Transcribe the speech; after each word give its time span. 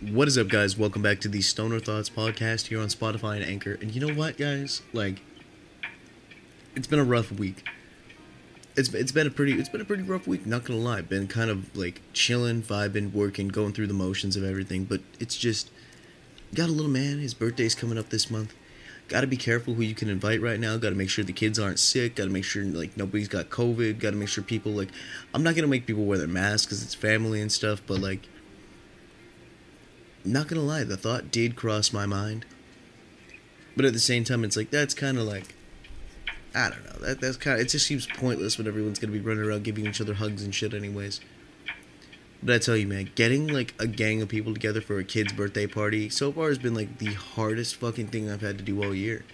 What 0.00 0.26
is 0.26 0.36
up, 0.36 0.48
guys? 0.48 0.76
Welcome 0.76 1.02
back 1.02 1.20
to 1.20 1.28
the 1.28 1.40
Stoner 1.40 1.78
Thoughts 1.78 2.10
podcast 2.10 2.66
here 2.66 2.80
on 2.80 2.88
Spotify 2.88 3.36
and 3.36 3.44
Anchor. 3.44 3.78
And 3.80 3.94
you 3.94 4.04
know 4.04 4.12
what, 4.12 4.36
guys? 4.36 4.82
Like, 4.92 5.22
it's 6.74 6.88
been 6.88 6.98
a 6.98 7.04
rough 7.04 7.30
week. 7.30 7.64
It's 8.76 8.92
it's 8.92 9.12
been 9.12 9.28
a 9.28 9.30
pretty 9.30 9.52
it's 9.52 9.68
been 9.68 9.80
a 9.80 9.84
pretty 9.84 10.02
rough 10.02 10.26
week. 10.26 10.46
Not 10.46 10.64
gonna 10.64 10.80
lie, 10.80 11.00
been 11.00 11.28
kind 11.28 11.48
of 11.48 11.74
like 11.76 12.02
chilling, 12.12 12.60
vibing, 12.60 13.12
working, 13.12 13.46
going 13.46 13.72
through 13.72 13.86
the 13.86 13.94
motions 13.94 14.34
of 14.36 14.42
everything. 14.42 14.84
But 14.84 15.00
it's 15.20 15.36
just 15.36 15.70
got 16.54 16.68
a 16.68 16.72
little 16.72 16.90
man. 16.90 17.20
His 17.20 17.32
birthday's 17.32 17.76
coming 17.76 17.96
up 17.96 18.10
this 18.10 18.28
month. 18.28 18.52
Got 19.06 19.20
to 19.20 19.26
be 19.28 19.36
careful 19.36 19.74
who 19.74 19.82
you 19.82 19.94
can 19.94 20.08
invite 20.08 20.42
right 20.42 20.58
now. 20.58 20.76
Got 20.76 20.90
to 20.90 20.96
make 20.96 21.08
sure 21.08 21.24
the 21.24 21.32
kids 21.32 21.58
aren't 21.58 21.78
sick. 21.78 22.16
Got 22.16 22.24
to 22.24 22.30
make 22.30 22.44
sure 22.44 22.64
like 22.64 22.96
nobody's 22.96 23.28
got 23.28 23.48
COVID. 23.48 24.00
Got 24.00 24.10
to 24.10 24.16
make 24.16 24.28
sure 24.28 24.42
people 24.42 24.72
like 24.72 24.90
I'm 25.32 25.44
not 25.44 25.54
gonna 25.54 25.68
make 25.68 25.86
people 25.86 26.04
wear 26.04 26.18
their 26.18 26.26
masks 26.26 26.66
because 26.66 26.82
it's 26.82 26.94
family 26.94 27.40
and 27.40 27.52
stuff. 27.52 27.80
But 27.86 28.00
like 28.00 28.28
not 30.24 30.48
gonna 30.48 30.62
lie, 30.62 30.84
the 30.84 30.96
thought 30.96 31.30
did 31.30 31.56
cross 31.56 31.92
my 31.92 32.06
mind. 32.06 32.46
But 33.76 33.84
at 33.84 33.92
the 33.92 34.00
same 34.00 34.24
time, 34.24 34.44
it's 34.44 34.56
like 34.56 34.70
that's 34.70 34.94
kind 34.94 35.18
of 35.18 35.24
like 35.24 35.54
I 36.54 36.70
don't 36.70 36.84
know. 36.84 37.06
That 37.06 37.20
that's 37.20 37.36
kind 37.36 37.60
it 37.60 37.68
just 37.68 37.86
seems 37.86 38.06
pointless 38.06 38.56
when 38.56 38.66
everyone's 38.66 38.98
gonna 38.98 39.12
be 39.12 39.20
running 39.20 39.44
around 39.44 39.64
giving 39.64 39.86
each 39.86 40.00
other 40.00 40.14
hugs 40.14 40.42
and 40.42 40.54
shit, 40.54 40.74
anyways. 40.74 41.20
But 42.42 42.54
I 42.56 42.58
tell 42.58 42.76
you, 42.76 42.86
man, 42.86 43.10
getting 43.14 43.48
like 43.48 43.74
a 43.78 43.86
gang 43.86 44.20
of 44.20 44.28
people 44.28 44.52
together 44.52 44.80
for 44.80 44.98
a 44.98 45.04
kid's 45.04 45.32
birthday 45.32 45.66
party 45.66 46.10
so 46.10 46.30
far 46.30 46.48
has 46.48 46.58
been 46.58 46.74
like 46.74 46.98
the 46.98 47.14
hardest 47.14 47.76
fucking 47.76 48.08
thing 48.08 48.30
I've 48.30 48.42
had 48.42 48.58
to 48.58 48.64
do 48.64 48.82
all 48.84 48.94
year. 48.94 49.24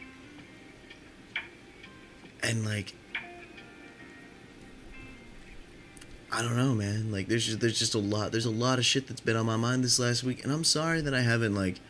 And 2.43 2.65
like 2.65 2.95
I 6.33 6.43
don't 6.43 6.57
know, 6.57 6.75
man. 6.75 7.11
Like 7.11 7.27
there's 7.27 7.47
just 7.47 7.61
there's 7.61 7.79
just 7.79 7.95
a 7.95 7.98
lot 7.98 8.30
there's 8.30 8.47
a 8.47 8.51
lot 8.51 8.79
of 8.79 8.87
shit 8.87 9.09
that's 9.09 9.21
been 9.21 9.37
on 9.37 9.47
my 9.47 9.57
mind 9.57 9.83
this 9.83 9.98
last 9.98 10.23
week 10.23 10.45
and 10.45 10.52
I'm 10.52 10.65
sorry 10.65 11.01
that 11.01 11.12
I 11.15 11.23
haven't 11.23 11.55
like 11.55 11.80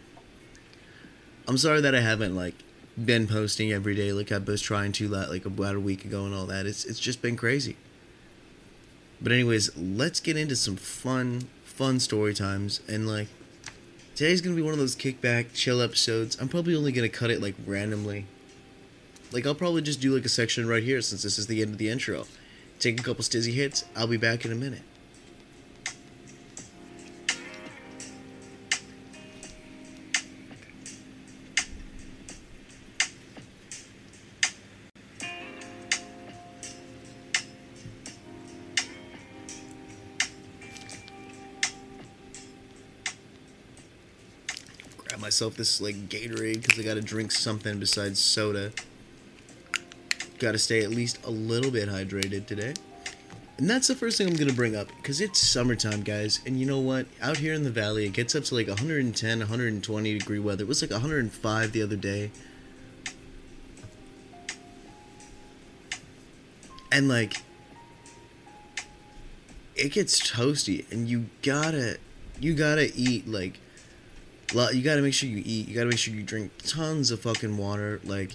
I'm 1.47 1.59
sorry 1.59 1.81
that 1.83 1.95
I 1.95 2.01
haven't 2.01 2.35
like 2.35 2.55
been 3.03 3.27
posting 3.27 3.73
every 3.73 3.95
day 3.95 4.13
like 4.13 4.33
I 4.33 4.39
was 4.39 4.63
trying 4.63 4.93
to 4.93 5.09
like 5.09 5.45
about 5.45 5.75
a 5.75 5.81
week 5.81 6.05
ago 6.05 6.25
and 6.25 6.35
all 6.35 6.47
that. 6.47 6.65
It's 6.65 6.85
it's 6.85 7.01
just 7.01 7.21
been 7.21 7.37
crazy. 7.37 7.77
But 9.21 9.33
anyways, 9.33 9.77
let's 9.77 10.21
get 10.21 10.39
into 10.39 10.57
some 10.57 10.77
fun 10.77 11.49
fun 11.63 12.01
story 12.01 12.33
times 12.33 12.81
and 12.89 13.07
like 13.07 13.29
today's 14.15 14.41
to 14.41 14.57
be 14.57 14.63
one 14.63 14.73
of 14.73 14.79
those 14.79 14.97
kickback 14.97 15.53
chill 15.53 15.83
episodes. 15.83 16.39
I'm 16.41 16.49
probably 16.49 16.75
only 16.75 16.93
to 16.93 17.09
cut 17.11 17.31
it 17.31 17.43
like 17.43 17.57
randomly. 17.67 18.25
Like 19.33 19.47
I'll 19.47 19.55
probably 19.55 19.83
just 19.83 20.01
do 20.01 20.15
like 20.15 20.25
a 20.25 20.31
section 20.31 20.67
right 20.67 20.83
here 20.83 21.03
since 21.03 21.23
this 21.23 21.39
is 21.39 21.47
the 21.47 21.61
end 21.61 21.73
of 21.73 21.79
the 21.79 21.91
intro 21.91 22.25
take 22.81 22.99
a 22.99 23.03
couple 23.03 23.23
stizzy 23.23 23.53
hits. 23.53 23.85
I'll 23.95 24.07
be 24.07 24.17
back 24.17 24.45
in 24.45 24.53
a 24.53 24.55
minute. 24.55 24.83
Grab 44.97 45.21
myself 45.21 45.55
this 45.57 45.81
like 45.83 46.09
Gatorade 46.09 46.63
because 46.63 46.79
I 46.79 46.83
gotta 46.83 47.03
drink 47.03 47.31
something 47.31 47.79
besides 47.79 48.19
soda. 48.19 48.73
Got 50.41 50.53
to 50.53 50.59
stay 50.59 50.83
at 50.83 50.91
least 50.91 51.25
a 51.25 51.31
little 51.31 51.71
bit 51.71 51.89
hydrated 51.89 52.47
today. 52.47 52.75
And 53.59 53.69
that's 53.69 53.89
the 53.89 53.95
first 53.95 54.17
thing 54.17 54.27
I'm 54.27 54.37
going 54.37 54.49
to 54.49 54.55
bring 54.55 54.75
up 54.75 54.89
because 54.97 55.21
it's 55.21 55.39
summertime, 55.39 56.01
guys. 56.01 56.41
And 56.47 56.59
you 56.59 56.65
know 56.65 56.81
what? 56.81 57.07
Out 57.21 57.37
here 57.37 57.53
in 57.53 57.63
the 57.63 57.71
valley, 57.71 58.07
it 58.07 58.15
gets 58.15 58.35
up 58.35 58.45
to 58.45 58.55
like 58.55 58.67
110, 58.67 59.39
120 59.39 60.19
degree 60.19 60.39
weather. 60.39 60.65
It 60.65 60.67
was 60.67 60.81
like 60.81 60.91
105 60.91 61.73
the 61.73 61.83
other 61.83 61.97
day. 61.97 62.31
And 66.91 67.07
like, 67.07 67.37
it 69.77 69.93
gets 69.93 70.21
toasty, 70.21 70.91
and 70.91 71.09
you 71.09 71.27
gotta, 71.43 71.99
you 72.41 72.55
gotta 72.55 72.91
eat 72.97 73.29
like, 73.29 73.59
you 74.73 74.83
gotta 74.83 75.03
make 75.03 75.15
sure 75.15 75.29
you 75.29 75.43
eat. 75.45 75.69
You 75.69 75.75
gotta 75.75 75.91
make 75.91 75.99
sure 75.99 76.15
you 76.15 76.23
drink 76.23 76.51
tons 76.65 77.11
of 77.11 77.21
fucking 77.21 77.59
water. 77.59 78.01
Like, 78.05 78.33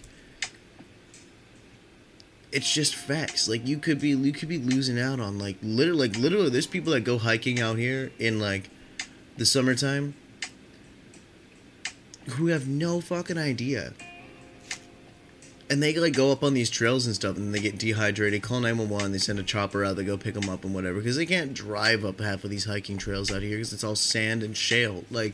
it's 2.55 2.71
just 2.71 2.95
facts. 2.95 3.49
Like 3.49 3.67
you 3.67 3.77
could 3.77 3.99
be 3.99 4.09
you 4.11 4.31
could 4.31 4.47
be 4.47 4.57
losing 4.57 4.97
out 4.97 5.19
on 5.19 5.38
like 5.38 5.57
literally 5.61 6.07
like 6.07 6.17
literally 6.17 6.49
there's 6.49 6.66
people 6.66 6.93
that 6.93 7.01
go 7.01 7.17
hiking 7.17 7.59
out 7.59 7.77
here 7.77 8.13
in 8.17 8.39
like 8.39 8.69
the 9.35 9.45
summertime 9.45 10.16
who 12.29 12.47
have 12.47 12.65
no 12.65 13.01
fucking 13.01 13.38
idea. 13.38 13.91
And 15.69 15.83
they 15.83 15.94
like 15.97 16.13
go 16.13 16.31
up 16.31 16.44
on 16.44 16.53
these 16.53 16.69
trails 16.69 17.05
and 17.05 17.13
stuff 17.13 17.35
and 17.35 17.53
they 17.53 17.59
get 17.59 17.77
dehydrated, 17.77 18.41
call 18.41 18.61
911, 18.61 19.11
they 19.11 19.17
send 19.17 19.38
a 19.38 19.44
chopper 19.44 19.83
out, 19.83 19.97
they 19.97 20.05
go 20.05 20.15
pick 20.15 20.35
them 20.35 20.49
up 20.49 20.63
and 20.63 20.73
whatever 20.73 20.99
because 20.99 21.17
they 21.17 21.25
can't 21.25 21.53
drive 21.53 22.05
up 22.05 22.21
half 22.21 22.45
of 22.45 22.51
these 22.51 22.65
hiking 22.65 22.97
trails 22.97 23.33
out 23.33 23.41
here 23.41 23.57
because 23.57 23.73
it's 23.73 23.83
all 23.83 23.97
sand 23.97 24.44
and 24.44 24.55
shale. 24.55 25.03
Like 25.11 25.33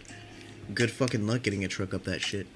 good 0.73 0.89
fucking 0.89 1.27
luck 1.27 1.43
getting 1.43 1.63
a 1.63 1.67
truck 1.67 1.93
up 1.93 2.05
that 2.05 2.21
shit. 2.21 2.47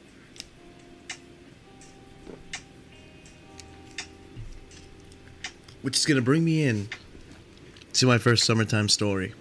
Which 5.85 5.97
is 5.97 6.05
going 6.07 6.15
to 6.15 6.21
bring 6.23 6.43
me 6.43 6.63
in 6.63 6.89
to 7.93 8.07
my 8.07 8.17
first 8.17 8.43
summertime 8.43 8.89
story. 8.89 9.35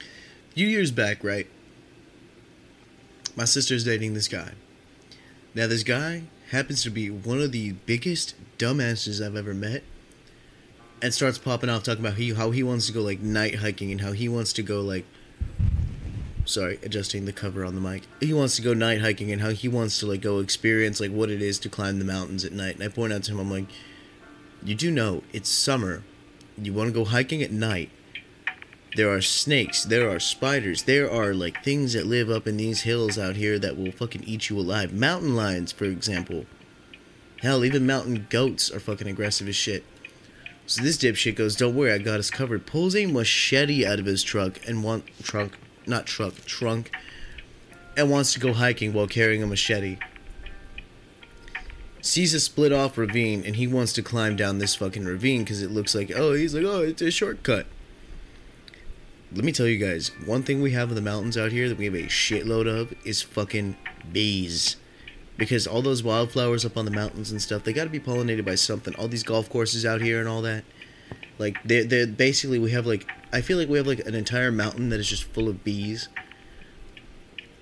A 0.00 0.54
few 0.54 0.66
years 0.66 0.90
back, 0.90 1.22
right? 1.22 1.46
My 3.36 3.44
sister's 3.44 3.84
dating 3.84 4.14
this 4.14 4.26
guy. 4.26 4.52
Now, 5.54 5.66
this 5.66 5.82
guy 5.82 6.22
happens 6.50 6.82
to 6.84 6.90
be 6.90 7.10
one 7.10 7.42
of 7.42 7.52
the 7.52 7.72
biggest 7.72 8.34
dumbasses 8.56 9.22
I've 9.22 9.36
ever 9.36 9.52
met. 9.52 9.82
And 11.02 11.12
starts 11.12 11.36
popping 11.36 11.68
off 11.68 11.82
talking 11.82 12.02
about 12.02 12.16
he, 12.16 12.32
how 12.32 12.50
he 12.50 12.62
wants 12.62 12.86
to 12.86 12.92
go 12.94 13.02
like 13.02 13.20
night 13.20 13.56
hiking 13.56 13.92
and 13.92 14.00
how 14.00 14.12
he 14.12 14.30
wants 14.30 14.54
to 14.54 14.62
go 14.62 14.80
like 14.80 15.04
sorry, 16.46 16.78
adjusting 16.82 17.26
the 17.26 17.32
cover 17.32 17.66
on 17.66 17.74
the 17.74 17.80
mic. 17.82 18.04
He 18.18 18.32
wants 18.32 18.56
to 18.56 18.62
go 18.62 18.72
night 18.72 19.02
hiking 19.02 19.30
and 19.30 19.42
how 19.42 19.50
he 19.50 19.68
wants 19.68 20.00
to 20.00 20.06
like 20.06 20.22
go 20.22 20.38
experience 20.38 21.00
like 21.00 21.10
what 21.10 21.30
it 21.30 21.42
is 21.42 21.58
to 21.60 21.68
climb 21.68 21.98
the 21.98 22.04
mountains 22.04 22.46
at 22.46 22.52
night. 22.52 22.76
And 22.76 22.82
I 22.82 22.88
point 22.88 23.12
out 23.12 23.22
to 23.24 23.32
him, 23.32 23.40
I'm 23.40 23.50
like, 23.50 23.66
you 24.62 24.74
do 24.74 24.90
know 24.90 25.22
it's 25.32 25.48
summer. 25.48 26.02
You 26.60 26.72
want 26.72 26.88
to 26.88 26.94
go 26.94 27.04
hiking 27.04 27.42
at 27.42 27.50
night. 27.50 27.90
There 28.96 29.10
are 29.10 29.20
snakes, 29.20 29.84
there 29.84 30.10
are 30.10 30.18
spiders, 30.18 30.82
there 30.82 31.10
are 31.10 31.32
like 31.32 31.62
things 31.62 31.92
that 31.92 32.06
live 32.06 32.28
up 32.28 32.48
in 32.48 32.56
these 32.56 32.82
hills 32.82 33.16
out 33.16 33.36
here 33.36 33.58
that 33.58 33.78
will 33.78 33.92
fucking 33.92 34.24
eat 34.24 34.50
you 34.50 34.58
alive. 34.58 34.92
Mountain 34.92 35.36
lions, 35.36 35.70
for 35.70 35.84
example. 35.84 36.46
Hell, 37.40 37.64
even 37.64 37.86
mountain 37.86 38.26
goats 38.28 38.70
are 38.70 38.80
fucking 38.80 39.06
aggressive 39.06 39.48
as 39.48 39.56
shit. 39.56 39.84
So 40.66 40.82
this 40.82 40.98
dipshit 40.98 41.36
goes, 41.36 41.56
"Don't 41.56 41.74
worry, 41.74 41.92
I 41.92 41.98
got 41.98 42.18
us 42.18 42.30
covered." 42.30 42.66
Pulls 42.66 42.94
a 42.96 43.06
machete 43.06 43.86
out 43.86 43.98
of 44.00 44.06
his 44.06 44.22
truck 44.22 44.60
and 44.66 44.84
want 44.84 45.04
trunk, 45.22 45.52
not 45.86 46.06
truck, 46.06 46.44
trunk, 46.44 46.90
and 47.96 48.10
wants 48.10 48.32
to 48.34 48.40
go 48.40 48.52
hiking 48.52 48.92
while 48.92 49.06
carrying 49.06 49.42
a 49.42 49.46
machete 49.46 49.98
sees 52.02 52.34
a 52.34 52.40
split 52.40 52.72
off 52.72 52.96
ravine 52.96 53.44
and 53.44 53.56
he 53.56 53.66
wants 53.66 53.92
to 53.94 54.02
climb 54.02 54.36
down 54.36 54.58
this 54.58 54.74
fucking 54.74 55.04
ravine 55.04 55.42
because 55.42 55.62
it 55.62 55.70
looks 55.70 55.94
like 55.94 56.10
oh 56.14 56.32
he's 56.34 56.54
like 56.54 56.64
oh 56.64 56.82
it's 56.82 57.02
a 57.02 57.10
shortcut. 57.10 57.66
Let 59.32 59.44
me 59.44 59.52
tell 59.52 59.66
you 59.66 59.78
guys 59.78 60.10
one 60.24 60.42
thing 60.42 60.60
we 60.60 60.72
have 60.72 60.88
in 60.88 60.94
the 60.94 61.00
mountains 61.00 61.36
out 61.36 61.52
here 61.52 61.68
that 61.68 61.78
we 61.78 61.84
have 61.84 61.94
a 61.94 62.04
shitload 62.04 62.66
of 62.66 62.94
is 63.04 63.22
fucking 63.22 63.76
bees. 64.12 64.76
Because 65.36 65.66
all 65.66 65.80
those 65.80 66.02
wildflowers 66.02 66.66
up 66.66 66.76
on 66.76 66.84
the 66.84 66.90
mountains 66.90 67.30
and 67.30 67.40
stuff 67.40 67.64
they 67.64 67.72
got 67.72 67.84
to 67.84 67.90
be 67.90 68.00
pollinated 68.00 68.44
by 68.44 68.54
something. 68.54 68.94
All 68.96 69.08
these 69.08 69.22
golf 69.22 69.48
courses 69.48 69.86
out 69.86 70.00
here 70.00 70.20
and 70.20 70.28
all 70.28 70.42
that. 70.42 70.64
Like 71.38 71.62
they're, 71.64 71.84
they're 71.84 72.06
basically 72.06 72.58
we 72.58 72.70
have 72.72 72.86
like 72.86 73.10
i 73.32 73.40
feel 73.40 73.56
like 73.56 73.68
we 73.68 73.78
have 73.78 73.86
like 73.86 74.00
an 74.00 74.14
entire 74.14 74.52
mountain 74.52 74.90
that 74.90 75.00
is 75.00 75.08
just 75.08 75.24
full 75.24 75.48
of 75.48 75.64
bees 75.64 76.08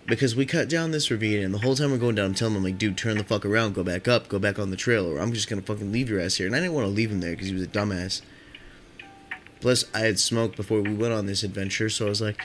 because 0.08 0.34
we 0.34 0.46
cut 0.46 0.70
down 0.70 0.90
this 0.90 1.10
ravine 1.10 1.42
and 1.42 1.52
the 1.52 1.58
whole 1.58 1.76
time 1.76 1.90
we're 1.90 1.98
going 1.98 2.14
down 2.14 2.24
i'm 2.26 2.34
telling 2.34 2.54
him 2.54 2.64
like 2.64 2.78
dude 2.78 2.96
turn 2.96 3.18
the 3.18 3.24
fuck 3.24 3.44
around. 3.44 3.74
Go 3.74 3.84
back 3.84 4.08
up. 4.08 4.28
Go 4.28 4.38
back 4.38 4.58
on 4.58 4.70
the 4.70 4.76
trail 4.76 5.06
or 5.06 5.18
i'm 5.18 5.32
just 5.32 5.48
gonna 5.48 5.62
fucking 5.62 5.92
leave 5.92 6.08
your 6.08 6.18
ass 6.20 6.36
here. 6.36 6.46
And 6.46 6.56
i 6.56 6.60
didn't 6.60 6.72
want 6.72 6.86
to 6.86 6.92
leave 6.92 7.12
him 7.12 7.20
there 7.20 7.32
because 7.32 7.48
he 7.48 7.54
was 7.54 7.62
a 7.62 7.68
dumbass. 7.68 8.22
Plus 9.60 9.84
i 9.94 10.00
had 10.00 10.18
smoked 10.18 10.56
before 10.56 10.80
we 10.80 10.94
went 10.94 11.12
on 11.12 11.26
this 11.26 11.42
adventure 11.42 11.90
so 11.90 12.06
i 12.06 12.08
was 12.08 12.20
like 12.20 12.40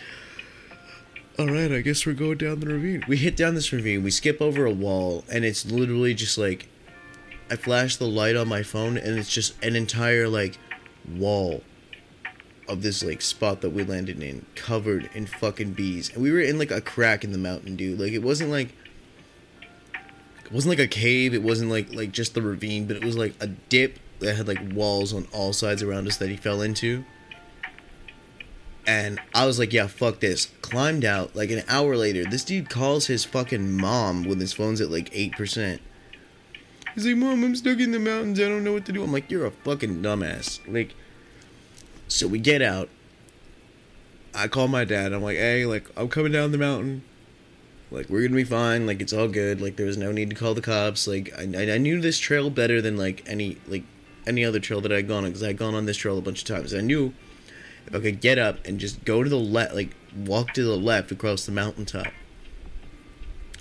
all 1.40 1.48
right 1.48 1.72
i 1.72 1.82
guess 1.82 2.06
we're 2.06 2.14
going 2.14 2.38
down 2.38 2.60
the 2.60 2.68
ravine. 2.68 3.04
We 3.08 3.18
hit 3.18 3.38
down 3.38 3.56
this 3.56 3.72
ravine 3.72 4.04
we 4.04 4.12
skip 4.12 4.42
over 4.42 4.66
a 4.66 4.72
wall 4.72 5.24
and 5.32 5.46
it's 5.46 5.66
literally 5.66 6.14
just 6.14 6.38
like 6.38 6.68
i 7.50 7.56
flash 7.56 7.96
the 7.96 8.08
light 8.08 8.36
on 8.36 8.48
my 8.48 8.62
phone 8.62 8.98
and 8.98 9.18
it's 9.18 9.34
just 9.34 9.56
an 9.64 9.76
entire 9.76 10.28
like 10.28 10.58
wall 11.16 11.64
of 12.68 12.82
this 12.82 13.04
like 13.04 13.22
spot 13.22 13.62
that 13.62 13.70
we 13.72 13.84
landed 13.84 14.22
in 14.22 14.46
covered 14.56 15.10
in 15.14 15.26
fucking 15.26 15.74
bees 15.74 16.10
and 16.14 16.22
we 16.22 16.32
were 16.32 16.40
in 16.40 16.58
like 16.58 16.72
a 16.72 16.82
crack 16.82 17.24
in 17.24 17.32
the 17.32 17.38
mountain 17.38 17.76
dude 17.76 18.00
like 18.00 18.14
it 18.14 18.24
wasn't 18.24 18.50
like 18.50 18.70
it 20.46 20.52
wasn't 20.52 20.70
like 20.70 20.80
a 20.80 20.88
cave 20.88 21.34
it 21.34 21.44
wasn't 21.44 21.70
like 21.70 21.94
like 21.94 22.12
just 22.12 22.34
the 22.34 22.42
ravine 22.42 22.88
but 22.88 22.96
it 22.96 23.04
was 23.04 23.18
like 23.18 23.34
a 23.40 23.48
dip 23.48 24.00
that 24.20 24.36
had 24.36 24.48
like 24.48 24.60
walls 24.74 25.14
on 25.14 25.28
all 25.34 25.54
sides 25.54 25.84
around 25.84 26.08
us 26.08 26.18
that 26.18 26.30
he 26.30 26.38
fell 26.38 26.62
into 26.62 27.04
And 28.86 29.22
I 29.34 29.46
was 29.46 29.60
like, 29.60 29.72
yeah, 29.72 29.88
fuck 29.88 30.20
this. 30.20 30.48
Climbed 30.62 31.06
out. 31.06 31.36
Like 31.36 31.52
an 31.52 31.64
hour 31.70 31.96
later, 31.96 32.26
this 32.26 32.44
dude 32.44 32.70
calls 32.70 33.08
his 33.08 33.24
fucking 33.24 33.78
mom 33.78 34.24
when 34.26 34.40
his 34.40 34.54
phone's 34.54 34.82
at 34.82 34.92
like 34.92 35.10
8%. 35.12 35.80
He's 36.94 37.08
like, 37.08 37.16
Mom, 37.16 37.44
I'm 37.44 37.56
stuck 37.56 37.80
in 37.80 37.92
the 37.92 38.00
mountains. 38.00 38.40
I 38.40 38.44
don't 38.44 38.64
know 38.64 38.74
what 38.74 38.86
to 38.86 38.92
do. 38.92 39.04
I'm 39.04 39.12
like, 39.12 39.32
You're 39.32 39.46
a 39.46 39.52
fucking 39.52 40.02
dumbass. 40.02 40.60
Like, 40.68 40.94
so 42.14 42.28
we 42.28 42.40
get 42.40 42.62
out. 42.62 42.90
I 44.36 44.48
call 44.48 44.68
my 44.68 44.86
dad. 44.86 45.14
I'm 45.14 45.22
like, 45.22 45.38
Hey, 45.38 45.66
like, 45.66 45.90
I'm 45.98 46.10
coming 46.10 46.32
down 46.32 46.52
the 46.52 46.58
mountain. 46.58 47.04
Like, 47.92 48.10
we're 48.10 48.24
gonna 48.24 48.36
be 48.36 48.44
fine. 48.44 48.88
Like, 48.88 49.02
it's 49.02 49.14
all 49.14 49.28
good. 49.28 49.62
Like, 49.62 49.76
there 49.76 49.86
was 49.86 49.98
no 49.98 50.12
need 50.12 50.30
to 50.32 50.36
call 50.36 50.54
the 50.54 50.62
cops. 50.62 51.08
Like, 51.08 51.32
I, 51.38 51.44
I 51.44 51.78
knew 51.78 52.02
this 52.02 52.18
trail 52.18 52.50
better 52.50 52.82
than, 52.82 52.98
like, 52.98 53.24
any, 53.28 53.58
like, 53.68 53.84
any 54.26 54.44
other 54.46 54.60
trail 54.60 54.82
that 54.82 54.92
I'd 54.92 55.08
gone 55.08 55.24
on 55.24 55.32
because 55.32 55.44
I'd 55.44 55.58
gone 55.58 55.76
on 55.76 55.86
this 55.86 55.98
trail 55.98 56.18
a 56.18 56.22
bunch 56.22 56.42
of 56.42 56.48
times. 56.48 56.74
I 56.74 56.82
knew 56.82 57.14
if 57.86 57.96
I 57.96 58.00
could 58.00 58.22
get 58.22 58.38
up 58.38 58.66
and 58.66 58.80
just 58.80 59.04
go 59.06 59.24
to 59.24 59.30
the 59.30 59.38
left, 59.38 59.76
like 59.76 59.96
walk 60.16 60.54
to 60.54 60.64
the 60.64 60.78
left 60.78 61.12
across 61.12 61.46
the 61.46 61.52
mountaintop. 61.52 62.08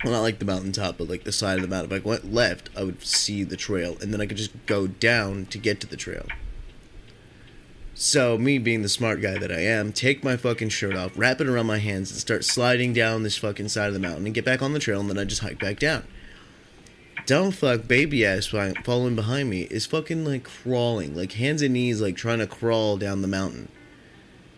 Well, 0.03 0.13
not 0.13 0.21
like 0.21 0.39
the 0.39 0.45
mountaintop, 0.45 0.97
but 0.97 1.09
like 1.09 1.23
the 1.23 1.31
side 1.31 1.57
of 1.57 1.61
the 1.61 1.67
mountain. 1.67 1.91
If 1.91 2.05
I 2.05 2.07
went 2.07 2.33
left, 2.33 2.69
I 2.77 2.83
would 2.83 3.03
see 3.03 3.43
the 3.43 3.55
trail, 3.55 3.97
and 4.01 4.13
then 4.13 4.21
I 4.21 4.25
could 4.25 4.37
just 4.37 4.65
go 4.65 4.87
down 4.87 5.45
to 5.47 5.57
get 5.57 5.79
to 5.81 5.87
the 5.87 5.95
trail. 5.95 6.25
So, 7.95 8.39
me 8.39 8.57
being 8.57 8.81
the 8.81 8.89
smart 8.89 9.21
guy 9.21 9.37
that 9.37 9.51
I 9.51 9.59
am, 9.59 9.93
take 9.93 10.23
my 10.23 10.35
fucking 10.35 10.69
shirt 10.69 10.95
off, 10.95 11.11
wrap 11.15 11.39
it 11.39 11.47
around 11.47 11.67
my 11.67 11.77
hands, 11.77 12.09
and 12.09 12.19
start 12.19 12.43
sliding 12.43 12.91
down 12.91 13.21
this 13.21 13.37
fucking 13.37 13.69
side 13.69 13.87
of 13.87 13.93
the 13.93 13.99
mountain 13.99 14.25
and 14.25 14.33
get 14.33 14.45
back 14.45 14.63
on 14.63 14.73
the 14.73 14.79
trail, 14.79 14.99
and 14.99 15.09
then 15.09 15.19
I 15.19 15.25
just 15.25 15.43
hike 15.43 15.59
back 15.59 15.77
down. 15.77 16.03
Dumb 17.27 17.51
fuck 17.51 17.87
baby 17.87 18.25
ass 18.25 18.47
following 18.47 19.15
behind 19.15 19.49
me 19.49 19.61
is 19.63 19.85
fucking 19.85 20.25
like 20.25 20.43
crawling, 20.43 21.15
like 21.15 21.33
hands 21.33 21.61
and 21.61 21.73
knees, 21.73 22.01
like 22.01 22.15
trying 22.15 22.39
to 22.39 22.47
crawl 22.47 22.97
down 22.97 23.21
the 23.21 23.27
mountain. 23.27 23.69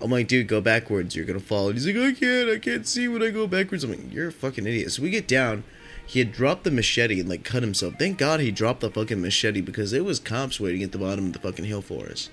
I'm 0.01 0.09
like, 0.09 0.27
dude, 0.27 0.47
go 0.47 0.61
backwards. 0.61 1.15
You're 1.15 1.25
gonna 1.25 1.39
fall. 1.39 1.67
And 1.67 1.77
he's 1.77 1.85
like, 1.85 1.95
I 1.95 2.13
can't. 2.13 2.49
I 2.49 2.57
can't 2.57 2.87
see 2.87 3.07
when 3.07 3.21
I 3.21 3.29
go 3.29 3.47
backwards. 3.47 3.83
I'm 3.83 3.91
like, 3.91 4.11
you're 4.11 4.29
a 4.29 4.31
fucking 4.31 4.65
idiot. 4.65 4.91
So 4.93 5.03
we 5.03 5.09
get 5.09 5.27
down. 5.27 5.63
He 6.07 6.19
had 6.19 6.31
dropped 6.31 6.63
the 6.63 6.71
machete 6.71 7.19
and 7.19 7.29
like 7.29 7.43
cut 7.43 7.63
himself. 7.63 7.95
Thank 7.99 8.17
God 8.17 8.39
he 8.39 8.49
dropped 8.49 8.81
the 8.81 8.89
fucking 8.89 9.21
machete 9.21 9.61
because 9.61 9.93
it 9.93 10.05
was 10.05 10.19
cops 10.19 10.59
waiting 10.59 10.83
at 10.83 10.91
the 10.91 10.97
bottom 10.97 11.27
of 11.27 11.33
the 11.33 11.39
fucking 11.39 11.65
hill 11.65 11.81
for 11.81 12.05
us. 12.07 12.29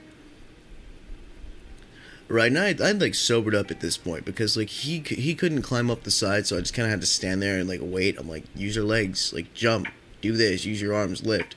Right 2.33 2.51
now, 2.51 2.65
I'd, 2.65 2.81
I'd 2.81 3.01
like 3.01 3.15
sobered 3.15 3.55
up 3.55 3.71
at 3.71 3.81
this 3.81 3.99
point 3.99 4.25
because 4.25 4.57
like 4.57 4.71
he 4.71 5.01
he 5.01 5.35
couldn't 5.35 5.63
climb 5.63 5.91
up 5.91 6.05
the 6.05 6.11
side, 6.11 6.47
so 6.47 6.57
I 6.57 6.61
just 6.61 6.73
kind 6.73 6.87
of 6.87 6.91
had 6.91 7.03
to 7.03 7.07
stand 7.07 7.43
there 7.43 7.59
and 7.59 7.69
like 7.69 7.81
wait. 7.83 8.19
I'm 8.19 8.29
like, 8.29 8.45
use 8.55 8.75
your 8.75 8.87
legs, 8.87 9.33
like 9.35 9.53
jump, 9.53 9.89
do 10.23 10.33
this, 10.33 10.65
use 10.65 10.81
your 10.81 10.95
arms, 10.95 11.27
lift. 11.27 11.57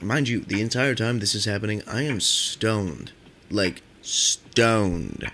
Mind 0.00 0.28
you, 0.28 0.40
the 0.40 0.60
entire 0.60 0.94
time 0.94 1.18
this 1.18 1.34
is 1.34 1.44
happening, 1.44 1.82
I 1.86 2.02
am 2.02 2.20
stoned 2.20 3.12
like 3.52 3.82
stoned. 4.00 5.30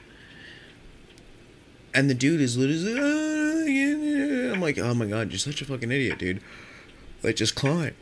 And 1.94 2.10
the 2.10 2.14
dude 2.14 2.40
is 2.40 2.56
literally, 2.56 2.94
ah, 2.98 4.52
I'm 4.52 4.60
like, 4.60 4.78
oh 4.78 4.94
my 4.94 5.06
god, 5.06 5.30
you're 5.30 5.38
such 5.38 5.62
a 5.62 5.64
fucking 5.64 5.90
idiot, 5.90 6.18
dude. 6.18 6.42
Like, 7.22 7.36
just 7.36 7.54
climb. 7.54 7.94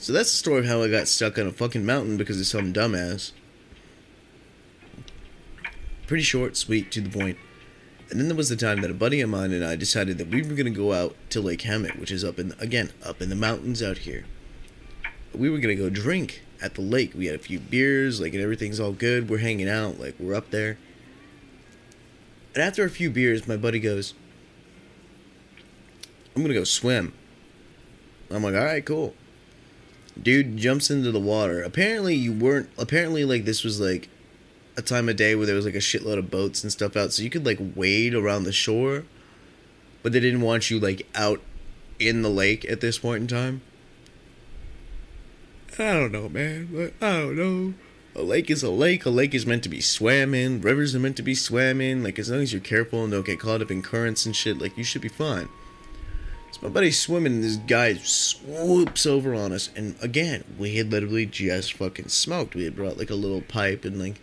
So 0.00 0.12
that's 0.12 0.30
the 0.30 0.36
story 0.36 0.60
of 0.60 0.66
how 0.66 0.82
I 0.82 0.88
got 0.88 1.08
stuck 1.08 1.38
on 1.38 1.48
a 1.48 1.52
fucking 1.52 1.84
mountain 1.84 2.16
because 2.16 2.40
of 2.40 2.46
some 2.46 2.72
dumbass. 2.72 3.32
Pretty 6.06 6.22
short, 6.22 6.56
sweet, 6.56 6.92
to 6.92 7.00
the 7.00 7.10
point. 7.10 7.36
And 8.08 8.18
then 8.18 8.28
there 8.28 8.36
was 8.36 8.48
the 8.48 8.56
time 8.56 8.80
that 8.80 8.90
a 8.90 8.94
buddy 8.94 9.20
of 9.20 9.28
mine 9.28 9.52
and 9.52 9.64
I 9.64 9.74
decided 9.76 10.16
that 10.18 10.28
we 10.28 10.40
were 10.40 10.54
gonna 10.54 10.70
go 10.70 10.92
out 10.92 11.16
to 11.30 11.40
Lake 11.40 11.62
Hemet, 11.62 11.98
which 11.98 12.12
is 12.12 12.24
up 12.24 12.38
in 12.38 12.54
again 12.58 12.92
up 13.04 13.20
in 13.20 13.28
the 13.28 13.34
mountains 13.34 13.82
out 13.82 13.98
here. 13.98 14.24
We 15.34 15.50
were 15.50 15.58
gonna 15.58 15.74
go 15.74 15.90
drink 15.90 16.42
at 16.62 16.76
the 16.76 16.80
lake. 16.80 17.12
We 17.14 17.26
had 17.26 17.34
a 17.34 17.40
few 17.40 17.58
beers, 17.58 18.20
like, 18.20 18.32
and 18.32 18.42
everything's 18.42 18.80
all 18.80 18.92
good. 18.92 19.28
We're 19.28 19.38
hanging 19.38 19.68
out, 19.68 20.00
like, 20.00 20.14
we're 20.18 20.34
up 20.34 20.50
there. 20.50 20.78
And 22.54 22.62
after 22.62 22.84
a 22.84 22.90
few 22.90 23.10
beers, 23.10 23.46
my 23.46 23.56
buddy 23.56 23.80
goes, 23.80 24.14
I'm 26.34 26.42
gonna 26.42 26.54
go 26.54 26.64
swim. 26.64 27.12
I'm 28.30 28.42
like, 28.44 28.54
alright, 28.54 28.86
cool. 28.86 29.14
Dude 30.20 30.56
jumps 30.56 30.90
into 30.90 31.12
the 31.12 31.20
water. 31.20 31.62
Apparently, 31.62 32.14
you 32.14 32.32
weren't, 32.32 32.68
apparently, 32.76 33.24
like, 33.24 33.44
this 33.44 33.62
was 33.62 33.80
like 33.80 34.08
a 34.76 34.82
time 34.82 35.08
of 35.08 35.16
day 35.16 35.34
where 35.34 35.46
there 35.46 35.54
was 35.54 35.64
like 35.64 35.74
a 35.74 35.78
shitload 35.78 36.18
of 36.18 36.30
boats 36.30 36.62
and 36.62 36.72
stuff 36.72 36.96
out, 36.96 37.12
so 37.12 37.22
you 37.22 37.30
could, 37.30 37.46
like, 37.46 37.58
wade 37.74 38.14
around 38.14 38.44
the 38.44 38.52
shore, 38.52 39.04
but 40.02 40.12
they 40.12 40.20
didn't 40.20 40.40
want 40.40 40.70
you, 40.70 40.78
like, 40.80 41.06
out 41.14 41.40
in 41.98 42.22
the 42.22 42.30
lake 42.30 42.64
at 42.70 42.80
this 42.80 42.98
point 42.98 43.22
in 43.22 43.28
time. 43.28 43.60
I 45.78 45.92
don't 45.92 46.12
know, 46.12 46.28
man. 46.28 46.68
But 46.72 46.94
I 47.06 47.20
don't 47.20 47.36
know. 47.36 47.74
A 48.16 48.22
lake 48.22 48.50
is 48.50 48.64
a 48.64 48.70
lake. 48.70 49.06
A 49.06 49.10
lake 49.10 49.34
is 49.34 49.46
meant 49.46 49.62
to 49.62 49.68
be 49.68 49.80
swam 49.80 50.34
in. 50.34 50.60
Rivers 50.60 50.94
are 50.94 50.98
meant 50.98 51.16
to 51.18 51.22
be 51.22 51.36
swam 51.36 51.80
in. 51.80 52.02
Like, 52.02 52.18
as 52.18 52.30
long 52.30 52.40
as 52.40 52.52
you're 52.52 52.60
careful 52.60 53.04
and 53.04 53.12
don't 53.12 53.24
get 53.24 53.38
caught 53.38 53.62
up 53.62 53.70
in 53.70 53.82
currents 53.82 54.26
and 54.26 54.34
shit, 54.34 54.58
like, 54.58 54.76
you 54.76 54.82
should 54.82 55.02
be 55.02 55.08
fine. 55.08 55.48
My 56.60 56.68
buddy's 56.68 57.00
swimming, 57.00 57.34
and 57.34 57.44
this 57.44 57.56
guy 57.56 57.94
swoops 57.94 59.06
over 59.06 59.34
on 59.34 59.52
us. 59.52 59.70
And 59.76 59.94
again, 60.02 60.44
we 60.58 60.76
had 60.76 60.90
literally 60.90 61.24
just 61.24 61.72
fucking 61.74 62.08
smoked. 62.08 62.54
We 62.54 62.64
had 62.64 62.74
brought, 62.74 62.98
like, 62.98 63.10
a 63.10 63.14
little 63.14 63.42
pipe 63.42 63.84
and, 63.84 64.00
like, 64.00 64.20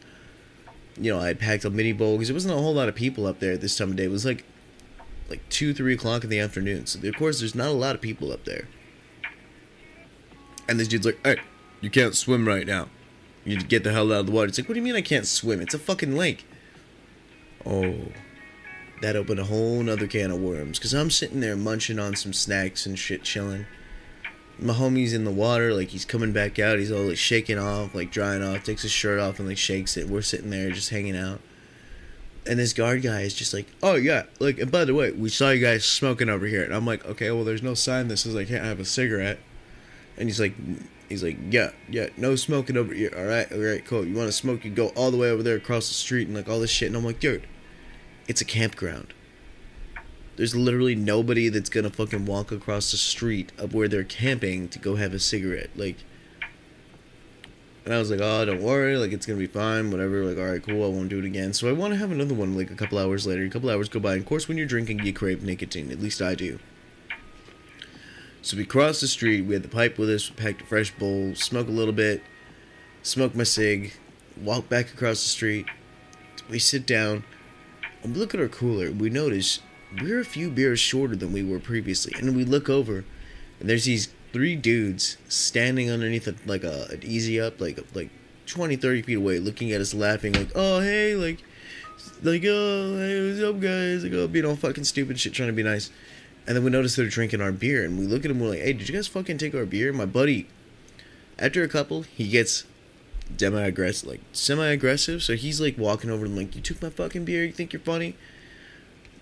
you 0.99 1.13
know, 1.13 1.19
I 1.19 1.27
had 1.27 1.39
packed 1.39 1.65
a 1.65 1.69
mini 1.69 1.93
bowl 1.93 2.15
because 2.15 2.27
there 2.27 2.33
wasn't 2.33 2.53
a 2.53 2.57
whole 2.57 2.73
lot 2.73 2.89
of 2.89 2.95
people 2.95 3.25
up 3.25 3.39
there 3.39 3.53
at 3.53 3.61
this 3.61 3.77
time 3.77 3.91
of 3.91 3.95
day. 3.95 4.05
It 4.05 4.11
was 4.11 4.25
like, 4.25 4.43
like 5.29 5.47
2, 5.49 5.73
3 5.73 5.93
o'clock 5.93 6.23
in 6.23 6.29
the 6.29 6.39
afternoon. 6.39 6.85
So, 6.85 6.99
of 7.07 7.15
course, 7.15 7.39
there's 7.39 7.55
not 7.55 7.67
a 7.67 7.71
lot 7.71 7.95
of 7.95 8.01
people 8.01 8.31
up 8.31 8.45
there. 8.45 8.67
And 10.67 10.79
this 10.79 10.87
dude's 10.87 11.05
like, 11.05 11.19
hey, 11.23 11.37
you 11.81 11.89
can't 11.89 12.15
swim 12.15 12.47
right 12.47 12.65
now. 12.65 12.89
You 13.43 13.57
get 13.57 13.83
the 13.83 13.91
hell 13.91 14.11
out 14.11 14.21
of 14.21 14.25
the 14.25 14.31
water. 14.31 14.47
It's 14.47 14.57
like, 14.57 14.67
what 14.67 14.73
do 14.73 14.79
you 14.79 14.85
mean 14.85 14.95
I 14.95 15.01
can't 15.01 15.27
swim? 15.27 15.61
It's 15.61 15.73
a 15.73 15.79
fucking 15.79 16.15
lake. 16.15 16.45
Oh. 17.65 17.95
That 19.01 19.15
opened 19.15 19.39
a 19.39 19.45
whole 19.45 19.83
nother 19.83 20.07
can 20.07 20.31
of 20.31 20.39
worms. 20.39 20.79
Because 20.79 20.93
I'm 20.93 21.11
sitting 21.11 21.41
there 21.41 21.55
munching 21.55 21.99
on 21.99 22.15
some 22.15 22.33
snacks 22.33 22.85
and 22.85 22.97
shit, 22.97 23.23
chilling. 23.23 23.65
My 24.57 24.73
homie's 24.73 25.13
in 25.13 25.25
the 25.25 25.31
water, 25.31 25.73
like 25.73 25.89
he's 25.89 26.05
coming 26.05 26.31
back 26.31 26.59
out. 26.59 26.79
He's 26.79 26.91
all 26.91 27.03
like 27.03 27.17
shaking 27.17 27.59
off, 27.59 27.93
like 27.93 28.09
drying 28.09 28.41
off, 28.41 28.63
takes 28.63 28.83
his 28.83 28.91
shirt 28.91 29.19
off 29.19 29.37
and 29.39 29.47
like 29.47 29.57
shakes 29.57 29.97
it. 29.97 30.07
We're 30.07 30.21
sitting 30.21 30.49
there 30.49 30.71
just 30.71 30.91
hanging 30.91 31.17
out. 31.17 31.41
And 32.47 32.59
this 32.59 32.73
guard 32.73 33.01
guy 33.01 33.21
is 33.21 33.33
just 33.33 33.53
like, 33.53 33.67
oh 33.83 33.95
yeah, 33.95 34.23
like, 34.39 34.59
and 34.59 34.71
by 34.71 34.85
the 34.85 34.93
way, 34.93 35.11
we 35.11 35.29
saw 35.29 35.49
you 35.49 35.59
guys 35.59 35.83
smoking 35.83 36.29
over 36.29 36.45
here. 36.45 36.63
And 36.63 36.73
I'm 36.73 36.85
like, 36.85 37.03
okay, 37.05 37.31
well, 37.31 37.43
there's 37.43 37.63
no 37.63 37.73
sign 37.73 38.07
that 38.07 38.17
says 38.17 38.35
I 38.35 38.45
can't 38.45 38.63
have 38.63 38.79
a 38.79 38.85
cigarette. 38.85 39.39
And 40.15 40.29
he's 40.29 40.39
like, 40.39 40.53
he's 41.09 41.23
like, 41.23 41.37
yeah, 41.49 41.71
yeah, 41.89 42.07
no 42.15 42.35
smoking 42.35 42.77
over 42.77 42.93
here. 42.93 43.11
All 43.17 43.25
right, 43.25 43.51
all 43.51 43.59
right, 43.59 43.83
cool. 43.83 44.05
You 44.05 44.15
want 44.15 44.27
to 44.29 44.31
smoke? 44.31 44.63
You 44.63 44.71
go 44.71 44.89
all 44.89 45.11
the 45.11 45.17
way 45.17 45.29
over 45.29 45.43
there 45.43 45.57
across 45.57 45.87
the 45.89 45.95
street 45.95 46.27
and 46.27 46.35
like 46.37 46.47
all 46.47 46.59
this 46.59 46.69
shit. 46.69 46.87
And 46.87 46.95
I'm 46.95 47.03
like, 47.03 47.19
dude, 47.19 47.45
it's 48.27 48.41
a 48.41 48.45
campground. 48.45 49.13
There's 50.35 50.55
literally 50.55 50.95
nobody 50.95 51.49
that's 51.49 51.69
gonna 51.69 51.89
fucking 51.89 52.25
walk 52.25 52.51
across 52.51 52.91
the 52.91 52.97
street 52.97 53.51
of 53.57 53.73
where 53.73 53.87
they're 53.87 54.03
camping 54.03 54.67
to 54.69 54.79
go 54.79 54.95
have 54.95 55.13
a 55.13 55.19
cigarette. 55.19 55.69
Like, 55.75 55.97
and 57.85 57.93
I 57.93 57.99
was 57.99 58.09
like, 58.09 58.19
oh, 58.21 58.45
don't 58.45 58.61
worry, 58.61 58.97
like 58.97 59.13
it's 59.13 59.25
gonna 59.25 59.39
be 59.39 59.47
fine, 59.47 59.91
whatever. 59.91 60.25
Like, 60.25 60.37
all 60.37 60.51
right, 60.51 60.61
cool, 60.61 60.83
I 60.83 60.87
won't 60.87 61.09
do 61.09 61.19
it 61.19 61.25
again. 61.25 61.53
So 61.53 61.69
I 61.69 61.71
want 61.71 61.93
to 61.93 61.99
have 61.99 62.11
another 62.11 62.33
one 62.33 62.57
like 62.57 62.71
a 62.71 62.75
couple 62.75 62.97
hours 62.97 63.25
later. 63.25 63.45
A 63.45 63.49
couple 63.49 63.69
hours 63.69 63.87
go 63.87 63.99
by. 63.99 64.13
And 64.13 64.21
of 64.21 64.27
course, 64.27 64.47
when 64.47 64.57
you're 64.57 64.65
drinking, 64.65 65.05
you 65.05 65.13
crave 65.13 65.43
nicotine. 65.43 65.91
At 65.91 66.01
least 66.01 66.21
I 66.21 66.35
do. 66.35 66.59
So 68.41 68.57
we 68.57 68.65
crossed 68.65 69.01
the 69.01 69.07
street. 69.07 69.41
We 69.41 69.53
had 69.53 69.63
the 69.63 69.69
pipe 69.69 69.97
with 69.97 70.09
us. 70.09 70.29
We 70.29 70.35
packed 70.35 70.61
a 70.61 70.65
fresh 70.65 70.91
bowl. 70.91 71.33
Smoke 71.35 71.67
a 71.67 71.71
little 71.71 71.93
bit. 71.93 72.21
Smoke 73.03 73.35
my 73.35 73.43
cig. 73.43 73.93
Walk 74.35 74.67
back 74.67 74.93
across 74.93 75.23
the 75.23 75.29
street. 75.29 75.65
We 76.49 76.59
sit 76.59 76.85
down. 76.85 77.23
We 78.05 78.13
look 78.13 78.33
at 78.33 78.39
our 78.39 78.47
cooler. 78.47 78.91
We 78.91 79.09
notice 79.09 79.59
we're 80.01 80.19
a 80.19 80.25
few 80.25 80.49
beers 80.51 80.79
shorter 80.79 81.15
than 81.15 81.33
we 81.33 81.43
were 81.43 81.59
previously. 81.59 82.13
And 82.17 82.35
we 82.35 82.45
look 82.45 82.69
over, 82.69 83.03
and 83.59 83.69
there's 83.69 83.85
these 83.85 84.09
three 84.31 84.55
dudes 84.55 85.17
standing 85.27 85.89
underneath 85.89 86.27
a, 86.27 86.35
like 86.45 86.63
a 86.63 86.87
an 86.91 87.01
easy 87.03 87.39
up, 87.39 87.59
like 87.59 87.79
like 87.95 88.09
20, 88.45 88.75
30 88.75 89.01
feet 89.01 89.17
away, 89.17 89.39
looking 89.39 89.71
at 89.71 89.81
us, 89.81 89.93
laughing, 89.93 90.33
like, 90.33 90.51
"Oh 90.55 90.79
hey, 90.79 91.15
like." 91.15 91.43
Like, 92.21 92.43
oh, 92.45 92.97
hey, 92.97 93.29
what's 93.29 93.41
up, 93.41 93.59
guys? 93.59 94.03
Like, 94.03 94.13
oh, 94.13 94.27
being 94.27 94.45
all 94.45 94.55
fucking 94.55 94.83
stupid 94.83 95.19
shit, 95.19 95.33
trying 95.33 95.49
to 95.49 95.53
be 95.53 95.63
nice. 95.63 95.91
And 96.45 96.55
then 96.55 96.63
we 96.63 96.69
notice 96.69 96.95
they're 96.95 97.07
drinking 97.07 97.41
our 97.41 97.51
beer, 97.51 97.83
and 97.83 97.97
we 97.97 98.05
look 98.05 98.23
at 98.25 98.27
them. 98.27 98.39
We're 98.39 98.49
like, 98.49 98.59
"Hey, 98.59 98.73
did 98.73 98.87
you 98.87 98.95
guys 98.95 99.07
fucking 99.07 99.37
take 99.37 99.55
our 99.55 99.65
beer?" 99.65 99.91
My 99.91 100.05
buddy, 100.05 100.47
after 101.39 101.63
a 101.63 101.67
couple, 101.67 102.03
he 102.03 102.27
gets 102.27 102.65
semi 103.37 103.61
aggressive, 103.61 104.09
like 104.09 104.21
semi 104.31 104.67
aggressive. 104.67 105.23
So 105.23 105.35
he's 105.35 105.59
like 105.61 105.77
walking 105.77 106.09
over 106.09 106.25
and 106.25 106.35
like, 106.35 106.55
"You 106.55 106.61
took 106.61 106.81
my 106.81 106.89
fucking 106.89 107.25
beer. 107.25 107.43
You 107.43 107.51
think 107.51 107.73
you're 107.73 107.79
funny?" 107.79 108.15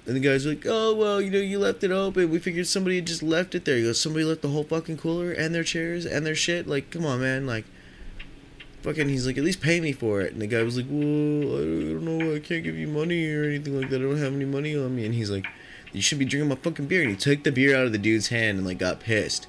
And 0.05 0.15
the 0.15 0.19
guy's 0.19 0.45
like, 0.45 0.65
"Oh 0.67 0.93
well, 0.93 1.21
you 1.21 1.31
know, 1.31 1.39
you 1.39 1.59
left 1.59 1.83
it 1.83 1.91
open. 1.91 2.29
We 2.29 2.39
figured 2.39 2.67
somebody 2.67 2.97
had 2.97 3.07
just 3.07 3.23
left 3.23 3.55
it 3.55 3.65
there." 3.65 3.77
He 3.77 3.83
goes, 3.83 3.99
"Somebody 3.99 4.25
left 4.25 4.41
the 4.41 4.49
whole 4.49 4.63
fucking 4.63 4.97
cooler 4.97 5.31
and 5.31 5.53
their 5.53 5.63
chairs 5.63 6.05
and 6.05 6.25
their 6.25 6.35
shit. 6.35 6.67
Like, 6.67 6.91
come 6.91 7.05
on, 7.05 7.21
man. 7.21 7.45
Like, 7.45 7.65
fucking." 8.81 9.09
He's 9.09 9.25
like, 9.25 9.37
"At 9.37 9.43
least 9.43 9.61
pay 9.61 9.79
me 9.79 9.91
for 9.91 10.21
it." 10.21 10.33
And 10.33 10.41
the 10.41 10.47
guy 10.47 10.63
was 10.63 10.77
like, 10.77 10.87
"Well, 10.89 11.57
I 11.57 11.63
don't 11.63 12.03
know. 12.03 12.35
I 12.35 12.39
can't 12.39 12.63
give 12.63 12.75
you 12.77 12.87
money 12.87 13.29
or 13.33 13.43
anything 13.43 13.79
like 13.79 13.89
that. 13.89 14.01
I 14.01 14.03
don't 14.03 14.17
have 14.17 14.33
any 14.33 14.45
money 14.45 14.75
on 14.75 14.95
me." 14.95 15.05
And 15.05 15.15
he's 15.15 15.31
like, 15.31 15.45
you 15.93 16.01
should 16.01 16.19
be 16.19 16.25
drinking 16.25 16.49
my 16.49 16.55
fucking 16.55 16.87
beer. 16.87 17.01
And 17.01 17.11
he 17.11 17.15
took 17.15 17.43
the 17.43 17.51
beer 17.51 17.77
out 17.77 17.85
of 17.85 17.91
the 17.91 17.97
dude's 17.97 18.29
hand 18.29 18.57
and 18.57 18.67
like 18.67 18.79
got 18.79 18.99
pissed. 18.99 19.47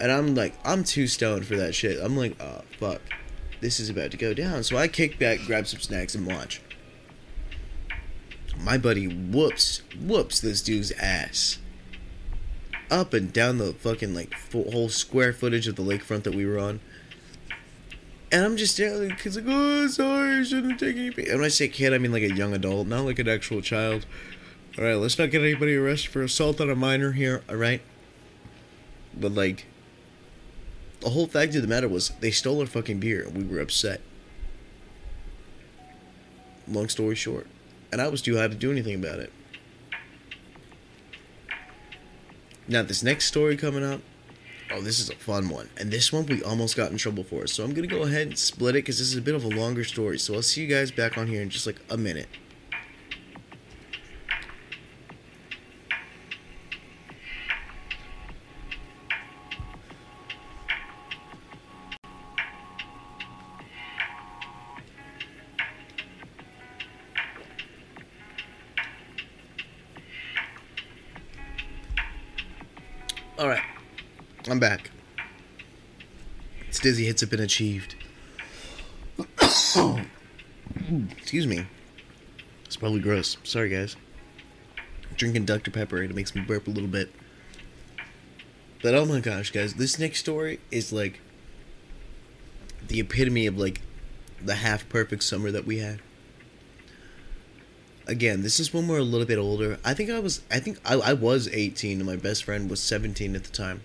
And 0.00 0.10
I'm 0.10 0.34
like, 0.34 0.54
I'm 0.64 0.82
too 0.82 1.06
stoned 1.06 1.46
for 1.46 1.56
that 1.56 1.74
shit. 1.74 2.02
I'm 2.02 2.16
like, 2.16 2.40
oh 2.40 2.62
fuck. 2.78 3.02
This 3.60 3.78
is 3.80 3.88
about 3.88 4.10
to 4.12 4.16
go 4.16 4.34
down. 4.34 4.62
So 4.64 4.76
I 4.76 4.88
kick 4.88 5.18
back, 5.18 5.40
grab 5.46 5.66
some 5.66 5.80
snacks, 5.80 6.14
and 6.14 6.26
watch. 6.26 6.60
My 8.58 8.76
buddy 8.76 9.06
whoops, 9.06 9.82
whoops 9.98 10.40
this 10.40 10.60
dude's 10.62 10.92
ass. 10.92 11.58
Up 12.90 13.14
and 13.14 13.32
down 13.32 13.58
the 13.58 13.72
fucking 13.72 14.14
like 14.14 14.34
full, 14.34 14.70
whole 14.70 14.88
square 14.88 15.32
footage 15.32 15.68
of 15.68 15.76
the 15.76 15.82
lakefront 15.82 16.24
that 16.24 16.34
we 16.34 16.44
were 16.44 16.58
on. 16.58 16.80
And 18.32 18.44
I'm 18.44 18.56
just 18.56 18.76
there, 18.76 18.96
like, 18.96 19.18
cause 19.18 19.36
like, 19.36 19.44
oh, 19.48 19.88
sorry, 19.88 20.38
I 20.38 20.42
shouldn't 20.44 20.78
take 20.78 20.96
any. 20.96 21.08
And 21.08 21.38
when 21.38 21.44
I 21.44 21.48
say 21.48 21.68
kid, 21.68 21.92
I 21.92 21.98
mean 21.98 22.12
like 22.12 22.22
a 22.22 22.32
young 22.32 22.54
adult, 22.54 22.86
not 22.86 23.04
like 23.04 23.18
an 23.18 23.28
actual 23.28 23.60
child. 23.60 24.06
All 24.78 24.84
right, 24.84 24.94
let's 24.94 25.18
not 25.18 25.30
get 25.30 25.42
anybody 25.42 25.74
arrested 25.74 26.10
for 26.10 26.22
assault 26.22 26.60
on 26.60 26.70
a 26.70 26.76
minor 26.76 27.12
here. 27.12 27.42
All 27.48 27.56
right, 27.56 27.82
but 29.14 29.32
like, 29.32 29.66
the 31.00 31.10
whole 31.10 31.26
fact 31.26 31.54
of 31.54 31.62
the 31.62 31.68
matter 31.68 31.88
was 31.88 32.10
they 32.20 32.30
stole 32.30 32.60
our 32.60 32.66
fucking 32.66 33.00
beer 33.00 33.22
and 33.22 33.36
we 33.36 33.44
were 33.44 33.60
upset. 33.60 34.00
Long 36.68 36.88
story 36.88 37.14
short, 37.16 37.46
and 37.90 38.00
I 38.00 38.08
was 38.08 38.22
too 38.22 38.36
high 38.36 38.48
to 38.48 38.54
do 38.54 38.70
anything 38.70 38.94
about 38.94 39.18
it. 39.18 39.32
Now 42.68 42.82
this 42.82 43.02
next 43.02 43.24
story 43.24 43.56
coming 43.56 43.82
up 43.82 44.00
Oh, 44.72 44.80
this 44.80 45.00
is 45.00 45.10
a 45.10 45.16
fun 45.16 45.48
one. 45.48 45.68
And 45.76 45.90
this 45.90 46.12
one 46.12 46.26
we 46.26 46.42
almost 46.42 46.76
got 46.76 46.92
in 46.92 46.96
trouble 46.96 47.24
for. 47.24 47.46
So 47.48 47.64
I'm 47.64 47.74
going 47.74 47.88
to 47.88 47.94
go 47.94 48.02
ahead 48.02 48.28
and 48.28 48.38
split 48.38 48.76
it 48.76 48.84
because 48.84 48.98
this 48.98 49.08
is 49.08 49.16
a 49.16 49.22
bit 49.22 49.34
of 49.34 49.44
a 49.44 49.48
longer 49.48 49.82
story. 49.82 50.18
So 50.18 50.34
I'll 50.34 50.42
see 50.42 50.62
you 50.62 50.68
guys 50.68 50.92
back 50.92 51.18
on 51.18 51.26
here 51.26 51.42
in 51.42 51.50
just 51.50 51.66
like 51.66 51.80
a 51.90 51.96
minute. 51.96 52.28
Stizzy 76.80 77.04
hits 77.04 77.20
have 77.20 77.28
been 77.28 77.40
achieved. 77.40 77.94
Excuse 81.18 81.46
me. 81.46 81.66
It's 82.64 82.76
probably 82.76 83.00
gross. 83.00 83.36
Sorry, 83.44 83.68
guys. 83.68 83.96
Drinking 85.14 85.44
Dr. 85.44 85.70
Pepper, 85.70 86.00
and 86.00 86.10
it 86.10 86.14
makes 86.14 86.34
me 86.34 86.40
burp 86.40 86.66
a 86.66 86.70
little 86.70 86.88
bit. 86.88 87.12
But 88.82 88.94
oh 88.94 89.04
my 89.04 89.20
gosh, 89.20 89.50
guys, 89.50 89.74
this 89.74 89.98
next 89.98 90.20
story 90.20 90.58
is 90.70 90.90
like 90.90 91.20
the 92.88 92.98
epitome 92.98 93.46
of 93.46 93.58
like 93.58 93.82
the 94.42 94.54
half 94.54 94.88
perfect 94.88 95.22
summer 95.22 95.50
that 95.50 95.66
we 95.66 95.80
had. 95.80 96.00
Again, 98.06 98.42
this 98.42 98.58
is 98.58 98.72
when 98.72 98.88
we're 98.88 99.00
a 99.00 99.02
little 99.02 99.26
bit 99.26 99.36
older. 99.38 99.78
I 99.84 99.92
think 99.92 100.08
I 100.08 100.18
was 100.18 100.40
I 100.50 100.60
think 100.60 100.78
I, 100.86 100.94
I 100.94 101.12
was 101.12 101.46
18 101.46 101.98
and 101.98 102.06
my 102.06 102.16
best 102.16 102.44
friend 102.44 102.70
was 102.70 102.80
17 102.80 103.36
at 103.36 103.44
the 103.44 103.50
time. 103.50 103.82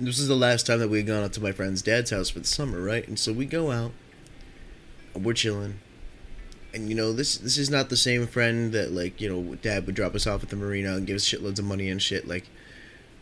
This 0.00 0.20
is 0.20 0.28
the 0.28 0.36
last 0.36 0.66
time 0.66 0.78
that 0.78 0.88
we 0.88 0.98
had 0.98 1.08
gone 1.08 1.24
out 1.24 1.32
to 1.32 1.42
my 1.42 1.50
friend's 1.50 1.82
dad's 1.82 2.10
house 2.10 2.30
for 2.30 2.38
the 2.38 2.46
summer, 2.46 2.80
right? 2.80 3.06
And 3.08 3.18
so 3.18 3.32
we 3.32 3.46
go 3.46 3.72
out, 3.72 3.90
we're 5.14 5.32
chilling, 5.32 5.80
and 6.72 6.88
you 6.88 6.94
know 6.94 7.12
this 7.12 7.36
this 7.36 7.58
is 7.58 7.68
not 7.68 7.88
the 7.88 7.96
same 7.96 8.26
friend 8.28 8.72
that 8.72 8.92
like 8.92 9.20
you 9.20 9.28
know 9.28 9.56
dad 9.56 9.86
would 9.86 9.96
drop 9.96 10.14
us 10.14 10.26
off 10.26 10.44
at 10.44 10.50
the 10.50 10.56
marina 10.56 10.94
and 10.94 11.06
give 11.06 11.16
us 11.16 11.24
shitloads 11.24 11.58
of 11.58 11.64
money 11.64 11.90
and 11.90 12.00
shit. 12.00 12.28
Like 12.28 12.48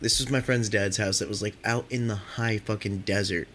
this 0.01 0.19
was 0.19 0.29
my 0.29 0.39
friend's 0.39 0.69
dad's 0.69 0.97
house 0.97 1.17
that 1.17 1.27
was 1.27 1.41
like 1.41 1.55
out 1.65 1.85
in 1.89 2.07
the 2.07 2.15
high 2.15 2.59
fucking 2.59 2.99
desert. 2.99 3.47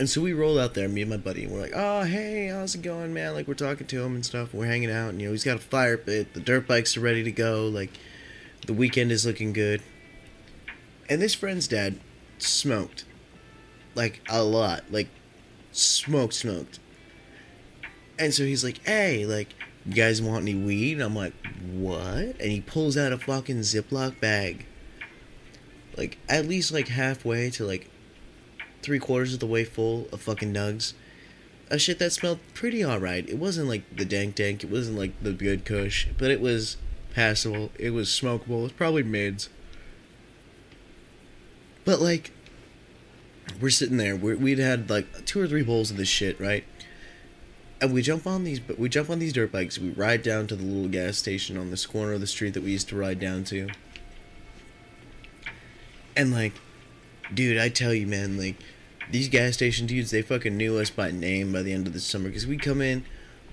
And 0.00 0.08
so 0.08 0.20
we 0.20 0.32
roll 0.32 0.58
out 0.58 0.74
there, 0.74 0.88
me 0.88 1.02
and 1.02 1.10
my 1.10 1.16
buddy, 1.16 1.44
and 1.44 1.52
we're 1.52 1.60
like, 1.60 1.72
"Oh, 1.74 2.02
hey, 2.02 2.48
how's 2.48 2.74
it 2.74 2.82
going, 2.82 3.14
man?" 3.14 3.34
Like 3.34 3.46
we're 3.46 3.54
talking 3.54 3.86
to 3.86 4.02
him 4.02 4.14
and 4.16 4.26
stuff. 4.26 4.52
We're 4.52 4.66
hanging 4.66 4.90
out, 4.90 5.10
and 5.10 5.20
you 5.20 5.28
know 5.28 5.32
he's 5.32 5.44
got 5.44 5.56
a 5.56 5.60
fire 5.60 5.96
pit. 5.96 6.34
The 6.34 6.40
dirt 6.40 6.66
bikes 6.66 6.96
are 6.96 7.00
ready 7.00 7.22
to 7.22 7.32
go. 7.32 7.68
Like 7.68 7.90
the 8.66 8.72
weekend 8.72 9.12
is 9.12 9.24
looking 9.24 9.52
good. 9.52 9.82
And 11.08 11.22
this 11.22 11.34
friend's 11.34 11.68
dad 11.68 11.98
smoked. 12.38 13.04
Like 13.94 14.20
a 14.28 14.42
lot. 14.42 14.84
Like 14.90 15.08
smoked, 15.72 16.34
smoked. 16.34 16.78
And 18.18 18.34
so 18.34 18.44
he's 18.44 18.64
like, 18.64 18.84
hey, 18.86 19.24
like, 19.24 19.54
you 19.86 19.94
guys 19.94 20.20
want 20.20 20.42
any 20.42 20.54
weed? 20.54 20.94
And 20.94 21.02
I'm 21.02 21.16
like, 21.16 21.34
what? 21.70 22.36
And 22.40 22.50
he 22.50 22.60
pulls 22.60 22.96
out 22.96 23.12
a 23.12 23.18
fucking 23.18 23.60
Ziploc 23.60 24.20
bag. 24.20 24.66
Like, 25.96 26.18
at 26.28 26.46
least 26.46 26.72
like 26.72 26.88
halfway 26.88 27.50
to 27.50 27.64
like 27.64 27.90
three 28.82 28.98
quarters 28.98 29.34
of 29.34 29.40
the 29.40 29.46
way 29.46 29.64
full 29.64 30.08
of 30.12 30.20
fucking 30.20 30.52
nugs. 30.52 30.94
A 31.70 31.78
shit 31.78 31.98
that 31.98 32.12
smelled 32.12 32.40
pretty 32.54 32.84
alright. 32.84 33.28
It 33.28 33.38
wasn't 33.38 33.68
like 33.68 33.96
the 33.96 34.04
dank 34.04 34.34
dank, 34.34 34.64
it 34.64 34.70
wasn't 34.70 34.98
like 34.98 35.12
the 35.22 35.32
good 35.32 35.64
kush, 35.64 36.06
but 36.16 36.30
it 36.30 36.40
was 36.40 36.76
passable. 37.14 37.70
It 37.78 37.90
was 37.90 38.08
smokable. 38.08 38.60
It 38.60 38.62
was 38.62 38.72
probably 38.72 39.02
mids. 39.02 39.48
But 41.88 42.02
like, 42.02 42.32
we're 43.62 43.70
sitting 43.70 43.96
there. 43.96 44.14
we 44.14 44.34
would 44.34 44.58
had 44.58 44.90
like 44.90 45.24
two 45.24 45.40
or 45.40 45.48
three 45.48 45.62
bowls 45.62 45.90
of 45.90 45.96
this 45.96 46.06
shit, 46.06 46.38
right? 46.38 46.62
And 47.80 47.94
we 47.94 48.02
jump 48.02 48.26
on 48.26 48.44
these, 48.44 48.60
but 48.60 48.78
we 48.78 48.90
jump 48.90 49.08
on 49.08 49.20
these 49.20 49.32
dirt 49.32 49.50
bikes. 49.50 49.78
We 49.78 49.88
ride 49.88 50.22
down 50.22 50.48
to 50.48 50.54
the 50.54 50.64
little 50.64 50.90
gas 50.90 51.16
station 51.16 51.56
on 51.56 51.70
this 51.70 51.86
corner 51.86 52.12
of 52.12 52.20
the 52.20 52.26
street 52.26 52.52
that 52.52 52.62
we 52.62 52.72
used 52.72 52.90
to 52.90 52.96
ride 52.96 53.18
down 53.18 53.44
to. 53.44 53.70
And 56.14 56.30
like, 56.30 56.52
dude, 57.32 57.56
I 57.56 57.70
tell 57.70 57.94
you, 57.94 58.06
man, 58.06 58.36
like, 58.36 58.56
these 59.10 59.30
gas 59.30 59.54
station 59.54 59.86
dudes, 59.86 60.10
they 60.10 60.20
fucking 60.20 60.58
knew 60.58 60.76
us 60.76 60.90
by 60.90 61.10
name 61.10 61.54
by 61.54 61.62
the 61.62 61.72
end 61.72 61.86
of 61.86 61.94
the 61.94 62.00
summer 62.00 62.28
because 62.28 62.46
we 62.46 62.58
come 62.58 62.82
in 62.82 63.06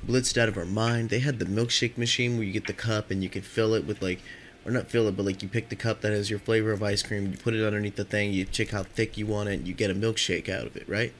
blitzed 0.06 0.38
out 0.38 0.50
of 0.50 0.58
our 0.58 0.65
mind. 0.65 1.10
They 1.10 1.20
had 1.20 1.39
the 1.39 1.46
milkshake 1.46 1.98
machine 1.98 2.36
where 2.36 2.44
you 2.44 2.51
get 2.51 2.68
the 2.68 2.74
cup 2.74 3.12
and 3.12 3.24
you 3.24 3.30
can 3.30 3.44
fill 3.44 3.74
it 3.74 3.86
with 3.86 4.01
like 4.01 4.20
or 4.65 4.72
not 4.72 4.89
fill 4.89 5.07
it, 5.07 5.15
but 5.15 5.25
like 5.25 5.43
you 5.43 5.48
pick 5.48 5.69
the 5.69 5.75
cup 5.75 6.01
that 6.01 6.12
has 6.12 6.29
your 6.29 6.39
flavor 6.39 6.72
of 6.72 6.81
ice 6.81 7.03
cream, 7.03 7.31
you 7.31 7.38
put 7.38 7.53
it 7.53 7.65
underneath 7.65 7.95
the 7.95 8.03
thing, 8.03 8.34
you 8.34 8.45
check 8.45 8.72
how 8.72 8.84
thick 8.84 9.17
you 9.17 9.27
want 9.27 9.48
it, 9.48 9.53
and 9.53 9.67
you 9.67 9.74
get 9.74 9.91
a 9.91 9.95
milkshake 9.95 10.50
out 10.50 10.65
of 10.65 10.75
it, 10.75 10.89
right? 10.89 11.13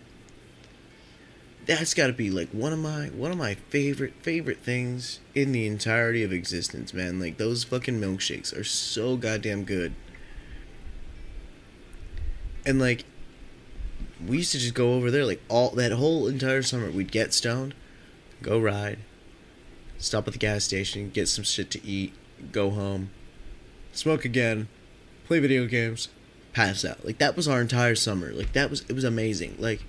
That's 1.67 1.93
got 1.93 2.07
to 2.07 2.13
be 2.13 2.29
like 2.29 2.49
one 2.49 2.73
of 2.73 2.79
my 2.79 3.07
one 3.07 3.31
of 3.31 3.37
my 3.37 3.55
favorite 3.55 4.13
favorite 4.21 4.59
things 4.59 5.19
in 5.33 5.51
the 5.51 5.65
entirety 5.65 6.23
of 6.23 6.31
existence, 6.31 6.93
man. 6.93 7.19
Like 7.19 7.37
those 7.37 7.63
fucking 7.63 7.99
milkshakes 7.99 8.55
are 8.57 8.63
so 8.63 9.17
goddamn 9.17 9.63
good. 9.63 9.93
And 12.65 12.79
like 12.79 13.05
we 14.25 14.37
used 14.37 14.51
to 14.53 14.59
just 14.59 14.73
go 14.73 14.93
over 14.93 15.09
there 15.11 15.25
like 15.25 15.41
all 15.49 15.71
that 15.71 15.91
whole 15.91 16.27
entire 16.27 16.61
summer 16.61 16.89
we'd 16.91 17.11
get 17.11 17.33
stoned, 17.33 17.73
go 18.43 18.59
ride, 18.59 18.99
stop 19.97 20.27
at 20.27 20.33
the 20.33 20.39
gas 20.39 20.63
station, 20.63 21.09
get 21.09 21.27
some 21.27 21.43
shit 21.43 21.71
to 21.71 21.85
eat, 21.85 22.13
go 22.51 22.69
home, 22.69 23.09
smoke 23.97 24.25
again, 24.25 24.67
play 25.25 25.39
video 25.39 25.65
games, 25.65 26.09
pass 26.53 26.85
out. 26.85 27.05
Like 27.05 27.17
that 27.17 27.35
was 27.35 27.47
our 27.47 27.61
entire 27.61 27.95
summer. 27.95 28.31
Like 28.31 28.53
that 28.53 28.69
was 28.69 28.81
it 28.87 28.93
was 28.93 29.03
amazing. 29.03 29.55
Like 29.59 29.83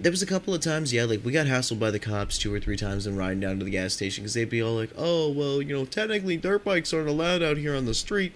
there 0.00 0.12
was 0.12 0.22
a 0.22 0.26
couple 0.26 0.54
of 0.54 0.60
times, 0.60 0.92
yeah, 0.92 1.04
like 1.04 1.24
we 1.24 1.32
got 1.32 1.46
hassled 1.46 1.78
by 1.78 1.90
the 1.90 1.98
cops 1.98 2.38
two 2.38 2.52
or 2.54 2.60
three 2.60 2.76
times 2.76 3.06
and 3.06 3.18
riding 3.18 3.40
down 3.40 3.58
to 3.58 3.64
the 3.64 3.70
gas 3.70 3.94
station 3.94 4.22
because 4.22 4.34
they'd 4.34 4.48
be 4.48 4.62
all 4.62 4.74
like, 4.74 4.90
"Oh, 4.96 5.30
well, 5.30 5.60
you 5.60 5.74
know, 5.74 5.84
technically 5.84 6.36
dirt 6.36 6.64
bikes 6.64 6.92
aren't 6.94 7.08
allowed 7.08 7.42
out 7.42 7.56
here 7.56 7.74
on 7.74 7.84
the 7.84 7.94
street." 7.94 8.32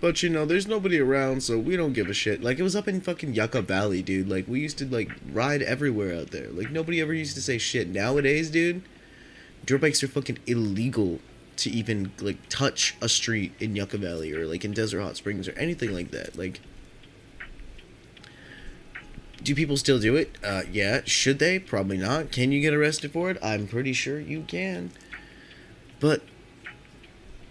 But 0.00 0.22
you 0.22 0.28
know, 0.28 0.44
there's 0.44 0.66
nobody 0.66 0.98
around, 0.98 1.44
so 1.44 1.58
we 1.58 1.76
don't 1.76 1.92
give 1.92 2.08
a 2.08 2.14
shit. 2.14 2.42
Like 2.42 2.58
it 2.58 2.62
was 2.62 2.76
up 2.76 2.88
in 2.88 3.00
fucking 3.00 3.34
Yucca 3.34 3.62
Valley, 3.62 4.02
dude. 4.02 4.28
Like 4.28 4.46
we 4.48 4.60
used 4.60 4.78
to 4.78 4.86
like 4.86 5.12
ride 5.32 5.62
everywhere 5.62 6.14
out 6.14 6.30
there. 6.32 6.48
Like 6.48 6.70
nobody 6.70 7.00
ever 7.00 7.14
used 7.14 7.36
to 7.36 7.42
say 7.42 7.56
shit. 7.56 7.88
Nowadays, 7.88 8.50
dude, 8.50 8.82
dirt 9.64 9.80
bikes 9.80 10.02
are 10.02 10.08
fucking 10.08 10.38
illegal 10.46 11.20
to 11.62 11.70
even 11.70 12.12
like 12.20 12.48
touch 12.48 12.96
a 13.00 13.08
street 13.08 13.52
in 13.60 13.76
Yucca 13.76 13.98
Valley 13.98 14.32
or 14.32 14.46
like 14.46 14.64
in 14.64 14.72
Desert 14.72 15.00
Hot 15.00 15.16
Springs 15.16 15.48
or 15.48 15.52
anything 15.52 15.92
like 15.92 16.10
that. 16.10 16.36
Like, 16.36 16.60
do 19.42 19.54
people 19.54 19.76
still 19.76 19.98
do 19.98 20.16
it? 20.16 20.36
Uh, 20.44 20.62
yeah. 20.70 21.02
Should 21.04 21.38
they? 21.38 21.58
Probably 21.58 21.98
not. 21.98 22.32
Can 22.32 22.52
you 22.52 22.60
get 22.60 22.74
arrested 22.74 23.12
for 23.12 23.30
it? 23.30 23.38
I'm 23.42 23.66
pretty 23.66 23.92
sure 23.92 24.18
you 24.18 24.42
can. 24.42 24.90
But 26.00 26.22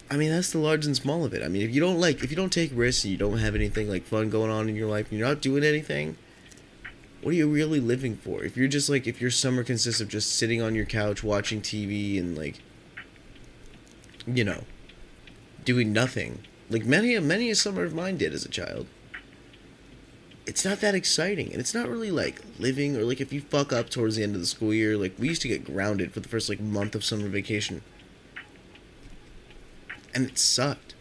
I 0.09 0.17
mean, 0.17 0.29
that's 0.29 0.51
the 0.51 0.57
large 0.57 0.85
and 0.85 0.95
small 0.95 1.23
of 1.23 1.33
it. 1.33 1.41
I 1.41 1.47
mean, 1.47 1.61
if 1.61 1.73
you 1.73 1.79
don't 1.79 1.99
like, 1.99 2.21
if 2.21 2.29
you 2.29 2.35
don't 2.35 2.51
take 2.51 2.71
risks 2.73 3.05
and 3.05 3.11
you 3.11 3.17
don't 3.17 3.37
have 3.37 3.55
anything 3.55 3.87
like 3.87 4.03
fun 4.03 4.29
going 4.29 4.51
on 4.51 4.67
in 4.67 4.75
your 4.75 4.89
life, 4.89 5.09
and 5.09 5.17
you're 5.17 5.27
not 5.27 5.41
doing 5.41 5.63
anything. 5.63 6.17
What 7.21 7.31
are 7.31 7.37
you 7.37 7.47
really 7.47 7.79
living 7.79 8.17
for? 8.17 8.43
If 8.43 8.57
you're 8.57 8.67
just 8.67 8.89
like, 8.89 9.05
if 9.05 9.21
your 9.21 9.29
summer 9.29 9.63
consists 9.63 10.01
of 10.01 10.07
just 10.07 10.35
sitting 10.35 10.59
on 10.59 10.73
your 10.73 10.85
couch 10.85 11.23
watching 11.23 11.61
TV 11.61 12.19
and 12.19 12.35
like 12.35 12.61
you 14.27 14.43
know, 14.43 14.63
doing 15.65 15.91
nothing. 15.93 16.39
Like 16.69 16.85
many 16.85 17.19
many 17.19 17.49
a 17.49 17.55
summer 17.55 17.83
of 17.83 17.93
mine 17.93 18.17
did 18.17 18.33
as 18.33 18.45
a 18.45 18.49
child. 18.49 18.87
It's 20.45 20.65
not 20.65 20.81
that 20.81 20.95
exciting, 20.95 21.51
and 21.51 21.59
it's 21.59 21.73
not 21.73 21.87
really 21.87 22.11
like 22.11 22.41
living 22.57 22.97
or 22.97 23.03
like 23.03 23.21
if 23.21 23.31
you 23.31 23.41
fuck 23.41 23.71
up 23.71 23.89
towards 23.89 24.15
the 24.15 24.23
end 24.23 24.35
of 24.35 24.41
the 24.41 24.47
school 24.47 24.73
year. 24.73 24.97
Like 24.97 25.13
we 25.19 25.27
used 25.27 25.41
to 25.43 25.47
get 25.47 25.63
grounded 25.63 26.13
for 26.13 26.19
the 26.19 26.29
first 26.29 26.49
like 26.49 26.59
month 26.59 26.95
of 26.95 27.03
summer 27.03 27.27
vacation, 27.27 27.83
and 30.13 30.29
it 30.29 30.37
sucked. 30.37 30.95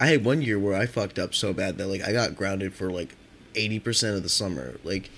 I 0.00 0.06
had 0.06 0.24
one 0.24 0.42
year 0.42 0.58
where 0.58 0.74
I 0.74 0.86
fucked 0.86 1.18
up 1.18 1.34
so 1.34 1.52
bad 1.52 1.76
that 1.78 1.88
like 1.88 2.02
I 2.02 2.12
got 2.12 2.36
grounded 2.36 2.74
for 2.74 2.90
like 2.90 3.16
eighty 3.54 3.78
percent 3.78 4.16
of 4.16 4.22
the 4.22 4.28
summer. 4.28 4.78
Like, 4.84 5.10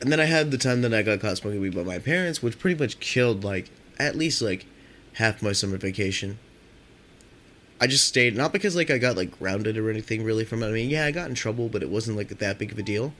and 0.00 0.10
then 0.10 0.20
I 0.20 0.24
had 0.24 0.50
the 0.50 0.58
time 0.58 0.82
that 0.82 0.94
I 0.94 1.02
got 1.02 1.20
caught 1.20 1.36
smoking 1.36 1.60
weed 1.60 1.74
by 1.74 1.82
my 1.82 1.98
parents, 1.98 2.42
which 2.42 2.58
pretty 2.58 2.78
much 2.82 2.98
killed 3.00 3.44
like 3.44 3.70
at 3.98 4.16
least 4.16 4.42
like 4.42 4.66
half 5.14 5.42
my 5.42 5.52
summer 5.52 5.76
vacation. 5.76 6.38
I 7.80 7.86
just 7.86 8.06
stayed 8.06 8.36
not 8.36 8.52
because 8.52 8.76
like 8.76 8.90
I 8.90 8.98
got 8.98 9.16
like 9.16 9.38
grounded 9.38 9.76
or 9.76 9.90
anything 9.90 10.24
really 10.24 10.44
from 10.44 10.62
it. 10.62 10.68
I 10.68 10.72
mean, 10.72 10.90
yeah, 10.90 11.04
I 11.04 11.10
got 11.10 11.28
in 11.28 11.34
trouble, 11.34 11.68
but 11.68 11.82
it 11.82 11.90
wasn't 11.90 12.16
like 12.16 12.28
that 12.28 12.58
big 12.58 12.72
of 12.72 12.78
a 12.78 12.82
deal. 12.82 13.12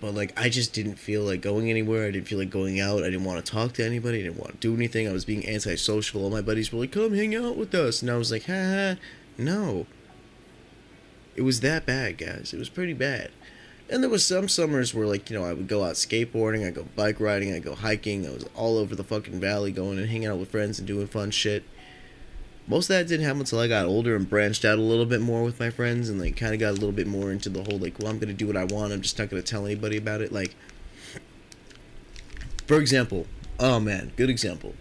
But 0.00 0.14
like 0.14 0.38
I 0.38 0.48
just 0.48 0.72
didn't 0.72 0.96
feel 0.96 1.22
like 1.22 1.40
going 1.40 1.70
anywhere. 1.70 2.06
I 2.06 2.10
didn't 2.10 2.28
feel 2.28 2.38
like 2.38 2.50
going 2.50 2.80
out. 2.80 3.02
I 3.02 3.10
didn't 3.10 3.24
want 3.24 3.44
to 3.44 3.52
talk 3.52 3.72
to 3.74 3.84
anybody. 3.84 4.20
I 4.20 4.22
didn't 4.24 4.38
want 4.38 4.52
to 4.52 4.58
do 4.58 4.74
anything. 4.74 5.08
I 5.08 5.12
was 5.12 5.24
being 5.24 5.48
antisocial. 5.48 6.22
All 6.22 6.30
my 6.30 6.42
buddies 6.42 6.72
were 6.72 6.80
like, 6.80 6.92
"Come 6.92 7.14
hang 7.14 7.34
out 7.34 7.56
with 7.56 7.74
us," 7.74 8.02
and 8.02 8.10
I 8.10 8.16
was 8.16 8.30
like, 8.30 8.44
"Ha 8.44 8.96
no." 9.38 9.86
It 11.36 11.42
was 11.42 11.60
that 11.60 11.84
bad, 11.86 12.18
guys. 12.18 12.52
It 12.54 12.58
was 12.58 12.68
pretty 12.68 12.92
bad. 12.92 13.30
And 13.90 14.02
there 14.02 14.10
was 14.10 14.24
some 14.24 14.48
summers 14.48 14.94
where 14.94 15.06
like, 15.06 15.28
you 15.28 15.38
know, 15.38 15.44
I 15.44 15.52
would 15.52 15.68
go 15.68 15.84
out 15.84 15.94
skateboarding, 15.94 16.66
I'd 16.66 16.74
go 16.74 16.86
bike 16.96 17.20
riding, 17.20 17.52
I'd 17.52 17.64
go 17.64 17.74
hiking. 17.74 18.26
I 18.26 18.30
was 18.30 18.46
all 18.54 18.78
over 18.78 18.96
the 18.96 19.04
fucking 19.04 19.40
valley 19.40 19.72
going 19.72 19.98
and 19.98 20.08
hanging 20.08 20.28
out 20.28 20.38
with 20.38 20.50
friends 20.50 20.78
and 20.78 20.88
doing 20.88 21.06
fun 21.06 21.30
shit. 21.30 21.64
Most 22.66 22.88
of 22.88 22.96
that 22.96 23.08
didn't 23.08 23.26
happen 23.26 23.40
until 23.40 23.58
I 23.58 23.68
got 23.68 23.84
older 23.84 24.16
and 24.16 24.28
branched 24.28 24.64
out 24.64 24.78
a 24.78 24.82
little 24.82 25.04
bit 25.04 25.20
more 25.20 25.42
with 25.42 25.60
my 25.60 25.68
friends 25.68 26.08
and 26.08 26.18
like 26.18 26.36
kind 26.36 26.54
of 26.54 26.60
got 26.60 26.70
a 26.70 26.72
little 26.72 26.92
bit 26.92 27.06
more 27.06 27.30
into 27.30 27.50
the 27.50 27.62
whole 27.62 27.78
like, 27.78 27.98
well, 27.98 28.08
I'm 28.08 28.18
gonna 28.18 28.32
do 28.32 28.46
what 28.46 28.56
I 28.56 28.64
want. 28.64 28.92
I'm 28.92 29.02
just 29.02 29.18
not 29.18 29.28
gonna 29.28 29.42
tell 29.42 29.66
anybody 29.66 29.98
about 29.98 30.22
it. 30.22 30.32
Like, 30.32 30.54
for 32.66 32.80
example, 32.80 33.26
oh 33.60 33.80
man, 33.80 34.12
good 34.16 34.30
example. 34.30 34.74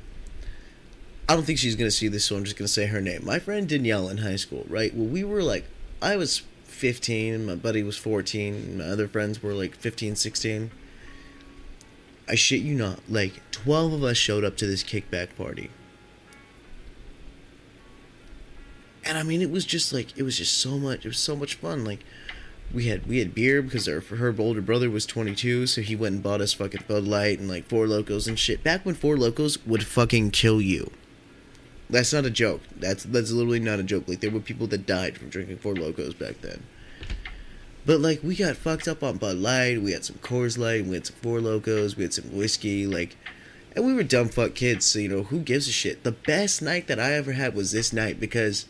I 1.28 1.36
don't 1.36 1.44
think 1.44 1.60
she's 1.60 1.76
gonna 1.76 1.92
see 1.92 2.08
this, 2.08 2.24
so 2.24 2.38
I'm 2.38 2.46
just 2.46 2.56
gonna 2.56 2.70
say 2.70 2.86
her 2.86 3.02
name. 3.02 3.26
My 3.26 3.40
friend 3.40 3.68
Danielle 3.68 4.08
in 4.08 4.20
high 4.20 4.38
school, 4.38 4.66
right? 4.70 4.94
Well, 4.96 5.08
we 5.08 5.26
were 5.26 5.44
like, 5.44 5.66
I 6.02 6.16
was 6.16 6.44
15, 6.74 7.46
my 7.46 7.56
buddy 7.56 7.84
was 7.84 7.98
14, 7.98 8.78
my 8.78 8.84
other 8.84 9.08
friends 9.08 9.42
were 9.42 9.54
like 9.54 9.76
15, 9.76 10.16
16. 10.16 10.72
I 12.28 12.36
shit 12.36 12.62
you 12.62 12.76
not, 12.76 13.00
like 13.10 13.42
12 13.52 13.94
of 13.94 14.04
us 14.04 14.18
showed 14.18 14.44
up 14.44 14.58
to 14.58 14.68
this 14.68 14.84
kickback 14.84 15.36
party. 15.36 15.70
And 19.06 19.18
I 19.18 19.24
mean, 19.24 19.42
it 19.42 19.52
was 19.52 19.66
just 19.66 19.92
like 19.92 20.18
it 20.18 20.24
was 20.24 20.38
just 20.38 20.58
so 20.58 20.78
much. 20.78 21.06
It 21.06 21.10
was 21.10 21.20
so 21.20 21.36
much 21.36 21.56
fun. 21.56 21.84
Like 21.84 22.00
we 22.74 22.88
had 22.88 23.06
we 23.06 23.20
had 23.20 23.36
beer 23.36 23.62
because 23.62 23.88
our 23.88 24.00
her 24.00 24.34
older 24.40 24.62
brother 24.62 24.90
was 24.90 25.06
22, 25.06 25.68
so 25.68 25.82
he 25.82 25.96
went 25.96 26.16
and 26.16 26.24
bought 26.24 26.42
us 26.42 26.54
fucking 26.54 26.86
Bud 26.88 27.04
Light 27.04 27.40
and 27.40 27.50
like 27.50 27.68
Four 27.68 27.86
Lokos 27.86 28.28
and 28.28 28.40
shit. 28.40 28.64
Back 28.64 28.86
when 28.86 28.96
Four 28.96 29.16
Lokos 29.16 29.66
would 29.68 29.86
fucking 29.86 30.32
kill 30.32 30.62
you. 30.62 30.92
That's 31.94 32.12
not 32.12 32.26
a 32.26 32.32
joke. 32.32 32.62
That's 32.76 33.04
that's 33.04 33.32
literally 33.32 33.60
not 33.60 33.80
a 33.80 33.84
joke. 33.84 34.08
Like 34.08 34.20
there 34.20 34.32
were 34.32 34.40
people 34.40 34.66
that 34.68 34.88
died 34.88 35.16
from 35.16 35.30
drinking 35.30 35.60
Four 35.60 35.76
Lokos 35.76 36.18
back 36.18 36.42
then. 36.42 36.64
But 37.86 38.00
like 38.00 38.24
we 38.24 38.36
got 38.36 38.56
fucked 38.56 38.88
up 38.88 39.04
on 39.04 39.18
Bud 39.18 39.38
Light. 39.38 39.80
We 39.80 39.92
had 39.92 40.04
some 40.04 40.16
Coors 40.16 40.58
Light. 40.58 40.88
We 40.88 40.96
had 40.96 41.06
some 41.06 41.18
Four 41.18 41.38
Lokos. 41.38 41.96
We 41.96 42.02
had 42.02 42.14
some 42.16 42.36
whiskey. 42.36 42.88
Like, 42.88 43.16
and 43.76 43.86
we 43.86 43.94
were 43.94 44.02
dumb 44.02 44.30
fuck 44.30 44.56
kids. 44.56 44.88
So 44.88 44.98
you 44.98 45.08
know 45.08 45.22
who 45.22 45.38
gives 45.38 45.68
a 45.68 45.72
shit. 45.72 46.04
The 46.04 46.12
best 46.12 46.64
night 46.64 46.88
that 46.88 47.00
I 47.00 47.14
ever 47.14 47.34
had 47.34 47.54
was 47.54 47.72
this 47.72 47.94
night 47.94 48.20
because 48.20 48.66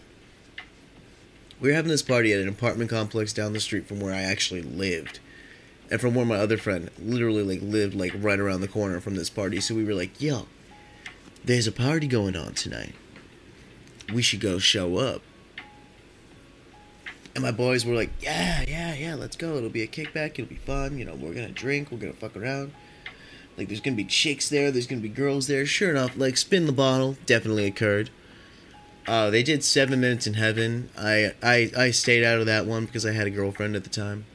we 1.62 1.70
were 1.70 1.76
having 1.76 1.92
this 1.92 2.02
party 2.02 2.34
at 2.34 2.42
an 2.42 2.50
apartment 2.50 2.90
complex 2.90 3.32
down 3.32 3.54
the 3.54 3.62
street 3.62 3.88
from 3.88 4.02
where 4.02 4.14
I 4.14 4.24
actually 4.24 4.64
lived. 4.64 5.22
And 5.90 6.02
from 6.02 6.14
where 6.14 6.26
my 6.26 6.36
other 6.36 6.58
friend 6.58 6.92
literally 7.00 7.44
like 7.44 7.62
lived 7.62 7.94
like 7.94 8.12
right 8.18 8.40
around 8.40 8.60
the 8.60 8.68
corner 8.68 9.00
from 9.00 9.16
this 9.16 9.30
party. 9.30 9.62
So 9.62 9.76
we 9.76 9.86
were 9.86 9.94
like, 9.94 10.20
yo, 10.22 10.48
there's 11.46 11.68
a 11.68 11.72
party 11.72 12.08
going 12.08 12.36
on 12.36 12.54
tonight. 12.56 12.96
We 14.12 14.22
should 14.22 14.40
go 14.40 14.60
show 14.60 14.98
up. 14.98 15.22
And 17.36 17.44
my 17.44 17.52
boys 17.52 17.86
were 17.86 17.96
like, 17.96 18.12
yeah, 18.20 18.64
yeah, 18.68 18.94
yeah, 18.94 19.16
let's 19.16 19.36
go. 19.36 19.56
It'll 19.56 19.70
be 19.70 19.82
a 19.82 19.88
kickback. 19.88 20.34
It'll 20.34 20.46
be 20.46 20.56
fun. 20.56 20.98
You 20.98 21.06
know, 21.06 21.16
we're 21.16 21.34
going 21.34 21.48
to 21.48 21.54
drink. 21.54 21.92
We're 21.92 21.98
going 21.98 22.14
to 22.14 22.20
fuck 22.20 22.36
around. 22.38 22.74
Like, 23.58 23.68
there's 23.68 23.80
going 23.80 23.96
to 23.96 24.04
be 24.04 24.08
chicks 24.08 24.50
there. 24.50 24.72
There's 24.72 24.88
going 24.88 25.02
to 25.02 25.08
be 25.08 25.14
girls 25.14 25.48
there. 25.48 25.66
Sure 25.66 25.92
enough, 25.92 26.18
like, 26.18 26.38
spin 26.38 26.66
the 26.66 26.72
bottle 26.72 27.18
definitely 27.26 27.66
occurred. 27.66 28.10
Uh, 29.08 29.30
they 29.30 29.44
did 29.44 29.64
Seven 29.64 30.00
Minutes 30.00 30.28
in 30.28 30.36
Heaven. 30.36 30.90
I, 30.98 31.34
I 31.44 31.72
I 31.76 31.92
stayed 31.92 32.24
out 32.24 32.40
of 32.40 32.46
that 32.46 32.66
one 32.66 32.86
because 32.86 33.06
I 33.06 33.12
had 33.12 33.28
a 33.28 33.32
girlfriend 33.32 33.76
at 33.76 33.84
the 33.84 33.90
time. 33.90 34.26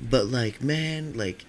But 0.00 0.26
like, 0.26 0.60
man, 0.60 1.12
like, 1.12 1.44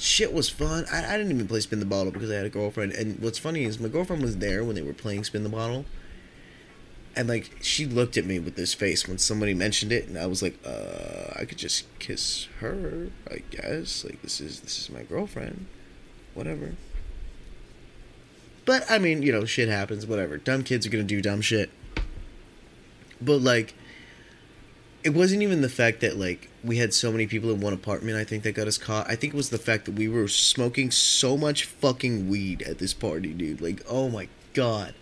shit 0.00 0.32
was 0.32 0.48
fun. 0.48 0.86
I, 0.90 1.14
I 1.14 1.16
didn't 1.16 1.32
even 1.32 1.46
play 1.46 1.60
Spin 1.60 1.80
the 1.80 1.86
Bottle 1.86 2.12
because 2.12 2.30
I 2.30 2.36
had 2.36 2.46
a 2.46 2.50
girlfriend. 2.50 2.92
And 2.92 3.18
what's 3.20 3.38
funny 3.38 3.64
is 3.64 3.78
my 3.78 3.88
girlfriend 3.88 4.22
was 4.22 4.38
there 4.38 4.64
when 4.64 4.74
they 4.74 4.82
were 4.82 4.92
playing 4.92 5.24
Spin 5.24 5.42
the 5.42 5.48
Bottle. 5.48 5.84
And 7.16 7.28
like, 7.28 7.56
she 7.60 7.86
looked 7.86 8.16
at 8.16 8.24
me 8.24 8.38
with 8.38 8.56
this 8.56 8.72
face 8.72 9.06
when 9.06 9.18
somebody 9.18 9.52
mentioned 9.52 9.90
it, 9.92 10.06
and 10.06 10.16
I 10.16 10.26
was 10.26 10.42
like, 10.42 10.58
uh, 10.64 11.32
I 11.36 11.44
could 11.44 11.58
just 11.58 11.86
kiss 11.98 12.46
her, 12.60 13.08
I 13.30 13.42
guess. 13.50 14.04
Like, 14.04 14.22
this 14.22 14.40
is 14.40 14.60
this 14.60 14.78
is 14.78 14.90
my 14.90 15.02
girlfriend, 15.02 15.66
whatever. 16.34 16.74
But 18.64 18.88
I 18.88 18.98
mean, 18.98 19.22
you 19.22 19.32
know, 19.32 19.44
shit 19.44 19.68
happens, 19.68 20.06
whatever. 20.06 20.36
Dumb 20.36 20.62
kids 20.62 20.86
are 20.86 20.90
gonna 20.90 21.02
do 21.02 21.20
dumb 21.20 21.40
shit. 21.40 21.70
But 23.20 23.40
like 23.40 23.74
it 25.02 25.10
wasn't 25.10 25.42
even 25.42 25.60
the 25.60 25.68
fact 25.68 26.00
that 26.00 26.16
like 26.16 26.48
we 26.62 26.76
had 26.76 26.92
so 26.92 27.10
many 27.10 27.26
people 27.26 27.50
in 27.50 27.60
one 27.60 27.72
apartment 27.72 28.16
I 28.16 28.24
think 28.24 28.42
that 28.42 28.54
got 28.54 28.66
us 28.66 28.78
caught. 28.78 29.10
I 29.10 29.16
think 29.16 29.34
it 29.34 29.36
was 29.36 29.50
the 29.50 29.58
fact 29.58 29.86
that 29.86 29.92
we 29.92 30.08
were 30.08 30.28
smoking 30.28 30.90
so 30.90 31.36
much 31.36 31.64
fucking 31.64 32.28
weed 32.28 32.62
at 32.62 32.78
this 32.78 32.94
party, 32.94 33.32
dude. 33.32 33.60
Like, 33.60 33.82
oh 33.88 34.08
my 34.08 34.28
god 34.52 34.94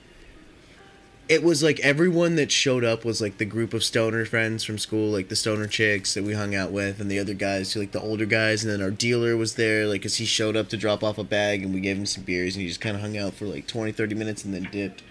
it 1.28 1.42
was 1.42 1.62
like 1.62 1.78
everyone 1.80 2.36
that 2.36 2.50
showed 2.50 2.84
up 2.84 3.04
was 3.04 3.20
like 3.20 3.36
the 3.36 3.44
group 3.44 3.74
of 3.74 3.84
stoner 3.84 4.24
friends 4.24 4.64
from 4.64 4.78
school, 4.78 5.10
like 5.10 5.28
the 5.28 5.36
stoner 5.36 5.66
chicks 5.66 6.14
that 6.14 6.24
we 6.24 6.32
hung 6.32 6.54
out 6.54 6.72
with, 6.72 7.00
and 7.00 7.10
the 7.10 7.18
other 7.18 7.34
guys, 7.34 7.76
like 7.76 7.92
the 7.92 8.00
older 8.00 8.24
guys, 8.24 8.64
and 8.64 8.72
then 8.72 8.82
our 8.82 8.90
dealer 8.90 9.36
was 9.36 9.54
there, 9.54 9.86
like, 9.86 10.02
cause 10.02 10.16
he 10.16 10.24
showed 10.24 10.56
up 10.56 10.68
to 10.70 10.76
drop 10.76 11.04
off 11.04 11.18
a 11.18 11.24
bag, 11.24 11.62
and 11.62 11.74
we 11.74 11.80
gave 11.80 11.98
him 11.98 12.06
some 12.06 12.24
beers, 12.24 12.54
and 12.54 12.62
he 12.62 12.68
just 12.68 12.80
kind 12.80 12.96
of 12.96 13.02
hung 13.02 13.18
out 13.18 13.34
for 13.34 13.44
like 13.44 13.66
20, 13.66 13.92
30 13.92 14.14
minutes, 14.14 14.44
and 14.44 14.54
then 14.54 14.68
dipped. 14.72 15.02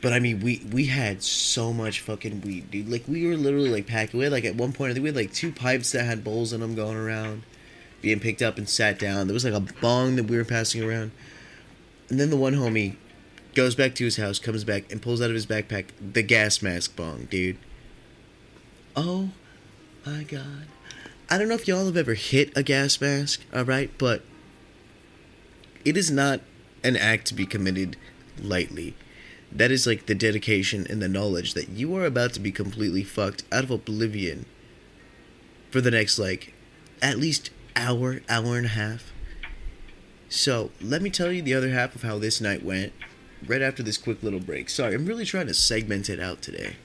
But 0.00 0.14
I 0.14 0.18
mean, 0.18 0.40
we 0.40 0.62
we 0.72 0.86
had 0.86 1.22
so 1.22 1.72
much 1.72 2.00
fucking 2.00 2.40
weed, 2.40 2.70
dude. 2.70 2.88
Like 2.88 3.04
we 3.06 3.26
were 3.26 3.36
literally 3.36 3.68
like 3.68 3.86
packed. 3.86 4.14
We 4.14 4.24
had 4.24 4.32
like 4.32 4.44
at 4.44 4.54
one 4.54 4.72
point, 4.72 4.90
I 4.90 4.94
think 4.94 5.02
we 5.02 5.08
had 5.10 5.16
like 5.16 5.32
two 5.32 5.52
pipes 5.52 5.92
that 5.92 6.04
had 6.04 6.24
bowls 6.24 6.52
in 6.52 6.60
them 6.60 6.74
going 6.74 6.96
around, 6.96 7.42
being 8.00 8.20
picked 8.20 8.40
up 8.40 8.56
and 8.56 8.68
sat 8.68 8.98
down. 8.98 9.26
There 9.26 9.34
was 9.34 9.44
like 9.44 9.54
a 9.54 9.60
bong 9.80 10.16
that 10.16 10.24
we 10.24 10.36
were 10.36 10.44
passing 10.44 10.82
around, 10.82 11.12
and 12.08 12.18
then 12.18 12.30
the 12.30 12.36
one 12.36 12.54
homie 12.54 12.96
goes 13.54 13.74
back 13.74 13.94
to 13.96 14.04
his 14.04 14.16
house, 14.16 14.38
comes 14.38 14.64
back, 14.64 14.90
and 14.90 15.02
pulls 15.02 15.20
out 15.20 15.28
of 15.28 15.34
his 15.34 15.46
backpack 15.46 15.86
the 16.00 16.22
gas 16.22 16.62
mask 16.62 16.96
bong, 16.96 17.26
dude. 17.30 17.58
Oh 18.96 19.30
my 20.06 20.22
god. 20.22 20.66
I 21.28 21.38
don't 21.38 21.48
know 21.48 21.54
if 21.54 21.68
y'all 21.68 21.86
have 21.86 21.96
ever 21.96 22.14
hit 22.14 22.56
a 22.56 22.62
gas 22.62 23.00
mask, 23.00 23.42
alright, 23.54 23.90
but 23.98 24.22
it 25.84 25.96
is 25.96 26.10
not 26.10 26.40
an 26.82 26.96
act 26.96 27.26
to 27.28 27.34
be 27.34 27.46
committed 27.46 27.96
lightly. 28.40 28.96
That 29.52 29.70
is 29.70 29.86
like 29.86 30.06
the 30.06 30.14
dedication 30.14 30.86
and 30.88 31.02
the 31.02 31.08
knowledge 31.08 31.54
that 31.54 31.70
you 31.70 31.94
are 31.96 32.04
about 32.04 32.32
to 32.34 32.40
be 32.40 32.52
completely 32.52 33.02
fucked 33.02 33.44
out 33.50 33.64
of 33.64 33.70
oblivion 33.70 34.46
for 35.70 35.80
the 35.80 35.90
next, 35.90 36.18
like, 36.18 36.54
at 37.02 37.18
least 37.18 37.50
hour, 37.74 38.20
hour 38.28 38.56
and 38.56 38.66
a 38.66 38.70
half. 38.70 39.12
So, 40.28 40.70
let 40.80 41.02
me 41.02 41.10
tell 41.10 41.32
you 41.32 41.42
the 41.42 41.54
other 41.54 41.70
half 41.70 41.94
of 41.94 42.02
how 42.02 42.18
this 42.18 42.40
night 42.40 42.64
went 42.64 42.92
right 43.46 43.62
after 43.62 43.82
this 43.82 43.98
quick 43.98 44.22
little 44.22 44.40
break. 44.40 44.70
Sorry, 44.70 44.94
I'm 44.94 45.06
really 45.06 45.24
trying 45.24 45.48
to 45.48 45.54
segment 45.54 46.08
it 46.08 46.20
out 46.20 46.42
today. 46.42 46.76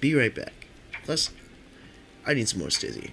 Be 0.00 0.14
right 0.14 0.34
back. 0.34 0.66
Plus, 1.04 1.30
I 2.26 2.34
need 2.34 2.48
some 2.48 2.60
more 2.60 2.68
stizzy. 2.68 3.10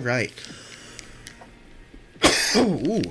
Right. 0.00 0.32
Ooh. 2.56 3.02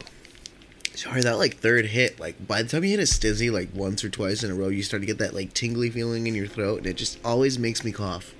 Sorry, 0.95 1.21
that 1.21 1.37
like 1.37 1.57
third 1.57 1.85
hit, 1.85 2.19
like 2.19 2.45
by 2.45 2.61
the 2.61 2.67
time 2.67 2.83
you 2.83 2.89
hit 2.89 2.99
a 2.99 3.03
stizzy 3.03 3.51
like 3.51 3.69
once 3.73 4.03
or 4.03 4.09
twice 4.09 4.43
in 4.43 4.51
a 4.51 4.55
row, 4.55 4.67
you 4.67 4.83
start 4.83 5.01
to 5.01 5.07
get 5.07 5.19
that 5.19 5.33
like 5.33 5.53
tingly 5.53 5.89
feeling 5.89 6.27
in 6.27 6.35
your 6.35 6.47
throat, 6.47 6.79
and 6.79 6.87
it 6.87 6.97
just 6.97 7.17
always 7.23 7.57
makes 7.57 7.85
me 7.85 7.91
cough. 7.91 8.33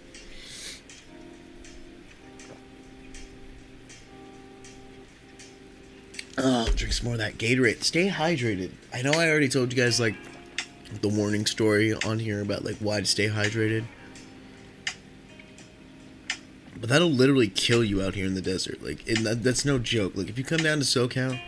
Oh, 6.37 6.67
drink 6.75 6.93
some 6.93 7.05
more 7.05 7.13
of 7.15 7.19
that 7.19 7.37
Gatorade. 7.37 7.83
Stay 7.83 8.09
hydrated. 8.09 8.71
I 8.93 9.01
know 9.03 9.11
I 9.11 9.29
already 9.29 9.49
told 9.49 9.71
you 9.71 9.81
guys 9.81 9.99
like 9.99 10.15
the 11.01 11.09
warning 11.09 11.45
story 11.45 11.93
on 11.93 12.19
here 12.19 12.41
about 12.41 12.65
like 12.65 12.77
why 12.77 12.99
to 12.99 13.05
stay 13.05 13.27
hydrated. 13.27 13.85
But 16.79 16.89
that'll 16.89 17.09
literally 17.09 17.49
kill 17.49 17.83
you 17.83 18.01
out 18.01 18.15
here 18.15 18.25
in 18.25 18.35
the 18.35 18.41
desert. 18.41 18.81
Like, 18.81 19.03
that, 19.05 19.43
that's 19.43 19.65
no 19.65 19.79
joke. 19.79 20.13
Like, 20.15 20.29
if 20.29 20.37
you 20.37 20.43
come 20.43 20.59
down 20.59 20.79
to 20.79 20.85
SoCal, 20.85 21.39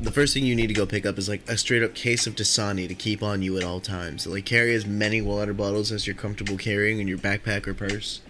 the 0.00 0.10
first 0.10 0.32
thing 0.32 0.44
you 0.44 0.56
need 0.56 0.68
to 0.68 0.74
go 0.74 0.86
pick 0.86 1.04
up 1.04 1.18
is 1.18 1.28
like 1.28 1.46
a 1.48 1.58
straight 1.58 1.82
up 1.82 1.94
case 1.94 2.26
of 2.26 2.34
Dasani 2.34 2.88
to 2.88 2.94
keep 2.94 3.22
on 3.22 3.42
you 3.42 3.56
at 3.58 3.64
all 3.64 3.80
times. 3.80 4.26
Like 4.26 4.46
carry 4.46 4.74
as 4.74 4.86
many 4.86 5.20
water 5.20 5.52
bottles 5.52 5.92
as 5.92 6.06
you're 6.06 6.16
comfortable 6.16 6.56
carrying 6.56 7.00
in 7.00 7.06
your 7.08 7.18
backpack 7.18 7.66
or 7.66 7.74
purse. 7.74 8.22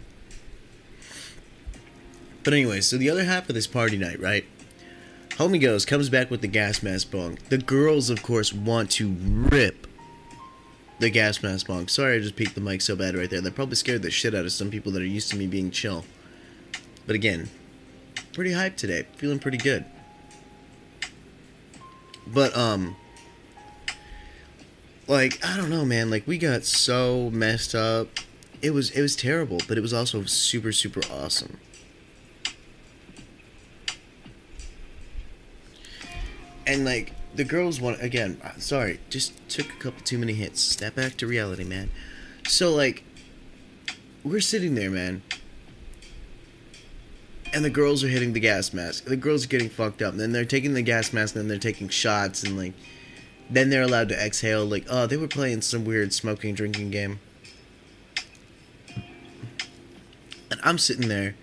But 2.42 2.54
anyway, 2.54 2.80
so 2.80 2.96
the 2.96 3.10
other 3.10 3.24
half 3.24 3.48
of 3.48 3.54
this 3.54 3.66
party 3.66 3.96
night, 3.96 4.18
right? 4.20 4.44
Homie 5.30 5.60
goes, 5.60 5.84
comes 5.84 6.08
back 6.08 6.30
with 6.30 6.40
the 6.40 6.48
gas 6.48 6.82
mask 6.82 7.10
bong. 7.10 7.38
The 7.48 7.58
girls, 7.58 8.10
of 8.10 8.22
course, 8.22 8.52
want 8.52 8.90
to 8.92 9.08
rip 9.10 9.86
the 11.00 11.10
gas 11.10 11.42
mask 11.42 11.66
bong. 11.66 11.88
Sorry, 11.88 12.16
I 12.16 12.20
just 12.20 12.36
peeked 12.36 12.54
the 12.54 12.60
mic 12.60 12.82
so 12.82 12.94
bad 12.94 13.16
right 13.16 13.28
there. 13.28 13.40
That 13.40 13.54
probably 13.54 13.76
scared 13.76 14.02
the 14.02 14.10
shit 14.10 14.34
out 14.34 14.44
of 14.44 14.52
some 14.52 14.70
people 14.70 14.92
that 14.92 15.02
are 15.02 15.06
used 15.06 15.30
to 15.30 15.36
me 15.36 15.46
being 15.46 15.70
chill. 15.70 16.04
But 17.06 17.16
again, 17.16 17.48
pretty 18.34 18.50
hyped 18.50 18.76
today. 18.76 19.06
Feeling 19.16 19.38
pretty 19.38 19.56
good. 19.56 19.86
But 22.26 22.56
um 22.56 22.96
like 25.08 25.44
I 25.44 25.56
don't 25.56 25.70
know, 25.70 25.84
man, 25.84 26.10
like 26.10 26.26
we 26.26 26.36
got 26.36 26.64
so 26.64 27.30
messed 27.30 27.74
up. 27.74 28.08
It 28.60 28.72
was 28.72 28.90
it 28.90 29.00
was 29.00 29.16
terrible, 29.16 29.58
but 29.66 29.78
it 29.78 29.80
was 29.80 29.94
also 29.94 30.24
super 30.24 30.70
super 30.70 31.00
awesome. 31.10 31.58
And 36.66 36.84
like 36.84 37.14
the 37.34 37.44
girls 37.44 37.80
want 37.80 38.02
again, 38.02 38.40
uh, 38.42 38.58
sorry, 38.58 39.00
just 39.08 39.32
took 39.48 39.66
a 39.66 39.76
couple 39.76 40.02
too 40.02 40.18
many 40.18 40.34
hits. 40.34 40.60
Step 40.60 40.94
back 40.94 41.16
to 41.18 41.26
reality, 41.26 41.64
man. 41.64 41.90
So 42.46 42.74
like 42.74 43.04
we're 44.24 44.40
sitting 44.40 44.74
there, 44.74 44.90
man. 44.90 45.22
And 47.52 47.64
the 47.64 47.70
girls 47.70 48.04
are 48.04 48.08
hitting 48.08 48.32
the 48.32 48.40
gas 48.40 48.72
mask. 48.72 49.04
The 49.04 49.16
girls 49.16 49.44
are 49.44 49.48
getting 49.48 49.68
fucked 49.68 50.02
up. 50.02 50.12
And 50.12 50.20
then 50.20 50.32
they're 50.32 50.44
taking 50.44 50.74
the 50.74 50.82
gas 50.82 51.12
mask 51.12 51.34
and 51.34 51.42
then 51.42 51.48
they're 51.48 51.58
taking 51.58 51.88
shots 51.88 52.42
and 52.42 52.56
like 52.56 52.74
then 53.48 53.70
they're 53.70 53.82
allowed 53.82 54.08
to 54.10 54.24
exhale 54.24 54.64
like 54.64 54.86
oh 54.88 55.06
they 55.06 55.16
were 55.16 55.26
playing 55.26 55.60
some 55.62 55.84
weird 55.84 56.12
smoking 56.12 56.54
drinking 56.54 56.90
game. 56.90 57.20
And 60.50 60.60
I'm 60.62 60.78
sitting 60.78 61.08
there 61.08 61.36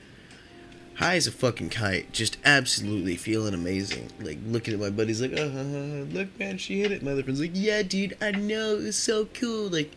high 0.98 1.16
as 1.16 1.28
a 1.28 1.32
fucking 1.32 1.70
kite, 1.70 2.12
just 2.12 2.38
absolutely 2.44 3.16
feeling 3.16 3.54
amazing. 3.54 4.10
Like 4.20 4.40
looking 4.46 4.74
at 4.74 4.80
my 4.80 4.90
buddies, 4.90 5.22
like, 5.22 5.34
uh, 5.34 5.44
look, 5.46 6.38
man, 6.40 6.58
she 6.58 6.82
hit 6.82 6.92
it. 6.92 7.04
My 7.04 7.12
other 7.12 7.24
friend's 7.24 7.40
like, 7.40 7.52
yeah, 7.54 7.84
dude, 7.84 8.18
I 8.20 8.32
know, 8.32 8.78
it 8.78 8.84
was 8.84 8.96
so 8.96 9.26
cool. 9.26 9.70
Like, 9.70 9.92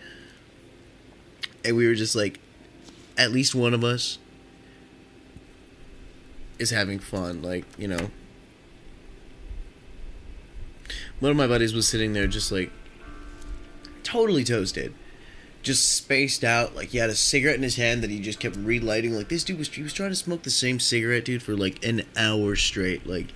and 1.65 1.77
we 1.77 1.87
were 1.87 1.95
just 1.95 2.15
like, 2.15 2.39
at 3.17 3.33
least 3.33 3.55
one 3.55 3.75
of 3.75 3.83
us 3.83 4.19
is 6.59 6.71
having 6.71 6.99
fun. 6.99 7.43
Like, 7.43 7.65
you 7.79 7.89
know, 7.89 8.11
one 11.19 11.31
of 11.31 11.37
my 11.37 11.47
buddies 11.47 11.73
was 11.73 11.89
sitting 11.89 12.13
there 12.13 12.27
just 12.27 12.53
like 12.53 12.71
totally 14.03 14.45
toasted 14.45 14.95
just 15.63 15.97
spaced 15.97 16.45
out. 16.45 16.75
Like 16.75 16.89
he 16.89 16.99
had 16.99 17.11
a 17.11 17.15
cigarette 17.15 17.57
in 17.57 17.63
his 17.63 17.77
hand 17.77 18.03
that 18.03 18.11
he 18.11 18.21
just 18.21 18.41
kept 18.41 18.57
relighting. 18.57 19.15
Like 19.15 19.29
this 19.29 19.45
dude 19.45 19.59
was 19.59 19.69
he 19.69 19.83
was 19.83 19.93
trying 19.93 20.11
to 20.11 20.17
smoke 20.17 20.43
the 20.43 20.51
same 20.51 20.81
cigarette, 20.81 21.25
dude, 21.25 21.43
for 21.43 21.57
like 21.57 21.85
an 21.85 22.03
hour 22.17 22.57
straight. 22.57 23.07
Like 23.07 23.29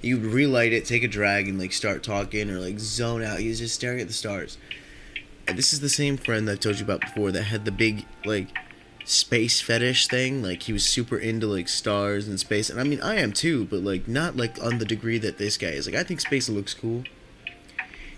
he 0.00 0.14
would 0.14 0.24
relight 0.24 0.72
it, 0.72 0.86
take 0.86 1.02
a 1.02 1.08
drag, 1.08 1.48
and 1.48 1.58
like 1.58 1.72
start 1.72 2.02
talking 2.02 2.50
or 2.50 2.58
like 2.58 2.78
zone 2.78 3.22
out. 3.22 3.40
He 3.40 3.48
was 3.48 3.58
just 3.58 3.74
staring 3.74 4.00
at 4.00 4.06
the 4.06 4.14
stars. 4.14 4.58
And 5.46 5.58
this 5.58 5.72
is 5.72 5.80
the 5.80 5.88
same 5.88 6.16
friend 6.16 6.46
that 6.48 6.52
I 6.52 6.56
told 6.56 6.78
you 6.78 6.84
about 6.84 7.00
before 7.00 7.32
that 7.32 7.44
had 7.44 7.64
the 7.64 7.72
big 7.72 8.06
like 8.24 8.48
space 9.04 9.60
fetish 9.60 10.06
thing. 10.08 10.42
Like 10.42 10.62
he 10.62 10.72
was 10.72 10.84
super 10.84 11.18
into 11.18 11.46
like 11.46 11.68
stars 11.68 12.28
and 12.28 12.40
space. 12.40 12.70
And 12.70 12.80
I 12.80 12.84
mean 12.84 13.00
I 13.02 13.16
am 13.16 13.32
too, 13.32 13.66
but 13.66 13.80
like 13.80 14.08
not 14.08 14.36
like 14.36 14.62
on 14.62 14.78
the 14.78 14.84
degree 14.84 15.18
that 15.18 15.38
this 15.38 15.56
guy 15.58 15.68
is. 15.68 15.86
Like 15.86 15.96
I 15.96 16.04
think 16.04 16.20
space 16.20 16.48
looks 16.48 16.72
cool. 16.72 17.04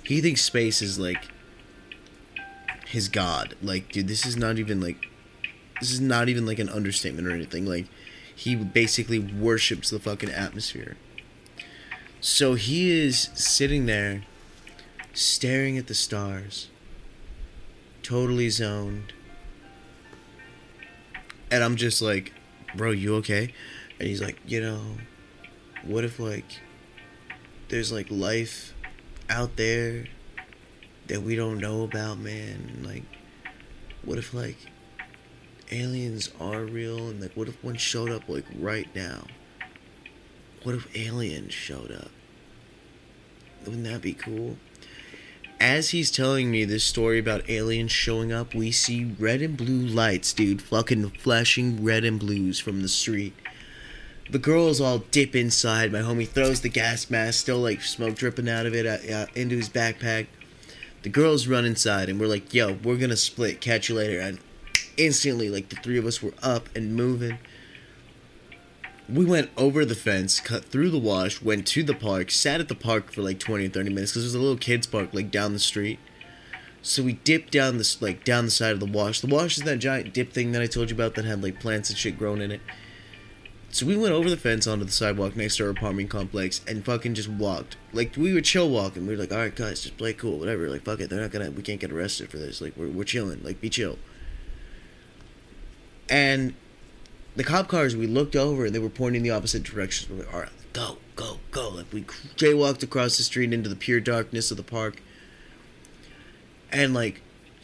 He 0.05 0.21
thinks 0.21 0.43
space 0.43 0.83
is 0.83 0.99
like 0.99 1.29
his 2.93 3.09
god. 3.09 3.55
Like, 3.63 3.91
dude, 3.91 4.07
this 4.07 4.27
is 4.27 4.37
not 4.37 4.59
even 4.59 4.79
like 4.79 5.09
this 5.81 5.91
is 5.91 6.01
not 6.01 6.29
even 6.29 6.45
like 6.45 6.59
an 6.59 6.69
understatement 6.69 7.27
or 7.27 7.33
anything. 7.33 7.65
Like, 7.65 7.87
he 8.37 8.55
basically 8.55 9.19
worships 9.19 9.89
the 9.89 9.99
fucking 9.99 10.31
atmosphere. 10.31 10.97
So 12.21 12.55
he 12.55 12.91
is 12.91 13.31
sitting 13.35 13.87
there 13.87 14.25
staring 15.15 15.79
at 15.79 15.87
the 15.87 15.95
stars, 15.95 16.69
totally 18.03 18.51
zoned. 18.51 19.15
And 21.51 21.65
I'm 21.65 21.77
just 21.77 22.03
like, 22.03 22.33
bro, 22.77 22.91
you 22.91 23.17
okay? 23.17 23.55
And 23.99 24.07
he's 24.07 24.21
like, 24.21 24.37
you 24.47 24.61
know, 24.61 24.99
what 25.83 26.05
if 26.05 26.21
like 26.21 26.61
there's 27.71 27.91
like 27.91 28.07
life 28.11 28.75
out 29.31 29.57
there 29.57 30.09
that 31.13 31.21
we 31.21 31.37
don't 31.37 31.59
know 31.59 31.83
about, 31.83 32.19
man. 32.19 32.81
Like, 32.83 33.03
what 34.03 34.17
if 34.17 34.33
like 34.33 34.57
aliens 35.71 36.31
are 36.41 36.65
real 36.65 37.11
and 37.11 37.21
like 37.21 37.35
what 37.35 37.49
if 37.49 37.63
one 37.63 37.77
showed 37.77 38.11
up 38.11 38.27
like 38.31 38.47
right 38.59 38.89
now? 38.95 39.27
What 40.63 40.75
if 40.75 40.97
aliens 40.97 41.53
showed 41.53 41.93
up? 41.93 42.09
Wouldn't 43.67 43.85
that 43.85 44.01
be 44.01 44.15
cool? 44.15 44.57
As 45.61 45.91
he's 45.91 46.11
telling 46.11 46.51
me 46.51 46.65
this 46.65 46.83
story 46.83 47.19
about 47.19 47.49
aliens 47.51 47.93
showing 47.93 48.33
up, 48.33 48.55
we 48.55 48.71
see 48.71 49.15
red 49.19 49.43
and 49.43 49.55
blue 49.55 49.87
lights, 49.87 50.33
dude, 50.33 50.63
fucking 50.63 51.11
flashing 51.11 51.85
red 51.85 52.05
and 52.05 52.19
blues 52.19 52.59
from 52.59 52.81
the 52.81 52.89
street. 52.89 53.35
The 54.31 54.39
girls 54.39 54.81
all 54.81 55.01
dip 55.11 55.37
inside. 55.37 55.93
My 55.93 55.99
homie 55.99 56.27
throws 56.27 56.63
the 56.63 56.71
gas 56.71 57.11
mask, 57.11 57.39
still 57.39 57.59
like 57.59 57.83
smoke 57.83 58.15
dripping 58.15 58.49
out 58.49 58.65
of 58.65 58.75
it, 58.75 58.87
uh, 58.87 59.15
uh 59.15 59.27
into 59.35 59.57
his 59.57 59.69
backpack. 59.69 60.27
The 61.03 61.09
girls 61.09 61.47
run 61.47 61.65
inside 61.65 62.09
and 62.09 62.21
we're 62.21 62.27
like, 62.27 62.55
yo, 62.55 62.75
we're 62.75 62.97
gonna 62.97 63.17
split, 63.17 63.61
catch 63.61 63.89
you 63.89 63.97
later. 63.97 64.21
And 64.21 64.39
instantly, 64.97 65.49
like, 65.49 65.69
the 65.69 65.77
three 65.77 65.99
of 65.99 66.07
us 66.07 66.23
were 66.23 66.35
up 66.43 66.69
and 66.77 66.95
moving. 66.95 67.39
We 69.09 69.25
went 69.25 69.51
over 69.57 69.85
the 69.85 69.97
fence, 69.97 70.41
cut 70.41 70.65
through 70.65 70.91
the 70.91 70.99
wash, 70.99 71.43
went 71.43 71.67
to 71.69 71.83
the 71.83 71.95
park, 71.95 72.31
sat 72.31 72.61
at 72.61 72.69
the 72.69 72.75
park 72.75 73.13
for 73.13 73.21
like 73.21 73.41
20 73.41 73.67
or 73.67 73.69
30 73.69 73.91
minutes 73.91 74.13
because 74.13 74.23
there's 74.23 74.35
a 74.35 74.39
little 74.39 74.57
kids' 74.57 74.87
park 74.87 75.11
like 75.13 75.31
down 75.31 75.53
the 75.53 75.59
street. 75.59 75.99
So 76.83 77.03
we 77.03 77.15
dipped 77.15 77.53
down 77.53 77.79
this 77.79 78.01
like 78.01 78.25
down 78.25 78.45
the 78.45 78.51
side 78.51 78.73
of 78.73 78.81
the 78.81 78.87
wash. 78.87 79.21
The 79.21 79.27
wash 79.27 79.59
is 79.59 79.65
that 79.65 79.79
giant 79.79 80.15
dip 80.15 80.33
thing 80.33 80.53
that 80.53 80.63
I 80.63 80.67
told 80.67 80.91
you 80.91 80.97
about 80.97 81.15
that 81.15 81.25
had 81.25 81.43
like 81.43 81.61
plants 81.61 81.91
and 81.91 81.99
shit 81.99 82.19
growing 82.19 82.43
in 82.43 82.51
it. 82.51 82.61
So 83.73 83.87
we 83.87 83.97
went 83.97 84.13
over 84.13 84.29
the 84.29 84.37
fence 84.37 84.67
onto 84.67 84.85
the 84.85 84.93
sidewalk 84.93 85.35
next 85.35 85.57
to 85.57 85.65
our 85.65 85.71
apartment 85.71 86.11
complex 86.11 86.61
and 86.69 86.85
fucking 86.85 87.15
just 87.15 87.31
walked. 87.31 87.79
Like 87.95 88.15
we 88.19 88.35
were 88.35 88.43
chill 88.43 88.69
walking. 88.69 89.07
We 89.07 89.15
were 89.15 89.21
like, 89.23 89.33
all 89.33 89.39
right, 89.39 89.55
guys, 89.55 89.81
just 89.81 89.97
play 89.97 90.13
cool, 90.13 90.39
whatever. 90.39 90.69
Like 90.69 90.83
fuck 90.83 91.01
it, 91.01 91.09
they're 91.09 91.23
not 91.23 91.31
gonna, 91.31 91.51
we 91.51 91.63
can't 91.63 91.81
get 91.81 91.91
arrested 91.91 92.31
for 92.31 92.37
this. 92.37 92.61
Like 92.61 92.77
we're 92.77 92.89
we're 92.89 93.05
chilling. 93.05 93.43
Like 93.43 93.63
be 93.63 93.71
chill. 93.71 93.99
And 96.11 96.55
the 97.35 97.45
cop 97.45 97.69
cars, 97.69 97.97
we 97.97 98.07
looked 98.07 98.37
over 98.37 98.67
and 98.67 98.75
they 98.75 98.79
were 98.79 98.91
pointing 98.91 99.23
the 99.23 99.31
opposite 99.31 99.63
direction. 99.63 100.19
We're 100.19 100.25
like, 100.25 100.35
all 100.35 100.41
right, 100.41 100.51
go, 100.75 100.99
go, 101.17 101.39
go. 101.51 101.71
Like 101.71 101.91
we 101.95 102.03
jaywalked 102.37 102.83
across 102.83 103.17
the 103.17 103.23
street 103.23 103.55
into 103.55 103.71
the 103.71 103.77
pure 103.77 104.01
darkness 104.01 104.51
of 104.51 104.59
the 104.59 104.63
park. 104.63 105.03
And 106.71 106.93
like 106.93 107.23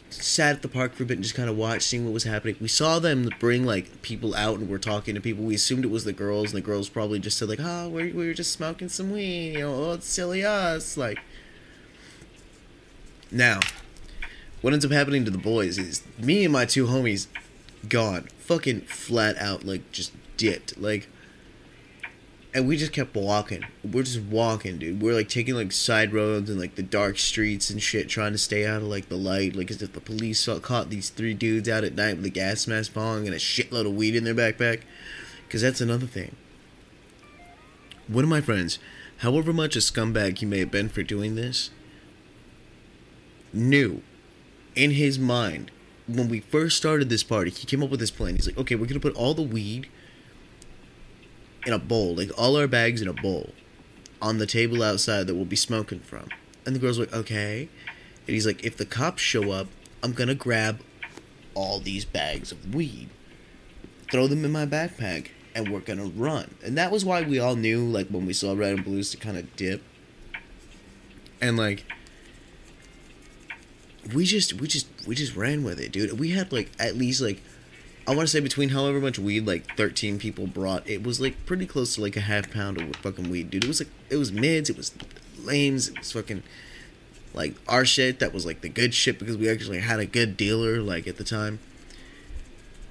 sat 0.09 0.55
at 0.55 0.61
the 0.61 0.67
park 0.67 0.93
for 0.93 1.03
a 1.03 1.05
bit 1.05 1.15
and 1.15 1.23
just 1.23 1.35
kind 1.35 1.49
of 1.49 1.57
watched, 1.57 1.83
seeing 1.83 2.05
what 2.05 2.13
was 2.13 2.23
happening. 2.23 2.55
We 2.59 2.67
saw 2.67 2.99
them 2.99 3.29
bring 3.39 3.65
like 3.65 4.01
people 4.01 4.35
out 4.35 4.59
and 4.59 4.69
we're 4.69 4.77
talking 4.77 5.15
to 5.15 5.21
people. 5.21 5.43
We 5.43 5.55
assumed 5.55 5.85
it 5.85 5.91
was 5.91 6.03
the 6.03 6.13
girls, 6.13 6.53
and 6.53 6.57
the 6.57 6.65
girls 6.65 6.89
probably 6.89 7.19
just 7.19 7.37
said 7.37 7.49
like, 7.49 7.59
"Oh, 7.61 7.89
we 7.89 8.11
we 8.11 8.27
were 8.27 8.33
just 8.33 8.51
smoking 8.51 8.89
some 8.89 9.11
weed," 9.11 9.53
you 9.53 9.59
know, 9.59 9.73
"Oh, 9.73 9.93
it's 9.93 10.07
silly 10.07 10.43
us." 10.43 10.97
Like, 10.97 11.19
now, 13.31 13.59
what 14.61 14.73
ends 14.73 14.85
up 14.85 14.91
happening 14.91 15.25
to 15.25 15.31
the 15.31 15.37
boys 15.37 15.77
is 15.77 16.03
me 16.17 16.43
and 16.43 16.53
my 16.53 16.65
two 16.65 16.87
homies 16.87 17.27
gone, 17.87 18.27
fucking 18.39 18.81
flat 18.81 19.37
out, 19.37 19.63
like 19.63 19.91
just 19.91 20.11
dipped, 20.37 20.77
like 20.77 21.07
and 22.53 22.67
we 22.67 22.77
just 22.77 22.93
kept 22.93 23.15
walking. 23.15 23.63
We're 23.83 24.03
just 24.03 24.21
walking, 24.21 24.79
dude. 24.79 25.01
We're 25.01 25.13
like 25.13 25.29
taking 25.29 25.55
like 25.55 25.71
side 25.71 26.13
roads 26.13 26.49
and 26.49 26.59
like 26.59 26.75
the 26.75 26.83
dark 26.83 27.19
streets 27.19 27.69
and 27.69 27.81
shit, 27.81 28.09
trying 28.09 28.31
to 28.31 28.39
stay 28.39 28.65
out 28.65 28.81
of 28.81 28.87
like 28.87 29.09
the 29.09 29.17
light. 29.17 29.55
Like 29.55 29.69
as 29.69 29.81
if 29.81 29.93
the 29.93 30.01
police 30.01 30.39
saw, 30.39 30.59
caught 30.59 30.89
these 30.89 31.09
three 31.09 31.35
dudes 31.35 31.69
out 31.69 31.83
at 31.83 31.93
night 31.93 32.17
with 32.17 32.25
a 32.25 32.29
gas 32.29 32.65
mask 32.65 32.93
bong 32.93 33.27
and 33.27 33.35
a 33.35 33.39
shitload 33.39 33.85
of 33.85 33.93
weed 33.93 34.15
in 34.15 34.23
their 34.23 34.33
backpack. 34.33 34.81
Because 35.47 35.61
that's 35.61 35.81
another 35.81 36.07
thing. 36.07 36.35
One 38.07 38.23
of 38.23 38.29
my 38.29 38.41
friends, 38.41 38.79
however 39.17 39.53
much 39.53 39.75
a 39.75 39.79
scumbag 39.79 40.39
he 40.39 40.45
may 40.47 40.59
have 40.59 40.71
been 40.71 40.89
for 40.89 41.03
doing 41.03 41.35
this, 41.35 41.69
knew 43.53 44.01
in 44.75 44.91
his 44.91 45.19
mind 45.19 45.69
when 46.07 46.29
we 46.29 46.39
first 46.39 46.77
started 46.77 47.09
this 47.09 47.23
party, 47.23 47.51
he 47.51 47.67
came 47.67 47.83
up 47.83 47.91
with 47.91 47.99
this 47.99 48.09
plan. 48.09 48.35
He's 48.35 48.47
like, 48.47 48.57
okay, 48.57 48.73
we're 48.73 48.87
gonna 48.87 48.99
put 48.99 49.15
all 49.15 49.35
the 49.35 49.43
weed 49.43 49.87
in 51.65 51.73
a 51.73 51.79
bowl, 51.79 52.15
like 52.15 52.31
all 52.37 52.55
our 52.57 52.67
bags 52.67 53.01
in 53.01 53.07
a 53.07 53.13
bowl, 53.13 53.51
on 54.21 54.37
the 54.37 54.45
table 54.45 54.83
outside 54.83 55.27
that 55.27 55.35
we'll 55.35 55.45
be 55.45 55.55
smoking 55.55 55.99
from. 55.99 56.27
And 56.65 56.75
the 56.75 56.79
girl's 56.79 56.99
like, 56.99 57.13
okay. 57.13 57.69
And 58.27 58.33
he's 58.33 58.45
like, 58.45 58.63
if 58.63 58.77
the 58.77 58.85
cops 58.85 59.21
show 59.21 59.51
up, 59.51 59.67
I'm 60.03 60.13
gonna 60.13 60.35
grab 60.35 60.81
all 61.53 61.79
these 61.79 62.05
bags 62.05 62.51
of 62.51 62.73
weed, 62.73 63.09
throw 64.11 64.27
them 64.27 64.45
in 64.45 64.51
my 64.51 64.65
backpack, 64.65 65.29
and 65.55 65.71
we're 65.71 65.79
gonna 65.79 66.05
run. 66.05 66.55
And 66.63 66.77
that 66.77 66.91
was 66.91 67.03
why 67.03 67.21
we 67.21 67.39
all 67.39 67.55
knew, 67.55 67.85
like 67.85 68.07
when 68.07 68.25
we 68.25 68.33
saw 68.33 68.53
red 68.53 68.73
and 68.73 68.83
blues, 68.83 69.11
to 69.11 69.17
kind 69.17 69.37
of 69.37 69.55
dip. 69.55 69.81
and 71.41 71.57
like 71.57 71.85
we 74.13 74.25
just 74.25 74.53
we 74.53 74.67
just 74.67 74.87
we 75.07 75.15
just 75.15 75.35
ran 75.35 75.63
with 75.63 75.79
it, 75.79 75.91
dude. 75.91 76.19
We 76.19 76.31
had 76.31 76.51
like 76.51 76.69
at 76.79 76.95
least 76.95 77.21
like 77.21 77.41
I 78.07 78.15
want 78.15 78.21
to 78.21 78.27
say 78.27 78.39
between 78.39 78.69
however 78.69 78.99
much 78.99 79.19
weed 79.19 79.45
like 79.45 79.75
13 79.77 80.19
people 80.19 80.47
brought, 80.47 80.87
it 80.89 81.03
was 81.03 81.21
like 81.21 81.45
pretty 81.45 81.65
close 81.65 81.95
to 81.95 82.01
like 82.01 82.17
a 82.17 82.21
half 82.21 82.51
pound 82.51 82.81
of 82.81 82.95
fucking 82.97 83.29
weed, 83.29 83.51
dude. 83.51 83.63
It 83.63 83.67
was 83.67 83.81
like 83.81 83.89
it 84.09 84.17
was 84.17 84.31
mids, 84.31 84.69
it 84.69 84.77
was 84.77 84.91
lames, 85.43 85.89
it 85.89 85.99
was 85.99 86.11
fucking 86.11 86.43
like 87.33 87.55
our 87.67 87.85
shit 87.85 88.19
that 88.19 88.33
was 88.33 88.45
like 88.45 88.61
the 88.61 88.69
good 88.69 88.93
shit 88.93 89.19
because 89.19 89.37
we 89.37 89.47
actually 89.47 89.79
had 89.79 89.99
a 89.99 90.05
good 90.05 90.35
dealer 90.35 90.81
like 90.81 91.07
at 91.07 91.17
the 91.17 91.23
time. 91.23 91.59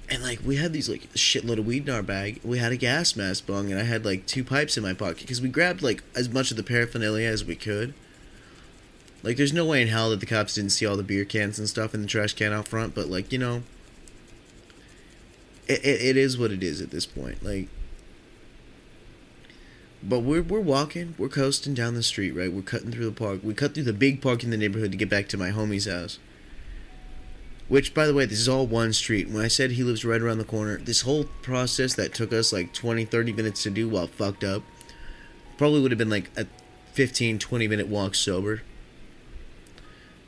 And 0.09 0.23
like 0.23 0.39
we 0.43 0.55
had 0.55 0.73
these 0.73 0.89
like 0.89 1.11
shitload 1.13 1.59
of 1.59 1.67
weed 1.67 1.87
in 1.87 1.93
our 1.93 2.01
bag. 2.01 2.39
We 2.43 2.57
had 2.57 2.71
a 2.71 2.77
gas 2.77 3.15
mask 3.15 3.45
bong, 3.45 3.71
and 3.71 3.79
I 3.79 3.83
had 3.83 4.05
like 4.05 4.25
two 4.25 4.43
pipes 4.43 4.77
in 4.77 4.83
my 4.83 4.93
pocket 4.93 5.19
because 5.19 5.41
we 5.41 5.49
grabbed 5.49 5.81
like 5.81 6.03
as 6.15 6.29
much 6.29 6.49
of 6.49 6.57
the 6.57 6.63
paraphernalia 6.63 7.27
as 7.27 7.45
we 7.45 7.55
could. 7.55 7.93
Like, 9.21 9.35
there's 9.35 9.51
no 9.51 9.65
way 9.65 9.81
in 9.81 9.89
hell 9.89 10.11
that 10.11 10.21
the 10.21 10.25
cops 10.25 10.55
didn't 10.55 10.69
see 10.71 10.85
all 10.85 10.95
the 10.95 11.03
beer 11.03 11.25
cans 11.25 11.59
and 11.59 11.67
stuff 11.67 11.93
in 11.93 12.01
the 12.01 12.07
trash 12.07 12.33
can 12.33 12.53
out 12.53 12.69
front, 12.69 12.95
but 12.95 13.07
like 13.07 13.31
you 13.31 13.37
know, 13.37 13.63
it 15.69 15.85
it, 15.85 16.01
it 16.01 16.17
is 16.17 16.37
what 16.37 16.51
it 16.51 16.63
is 16.63 16.81
at 16.81 16.91
this 16.91 17.05
point. 17.05 17.43
Like, 17.43 17.69
but 20.03 20.19
we're 20.19 20.41
we're 20.41 20.59
walking, 20.59 21.15
we're 21.17 21.29
coasting 21.29 21.73
down 21.73 21.93
the 21.93 22.03
street, 22.03 22.31
right? 22.31 22.51
We're 22.51 22.61
cutting 22.61 22.91
through 22.91 23.05
the 23.05 23.11
park. 23.11 23.41
We 23.43 23.53
cut 23.53 23.73
through 23.73 23.83
the 23.83 23.93
big 23.93 24.21
park 24.21 24.43
in 24.43 24.49
the 24.49 24.57
neighborhood 24.57 24.91
to 24.91 24.97
get 24.97 25.09
back 25.09 25.27
to 25.29 25.37
my 25.37 25.51
homie's 25.51 25.85
house. 25.85 26.19
Which, 27.69 27.93
by 27.93 28.07
the 28.07 28.15
way, 28.15 28.25
this 28.25 28.39
is 28.39 28.49
all 28.49 28.65
one 28.65 28.93
street. 28.93 29.29
When 29.29 29.45
I 29.45 29.47
said 29.47 29.71
he 29.71 29.83
lives 29.83 30.03
right 30.03 30.19
around 30.19 30.39
the 30.39 30.43
corner, 30.43 30.77
this 30.77 31.01
whole 31.01 31.25
process 31.43 31.93
that 31.93 32.15
took 32.15 32.33
us 32.33 32.51
like 32.51 32.73
20, 32.73 33.05
30 33.05 33.31
minutes 33.31 33.61
to 33.61 33.69
do 33.69 33.87
while 33.87 34.07
fucked 34.07 34.43
up 34.43 34.63
probably 35.55 35.79
would 35.79 35.91
have 35.91 35.99
been 35.99 36.09
like 36.09 36.31
a 36.35 36.47
15, 36.93 37.37
20 37.37 37.67
minute 37.67 37.87
walk 37.87 38.15
sober. 38.15 38.63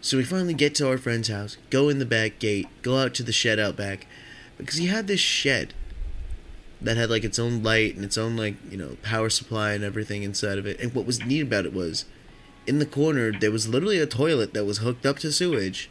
So 0.02 0.18
we 0.18 0.24
finally 0.24 0.54
get 0.54 0.76
to 0.76 0.88
our 0.88 0.98
friend's 0.98 1.30
house, 1.30 1.58
go 1.70 1.90
in 1.90 2.00
the 2.00 2.06
back 2.06 2.38
gate, 2.38 2.68
go 2.82 2.98
out 2.98 3.14
to 3.16 3.24
the 3.24 3.32
shed 3.32 3.60
out 3.60 3.76
back, 3.76 4.08
because 4.62 4.78
he 4.78 4.88
had 4.88 5.08
this 5.08 5.20
shed 5.20 5.74
that 6.82 6.98
had 6.98 7.10
like 7.10 7.24
its 7.24 7.38
own 7.38 7.62
light 7.62 7.96
and 7.96 8.04
its 8.04 8.18
own 8.18 8.36
like 8.36 8.56
you 8.70 8.78
know 8.78 8.98
power 9.04 9.30
supply 9.30 9.74
and 9.74 9.84
everything 9.84 10.24
inside 10.24 10.58
of 10.58 10.66
it. 10.66 10.80
And 10.80 10.94
what 10.96 11.06
was 11.06 11.24
neat 11.24 11.42
about 11.42 11.66
it 11.66 11.74
was, 11.74 12.06
in 12.66 12.80
the 12.80 12.86
corner 12.86 13.32
there 13.32 13.52
was 13.52 13.68
literally 13.68 14.00
a 14.00 14.06
toilet 14.06 14.54
that 14.54 14.66
was 14.66 14.80
hooked 14.80 15.06
up 15.06 15.20
to 15.20 15.32
sewage. 15.32 15.90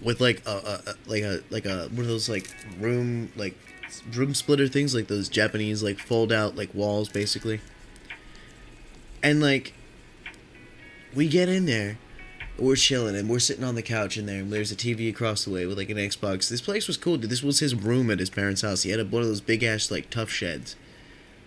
With 0.00 0.20
like 0.20 0.42
a, 0.46 0.50
a, 0.50 0.90
a 0.90 0.94
like 1.06 1.22
a 1.22 1.40
like 1.50 1.66
a 1.66 1.88
one 1.88 2.00
of 2.00 2.08
those 2.08 2.28
like 2.28 2.54
room 2.78 3.32
like 3.36 3.54
room 4.14 4.34
splitter 4.34 4.68
things 4.68 4.94
like 4.94 5.08
those 5.08 5.28
Japanese 5.28 5.82
like 5.82 5.98
fold 5.98 6.32
out 6.32 6.56
like 6.56 6.74
walls 6.74 7.08
basically. 7.08 7.60
And 9.22 9.40
like 9.42 9.74
we 11.14 11.28
get 11.28 11.48
in 11.48 11.66
there, 11.66 11.98
we're 12.60 12.76
chilling, 12.76 13.16
and 13.16 13.28
we're 13.28 13.38
sitting 13.38 13.64
on 13.64 13.74
the 13.74 13.82
couch 13.82 14.16
in 14.16 14.26
there, 14.26 14.40
and 14.40 14.52
there's 14.52 14.72
a 14.72 14.76
TV 14.76 15.08
across 15.08 15.44
the 15.44 15.50
way 15.50 15.66
with 15.66 15.78
like 15.78 15.90
an 15.90 15.96
Xbox. 15.96 16.48
This 16.48 16.60
place 16.60 16.86
was 16.86 16.96
cool, 16.96 17.16
dude. 17.16 17.30
This 17.30 17.42
was 17.42 17.60
his 17.60 17.74
room 17.74 18.10
at 18.10 18.18
his 18.18 18.30
parents' 18.30 18.62
house. 18.62 18.82
He 18.82 18.90
had 18.90 19.00
a, 19.00 19.04
one 19.04 19.22
of 19.22 19.28
those 19.28 19.40
big 19.40 19.62
ass 19.62 19.90
like 19.90 20.10
Tuff 20.10 20.30
Sheds. 20.30 20.76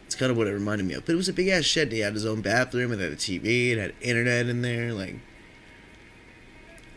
It's 0.06 0.16
kind 0.16 0.32
of 0.32 0.38
what 0.38 0.48
it 0.48 0.52
reminded 0.52 0.86
me 0.86 0.94
of. 0.94 1.06
But 1.06 1.14
it 1.14 1.16
was 1.16 1.30
a 1.30 1.34
big 1.34 1.48
ass 1.48 1.64
shed. 1.64 1.92
He 1.92 2.00
had 2.00 2.14
his 2.14 2.26
own 2.26 2.42
bathroom. 2.42 2.92
It 2.92 3.00
had 3.00 3.12
a 3.12 3.16
TV. 3.16 3.72
It 3.72 3.80
had 3.80 3.94
internet 4.02 4.48
in 4.48 4.62
there. 4.62 4.94
Like 4.94 5.16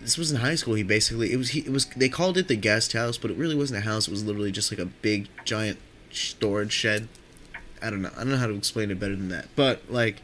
this 0.01 0.19
was 0.19 0.31
in 0.31 0.41
high 0.41 0.55
school. 0.55 0.75
He 0.75 0.83
basically 0.83 1.33
it 1.33 1.37
was 1.37 1.51
he 1.51 1.61
it 1.61 1.73
was 1.73 1.87
they 1.87 2.09
called 2.09 2.37
it 2.37 2.49
the 2.49 2.57
guest 2.57 2.93
house, 2.93 3.17
but 3.17 3.31
it 3.31 3.37
really 3.37 3.55
wasn't 3.55 3.79
a 3.79 3.89
house. 3.89 4.07
It 4.07 4.11
was 4.11 4.25
literally 4.25 4.53
just 4.53 4.71
like 4.71 4.79
a 4.79 4.87
big 4.87 5.29
giant 5.45 5.79
storage 6.11 6.73
shed. 6.73 7.09
I 7.83 7.91
don't 7.91 8.03
know. 8.03 8.11
I 8.15 8.19
don't 8.19 8.31
know 8.31 8.37
how 8.37 8.49
to 8.49 8.55
explain 8.55 8.91
it 8.91 9.01
better 9.01 9.17
than 9.17 9.29
that. 9.31 9.49
But 9.57 9.91
like 9.91 10.21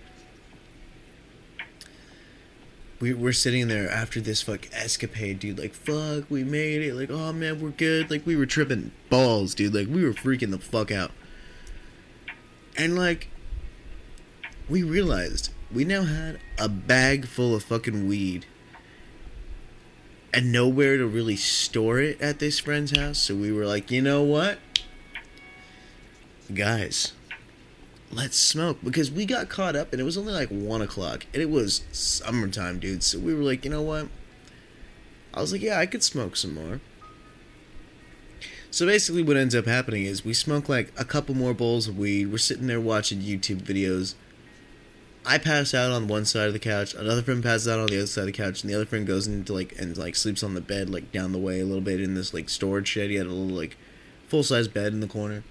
we 3.03 3.13
we're 3.13 3.33
sitting 3.33 3.67
there 3.67 3.91
after 3.91 4.21
this 4.21 4.43
fuck 4.43 4.69
escapade, 4.73 5.41
dude. 5.41 5.59
Like 5.59 5.75
fuck, 5.75 6.31
we 6.31 6.45
made 6.45 6.83
it. 6.83 6.95
Like 6.95 7.11
oh 7.11 7.33
man, 7.33 7.61
we're 7.61 7.71
good. 7.71 8.13
Like 8.13 8.25
we 8.25 8.37
were 8.37 8.47
tripping 8.47 8.93
balls, 9.11 9.57
dude. 9.57 9.75
Like 9.75 9.89
we 9.89 10.05
were 10.05 10.13
freaking 10.13 10.53
the 10.53 10.59
fuck 10.61 10.93
out. 10.93 11.11
And 12.79 12.97
like 12.97 13.29
we 14.69 14.85
realized 14.85 15.51
we 15.75 15.85
now 15.85 16.03
had 16.05 16.39
a 16.61 16.69
bag 16.69 17.27
full 17.27 17.57
of 17.57 17.65
fucking 17.65 18.07
weed 18.07 18.47
and 20.33 20.53
nowhere 20.53 20.97
to 20.97 21.05
really 21.05 21.37
store 21.37 21.99
it 21.99 22.21
at 22.23 22.39
this 22.39 22.61
friend's 22.61 22.97
house. 22.97 23.19
So 23.19 23.35
we 23.35 23.51
were 23.51 23.67
like, 23.67 23.91
you 23.91 24.01
know 24.01 24.23
what? 24.23 24.61
Guys, 26.55 27.15
let's 28.13 28.37
smoke 28.37 28.79
because 28.85 29.11
we 29.11 29.25
got 29.25 29.49
caught 29.49 29.75
up 29.75 29.93
and 29.93 30.01
it 30.01 30.05
was 30.05 30.19
only 30.19 30.33
like 30.33 30.51
one 30.51 30.83
o'clock 30.83 31.27
and 31.33 31.43
it 31.43 31.51
was 31.51 31.83
summertime, 31.93 32.79
dude. 32.79 33.03
So 33.03 33.19
we 33.19 33.35
were 33.35 33.43
like, 33.43 33.65
you 33.65 33.71
know 33.71 33.83
what? 33.83 34.09
I 35.35 35.41
was 35.41 35.53
like, 35.53 35.63
yeah, 35.63 35.79
I 35.79 35.87
could 35.87 36.03
smoke 36.03 36.37
some 36.37 36.55
more. 36.55 36.81
So 38.71 38.87
basically, 38.87 39.23
what 39.23 39.37
ends 39.37 39.55
up 39.55 39.67
happening 39.67 40.05
is 40.05 40.25
we 40.25 40.33
smoke 40.35 40.69
like 40.69 40.93
a 40.99 41.05
couple 41.05 41.35
more 41.35 41.53
bowls 41.53 41.89
of 41.89 41.99
weed. 41.99 42.27
We're 42.27 42.39
sitting 42.39 42.67
there 42.67 42.81
watching 42.81 43.21
YouTube 43.21 43.63
videos. 43.63 44.15
I 45.25 45.39
pass 45.39 45.75
out 45.75 45.93
on 45.93 46.09
one 46.09 46.25
side 46.25 46.47
of 46.47 46.53
the 46.53 46.59
couch. 46.59 46.95
Another 46.95 47.23
friend 47.23 47.43
passes 47.43 47.69
out 47.69 47.79
on 47.79 47.87
the 47.87 47.99
other 47.99 48.07
side 48.07 48.23
of 48.23 48.27
the 48.27 48.33
couch, 48.33 48.63
and 48.63 48.71
the 48.71 48.75
other 48.75 48.87
friend 48.87 49.07
goes 49.07 49.27
into 49.27 49.53
like 49.53 49.79
and 49.79 49.97
like 49.97 50.17
sleeps 50.17 50.43
on 50.43 50.55
the 50.55 50.61
bed 50.61 50.89
like 50.89 51.13
down 51.13 51.33
the 51.33 51.39
way 51.39 51.61
a 51.61 51.67
little 51.67 51.83
bit 51.83 52.01
in 52.01 52.15
this 52.15 52.33
like 52.33 52.49
storage 52.49 52.89
shed. 52.89 53.11
He 53.11 53.17
had 53.17 53.27
a 53.27 53.31
little 53.31 53.57
like 53.57 53.77
full 54.27 54.43
size 54.43 54.69
bed 54.69 54.95
in 54.95 55.01
the 55.01 55.07
corner. 55.07 55.45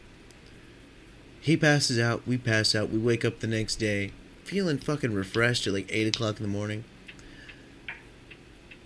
He 1.41 1.57
passes 1.57 1.97
out, 1.97 2.27
we 2.27 2.37
pass 2.37 2.75
out, 2.75 2.91
we 2.91 2.99
wake 2.99 3.25
up 3.25 3.39
the 3.39 3.47
next 3.47 3.77
day, 3.77 4.11
feeling 4.43 4.77
fucking 4.77 5.11
refreshed 5.11 5.65
at 5.65 5.73
like 5.73 5.89
8 5.91 6.15
o'clock 6.15 6.37
in 6.39 6.43
the 6.43 6.51
morning. 6.51 6.83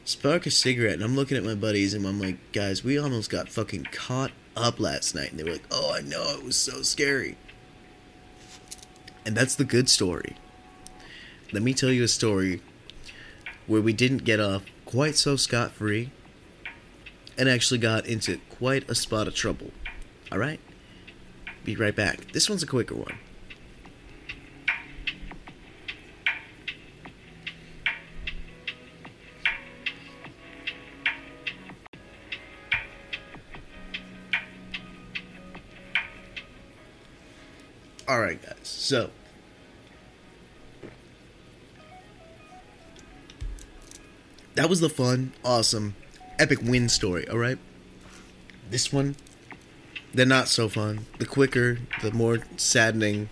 Spark 0.05 0.45
a 0.45 0.51
cigarette, 0.51 0.93
and 0.93 1.03
I'm 1.03 1.17
looking 1.17 1.35
at 1.35 1.43
my 1.43 1.53
buddies, 1.53 1.93
and 1.93 2.05
I'm 2.05 2.21
like, 2.21 2.37
guys, 2.53 2.81
we 2.81 2.97
almost 2.97 3.29
got 3.29 3.49
fucking 3.49 3.87
caught 3.91 4.31
up 4.55 4.79
last 4.79 5.15
night. 5.15 5.31
And 5.31 5.39
they 5.39 5.43
were 5.43 5.51
like, 5.51 5.67
oh, 5.69 5.93
I 5.93 5.99
know, 5.99 6.35
it 6.37 6.45
was 6.45 6.55
so 6.55 6.81
scary. 6.81 7.37
And 9.25 9.35
that's 9.35 9.55
the 9.55 9.65
good 9.65 9.89
story. 9.89 10.37
Let 11.51 11.61
me 11.61 11.73
tell 11.73 11.91
you 11.91 12.03
a 12.03 12.07
story 12.07 12.61
where 13.67 13.81
we 13.81 13.91
didn't 13.91 14.23
get 14.23 14.39
off 14.39 14.63
quite 14.85 15.15
so 15.15 15.35
scot 15.35 15.71
free 15.71 16.11
and 17.37 17.49
actually 17.49 17.79
got 17.79 18.05
into 18.05 18.39
quite 18.49 18.89
a 18.89 18.95
spot 18.95 19.27
of 19.27 19.35
trouble. 19.35 19.71
Alright? 20.31 20.59
Be 21.65 21.75
right 21.75 21.95
back. 21.95 22.31
This 22.31 22.47
one's 22.47 22.61
a 22.61 22.67
quicker 22.67 22.93
one. 22.93 23.17
Alright, 38.07 38.39
guys. 38.43 38.55
So. 38.61 39.09
That 44.53 44.69
was 44.69 44.81
the 44.81 44.89
fun, 44.89 45.33
awesome, 45.43 45.95
epic 46.37 46.59
win 46.61 46.89
story, 46.89 47.27
alright? 47.27 47.57
This 48.69 48.93
one 48.93 49.15
the 50.15 50.25
not 50.25 50.47
so 50.47 50.69
fun, 50.69 51.05
the 51.19 51.25
quicker, 51.25 51.77
the 52.01 52.11
more 52.11 52.39
saddening 52.55 53.27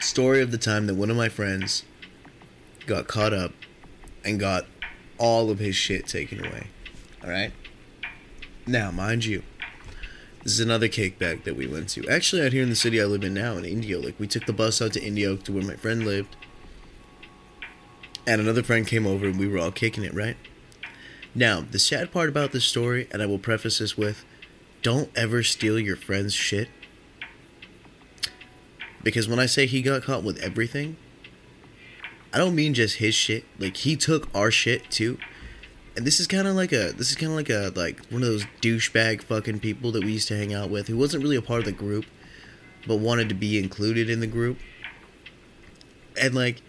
story 0.00 0.40
of 0.40 0.50
the 0.50 0.56
time 0.56 0.86
that 0.86 0.94
one 0.94 1.10
of 1.10 1.16
my 1.16 1.28
friends 1.28 1.84
got 2.86 3.06
caught 3.06 3.34
up 3.34 3.52
and 4.24 4.40
got 4.40 4.64
all 5.18 5.50
of 5.50 5.58
his 5.58 5.76
shit 5.76 6.06
taken 6.06 6.44
away. 6.44 6.68
Alright? 7.22 7.52
Now, 8.66 8.90
mind 8.90 9.26
you, 9.26 9.42
this 10.42 10.52
is 10.52 10.60
another 10.60 10.88
cake 10.88 11.18
bag 11.18 11.44
that 11.44 11.54
we 11.54 11.66
went 11.66 11.90
to. 11.90 12.08
Actually, 12.08 12.40
out 12.40 12.52
here 12.52 12.62
in 12.62 12.70
the 12.70 12.74
city 12.74 13.00
I 13.00 13.04
live 13.04 13.24
in 13.24 13.34
now, 13.34 13.58
in 13.58 13.66
Indio, 13.66 14.00
like 14.00 14.18
we 14.18 14.26
took 14.26 14.46
the 14.46 14.54
bus 14.54 14.80
out 14.80 14.94
to 14.94 15.02
Indio 15.02 15.36
to 15.36 15.52
where 15.52 15.64
my 15.64 15.76
friend 15.76 16.06
lived. 16.06 16.34
And 18.26 18.40
another 18.40 18.62
friend 18.62 18.86
came 18.86 19.06
over 19.06 19.26
and 19.26 19.38
we 19.38 19.48
were 19.48 19.58
all 19.58 19.70
kicking 19.70 20.02
it, 20.02 20.14
right? 20.14 20.38
Now, 21.34 21.60
the 21.60 21.78
sad 21.78 22.10
part 22.10 22.30
about 22.30 22.52
this 22.52 22.64
story, 22.64 23.06
and 23.10 23.20
I 23.20 23.26
will 23.26 23.38
preface 23.38 23.80
this 23.80 23.98
with 23.98 24.24
don't 24.84 25.10
ever 25.16 25.42
steal 25.42 25.80
your 25.80 25.96
friend's 25.96 26.34
shit. 26.34 26.68
Because 29.02 29.26
when 29.26 29.40
I 29.40 29.46
say 29.46 29.66
he 29.66 29.82
got 29.82 30.02
caught 30.02 30.22
with 30.22 30.38
everything, 30.38 30.96
I 32.32 32.38
don't 32.38 32.54
mean 32.54 32.74
just 32.74 32.96
his 32.96 33.14
shit. 33.14 33.44
Like 33.58 33.78
he 33.78 33.96
took 33.96 34.32
our 34.34 34.52
shit 34.52 34.88
too. 34.90 35.18
And 35.96 36.06
this 36.06 36.20
is 36.20 36.26
kind 36.26 36.46
of 36.46 36.54
like 36.54 36.72
a 36.72 36.92
this 36.92 37.10
is 37.10 37.16
kind 37.16 37.32
of 37.32 37.36
like 37.36 37.50
a 37.50 37.72
like 37.74 38.04
one 38.06 38.22
of 38.22 38.28
those 38.28 38.44
douchebag 38.60 39.22
fucking 39.22 39.60
people 39.60 39.90
that 39.92 40.04
we 40.04 40.12
used 40.12 40.28
to 40.28 40.36
hang 40.36 40.52
out 40.52 40.70
with 40.70 40.88
who 40.88 40.96
wasn't 40.96 41.22
really 41.22 41.36
a 41.36 41.42
part 41.42 41.60
of 41.60 41.64
the 41.64 41.72
group 41.72 42.04
but 42.86 42.96
wanted 42.96 43.28
to 43.30 43.34
be 43.34 43.58
included 43.58 44.10
in 44.10 44.20
the 44.20 44.26
group. 44.26 44.58
And 46.20 46.34
like 46.34 46.60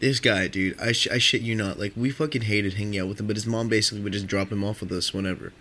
this 0.00 0.18
guy, 0.18 0.48
dude, 0.48 0.80
I, 0.80 0.92
sh- 0.92 1.08
I 1.08 1.18
shit 1.18 1.42
you 1.42 1.54
not. 1.54 1.78
Like 1.78 1.92
we 1.96 2.10
fucking 2.10 2.42
hated 2.42 2.74
hanging 2.74 2.98
out 2.98 3.08
with 3.08 3.20
him, 3.20 3.26
but 3.26 3.36
his 3.36 3.46
mom 3.46 3.68
basically 3.68 4.02
would 4.02 4.12
just 4.12 4.26
drop 4.26 4.50
him 4.50 4.64
off 4.64 4.80
with 4.80 4.90
us 4.92 5.14
whenever. 5.14 5.52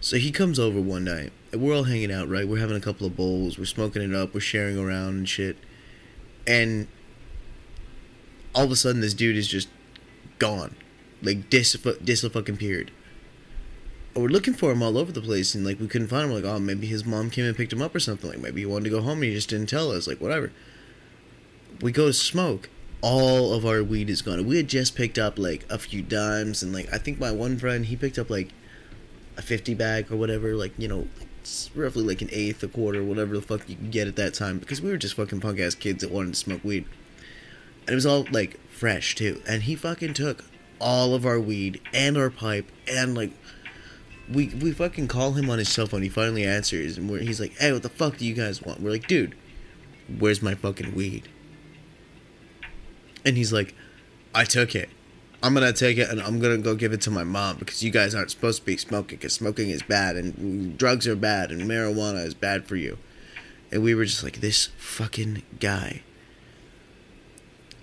So 0.00 0.16
he 0.16 0.30
comes 0.30 0.58
over 0.58 0.80
one 0.80 1.04
night, 1.04 1.30
and 1.52 1.60
we're 1.60 1.76
all 1.76 1.84
hanging 1.84 2.10
out, 2.10 2.28
right? 2.28 2.48
We're 2.48 2.58
having 2.58 2.76
a 2.76 2.80
couple 2.80 3.06
of 3.06 3.16
bowls, 3.16 3.58
we're 3.58 3.66
smoking 3.66 4.02
it 4.02 4.14
up, 4.14 4.32
we're 4.32 4.40
sharing 4.40 4.78
around 4.78 5.08
and 5.08 5.28
shit. 5.28 5.58
And 6.46 6.88
all 8.54 8.64
of 8.64 8.70
a 8.70 8.76
sudden 8.76 9.02
this 9.02 9.12
dude 9.12 9.36
is 9.36 9.46
just 9.46 9.68
gone, 10.38 10.74
like 11.22 11.50
dis 11.50 11.76
dis 12.02 12.22
fucking 12.22 12.56
period. 12.56 12.90
We're 14.16 14.28
looking 14.28 14.54
for 14.54 14.72
him 14.72 14.82
all 14.82 14.96
over 14.96 15.12
the 15.12 15.20
place, 15.20 15.54
and 15.54 15.66
like 15.66 15.78
we 15.78 15.86
couldn't 15.86 16.08
find 16.08 16.30
him. 16.30 16.32
Like, 16.34 16.44
oh, 16.44 16.58
maybe 16.58 16.86
his 16.86 17.04
mom 17.04 17.28
came 17.28 17.44
and 17.44 17.56
picked 17.56 17.72
him 17.72 17.82
up 17.82 17.94
or 17.94 18.00
something. 18.00 18.30
Like, 18.30 18.40
maybe 18.40 18.62
he 18.62 18.66
wanted 18.66 18.84
to 18.84 18.90
go 18.90 19.02
home 19.02 19.18
and 19.18 19.24
he 19.24 19.34
just 19.34 19.50
didn't 19.50 19.68
tell 19.68 19.92
us. 19.92 20.06
Like, 20.06 20.20
whatever. 20.20 20.50
We 21.82 21.92
go 21.92 22.06
to 22.06 22.12
smoke. 22.12 22.70
All 23.02 23.54
of 23.54 23.64
our 23.64 23.82
weed 23.82 24.10
is 24.10 24.20
gone. 24.20 24.44
We 24.46 24.56
had 24.56 24.68
just 24.68 24.96
picked 24.96 25.18
up 25.18 25.38
like 25.38 25.64
a 25.70 25.78
few 25.78 26.02
dimes, 26.02 26.62
and 26.62 26.72
like 26.72 26.90
I 26.92 26.96
think 26.96 27.20
my 27.20 27.30
one 27.30 27.58
friend 27.58 27.84
he 27.84 27.96
picked 27.96 28.18
up 28.18 28.30
like 28.30 28.50
a 29.40 29.42
fifty 29.42 29.74
bag 29.74 30.12
or 30.12 30.16
whatever. 30.16 30.54
Like 30.54 30.72
you 30.78 30.86
know, 30.86 31.08
it's 31.40 31.70
roughly 31.74 32.04
like 32.04 32.22
an 32.22 32.28
eighth, 32.30 32.62
a 32.62 32.68
quarter, 32.68 33.02
whatever 33.02 33.34
the 33.34 33.42
fuck 33.42 33.68
you 33.68 33.76
can 33.76 33.90
get 33.90 34.06
at 34.06 34.16
that 34.16 34.34
time. 34.34 34.58
Because 34.58 34.80
we 34.80 34.90
were 34.90 34.96
just 34.96 35.14
fucking 35.14 35.40
punk 35.40 35.58
ass 35.58 35.74
kids 35.74 36.02
that 36.02 36.12
wanted 36.12 36.34
to 36.34 36.38
smoke 36.38 36.62
weed, 36.62 36.84
and 37.80 37.90
it 37.90 37.94
was 37.94 38.06
all 38.06 38.26
like 38.30 38.60
fresh 38.68 39.14
too. 39.14 39.42
And 39.48 39.64
he 39.64 39.74
fucking 39.74 40.14
took 40.14 40.44
all 40.80 41.14
of 41.14 41.26
our 41.26 41.40
weed 41.40 41.80
and 41.92 42.16
our 42.16 42.30
pipe 42.30 42.72
and 42.88 43.14
like 43.14 43.32
we 44.32 44.48
we 44.48 44.72
fucking 44.72 45.08
call 45.08 45.32
him 45.32 45.50
on 45.50 45.58
his 45.58 45.68
cell 45.68 45.86
phone. 45.86 46.02
He 46.02 46.08
finally 46.08 46.44
answers, 46.44 46.96
and 46.96 47.10
he's 47.20 47.40
like, 47.40 47.56
"Hey, 47.58 47.72
what 47.72 47.82
the 47.82 47.88
fuck 47.88 48.16
do 48.16 48.24
you 48.24 48.34
guys 48.34 48.62
want?" 48.62 48.80
We're 48.80 48.90
like, 48.90 49.08
"Dude, 49.08 49.34
where's 50.18 50.40
my 50.40 50.54
fucking 50.54 50.94
weed?" 50.94 51.28
And 53.24 53.36
he's 53.36 53.52
like, 53.52 53.74
"I 54.34 54.44
took 54.44 54.74
it. 54.74 54.88
I'm 55.42 55.54
gonna 55.54 55.72
take 55.72 55.96
it, 55.96 56.10
and 56.10 56.20
I'm 56.20 56.38
gonna 56.38 56.58
go 56.58 56.74
give 56.74 56.92
it 56.92 57.00
to 57.02 57.10
my 57.10 57.24
mom 57.24 57.56
because 57.56 57.82
you 57.82 57.90
guys 57.90 58.14
aren't 58.14 58.30
supposed 58.30 58.60
to 58.60 58.66
be 58.66 58.76
smoking 58.76 59.16
because 59.16 59.32
smoking 59.32 59.70
is 59.70 59.82
bad, 59.82 60.16
and 60.16 60.76
drugs 60.76 61.06
are 61.06 61.16
bad, 61.16 61.50
and 61.50 61.62
marijuana 61.62 62.24
is 62.26 62.34
bad 62.34 62.66
for 62.66 62.76
you." 62.76 62.98
And 63.72 63.82
we 63.82 63.94
were 63.94 64.04
just 64.04 64.22
like, 64.22 64.40
"This 64.40 64.68
fucking 64.76 65.42
guy." 65.58 66.02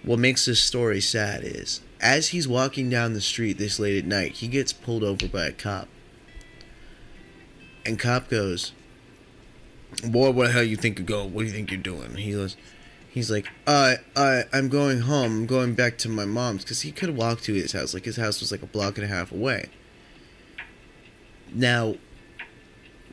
What 0.04 0.20
makes 0.20 0.46
this 0.46 0.60
story 0.60 1.02
sad 1.02 1.44
is, 1.44 1.82
as 2.00 2.28
he's 2.30 2.48
walking 2.48 2.90
down 2.90 3.14
the 3.14 3.22
street 3.22 3.58
this 3.58 3.80
late 3.80 3.98
at 3.98 4.06
night, 4.06 4.34
he 4.34 4.48
gets 4.48 4.72
pulled 4.72 5.04
over 5.04 5.28
by 5.28 5.48
a 5.48 5.52
cop 5.52 5.88
and 7.88 7.98
cop 7.98 8.30
goes, 8.30 8.74
"Boy, 10.04 10.30
what 10.30 10.48
the 10.48 10.54
hell 10.54 10.64
you 10.64 10.76
think 10.76 11.00
you 11.00 11.06
go? 11.06 11.26
What 11.26 11.42
do 11.42 11.48
you 11.48 11.54
think 11.54 11.72
you're 11.72 11.80
doing?" 11.80 12.18
He 12.18 12.34
goes, 12.34 12.56
he's 13.18 13.32
like, 13.32 13.48
"I, 13.66 13.98
I, 14.16 14.44
I'm 14.54 14.70
going 14.70 15.02
home. 15.02 15.42
I'm 15.42 15.46
going 15.46 15.74
back 15.74 15.98
to 16.00 16.10
my 16.10 16.26
mom's 16.26 16.64
because 16.64 16.82
he 16.82 16.92
could 16.92 17.16
walk 17.16 17.42
to 17.42 17.54
his 17.54 17.74
house. 17.74 17.94
Like 17.94 18.06
his 18.06 18.18
house 18.18 18.40
was 18.40 18.52
like 18.52 18.64
a 18.64 18.68
block 18.68 18.98
and 18.98 19.06
a 19.06 19.08
half 19.08 19.32
away." 19.32 19.70
Now, 21.54 21.96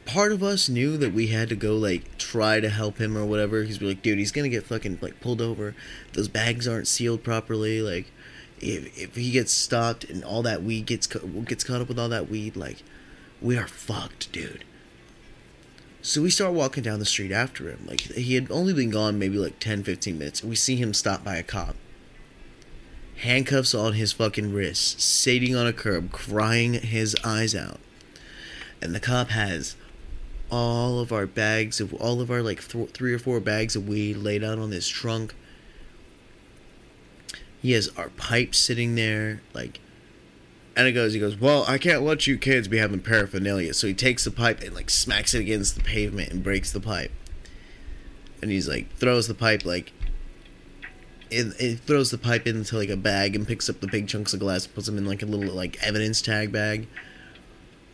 part 0.05 0.33
of 0.33 0.43
us 0.43 0.69
knew 0.69 0.97
that 0.97 1.13
we 1.13 1.29
had 1.29 1.49
to 1.49 1.57
go 1.57 1.77
like 1.77 2.19
try 2.19 2.61
to 2.61 2.69
help 2.69 2.99
him 2.99 3.17
or 3.17 3.25
whatever. 3.25 3.63
He's 3.63 3.81
like, 3.81 4.03
dude, 4.03 4.19
he's 4.19 4.33
gonna 4.33 4.49
get 4.49 4.65
fucking 4.65 4.99
like 5.01 5.21
pulled 5.21 5.41
over. 5.41 5.75
Those 6.13 6.29
bags 6.29 6.69
aren't 6.69 6.89
sealed 6.89 7.23
properly. 7.23 7.81
Like, 7.81 8.13
if 8.61 8.97
if 8.99 9.17
he 9.17 9.31
gets 9.31 9.53
stopped 9.53 10.05
and 10.05 10.25
all 10.25 10.43
that 10.43 10.63
weed 10.63 10.87
gets 10.87 11.07
gets 11.07 11.65
caught 11.65 11.81
up 11.81 11.89
with 11.89 11.99
all 11.99 12.09
that 12.09 12.29
weed, 12.29 12.57
like 12.57 12.83
we 13.41 13.57
are 13.57 13.67
fucked, 13.67 14.33
dude. 14.33 14.65
So 16.05 16.21
we 16.21 16.29
start 16.29 16.53
walking 16.53 16.83
down 16.83 16.99
the 16.99 17.07
street 17.07 17.33
after 17.33 17.67
him. 17.71 17.87
Like, 17.87 18.03
he 18.03 18.35
had 18.35 18.51
only 18.51 18.75
been 18.75 18.91
gone 18.91 19.19
maybe 19.19 19.39
like 19.39 19.59
10, 19.59 19.85
15 19.85 20.19
minutes. 20.19 20.43
And 20.43 20.51
We 20.51 20.55
see 20.55 20.77
him 20.77 20.93
stop 20.93 21.25
by 21.25 21.37
a 21.37 21.43
cop. 21.43 21.77
Handcuffs 23.17 23.75
on 23.75 23.95
his 23.95 24.13
fucking 24.13 24.53
wrists, 24.53 25.03
sitting 25.03 25.57
on 25.57 25.67
a 25.67 25.73
curb, 25.73 26.13
crying 26.13 26.75
his 26.75 27.17
eyes 27.25 27.55
out. 27.55 27.81
And 28.83 28.95
the 28.95 29.01
cop 29.01 29.29
has 29.31 29.77
all 30.51 31.01
of 31.01 31.11
our 31.11 31.27
bags 31.27 31.81
of 31.81 31.95
all 31.95 32.21
of 32.21 32.31
our 32.31 32.43
like 32.43 32.69
th- 32.69 32.91
three 32.91 33.15
or 33.15 33.19
four 33.19 33.41
bags 33.41 33.75
of 33.75 33.89
weed 33.89 34.19
laid 34.19 34.45
out 34.45 34.59
on 34.59 34.73
his 34.73 34.87
trunk. 34.87 35.35
He 37.63 37.73
has 37.73 37.89
our 37.97 38.11
pipes 38.11 38.59
sitting 38.59 38.95
there, 38.95 39.41
like 39.55 39.81
and 40.77 40.89
it 40.89 40.93
goes, 40.93 41.13
he 41.13 41.21
goes, 41.21 41.39
well, 41.39 41.65
I 41.69 41.79
can't 41.79 42.03
let 42.03 42.27
you 42.27 42.37
kids 42.37 42.67
be 42.67 42.79
having 42.79 43.01
paraphernalia. 43.01 43.75
So 43.75 43.87
he 43.87 43.95
takes 43.95 44.25
the 44.25 44.31
pipe 44.31 44.61
and 44.61 44.75
like 44.75 44.91
smacks 44.91 45.35
it 45.35 45.41
against 45.41 45.77
the 45.77 45.83
pavement 45.83 46.33
and 46.33 46.43
breaks 46.43 46.73
the 46.73 46.81
pipe. 46.81 47.13
And 48.43 48.51
he's 48.51 48.69
like, 48.69 48.93
throws 48.97 49.29
the 49.29 49.35
pipe 49.35 49.65
like, 49.65 49.93
it, 51.31 51.55
it 51.61 51.81
throws 51.81 52.11
the 52.11 52.19
pipe 52.19 52.47
into 52.47 52.77
like 52.77 52.89
a 52.89 52.97
bag 52.97 53.37
and 53.37 53.47
picks 53.47 53.71
up 53.71 53.81
the 53.81 53.87
big 53.87 54.09
chunks 54.09 54.35
of 54.35 54.41
glass 54.41 54.67
and 54.67 54.75
puts 54.75 54.87
them 54.87 54.99
in 54.99 55.07
like 55.07 55.23
a 55.23 55.27
little 55.27 55.55
like 55.55 55.81
evidence 55.83 56.21
tag 56.21 56.51
bag. 56.51 56.89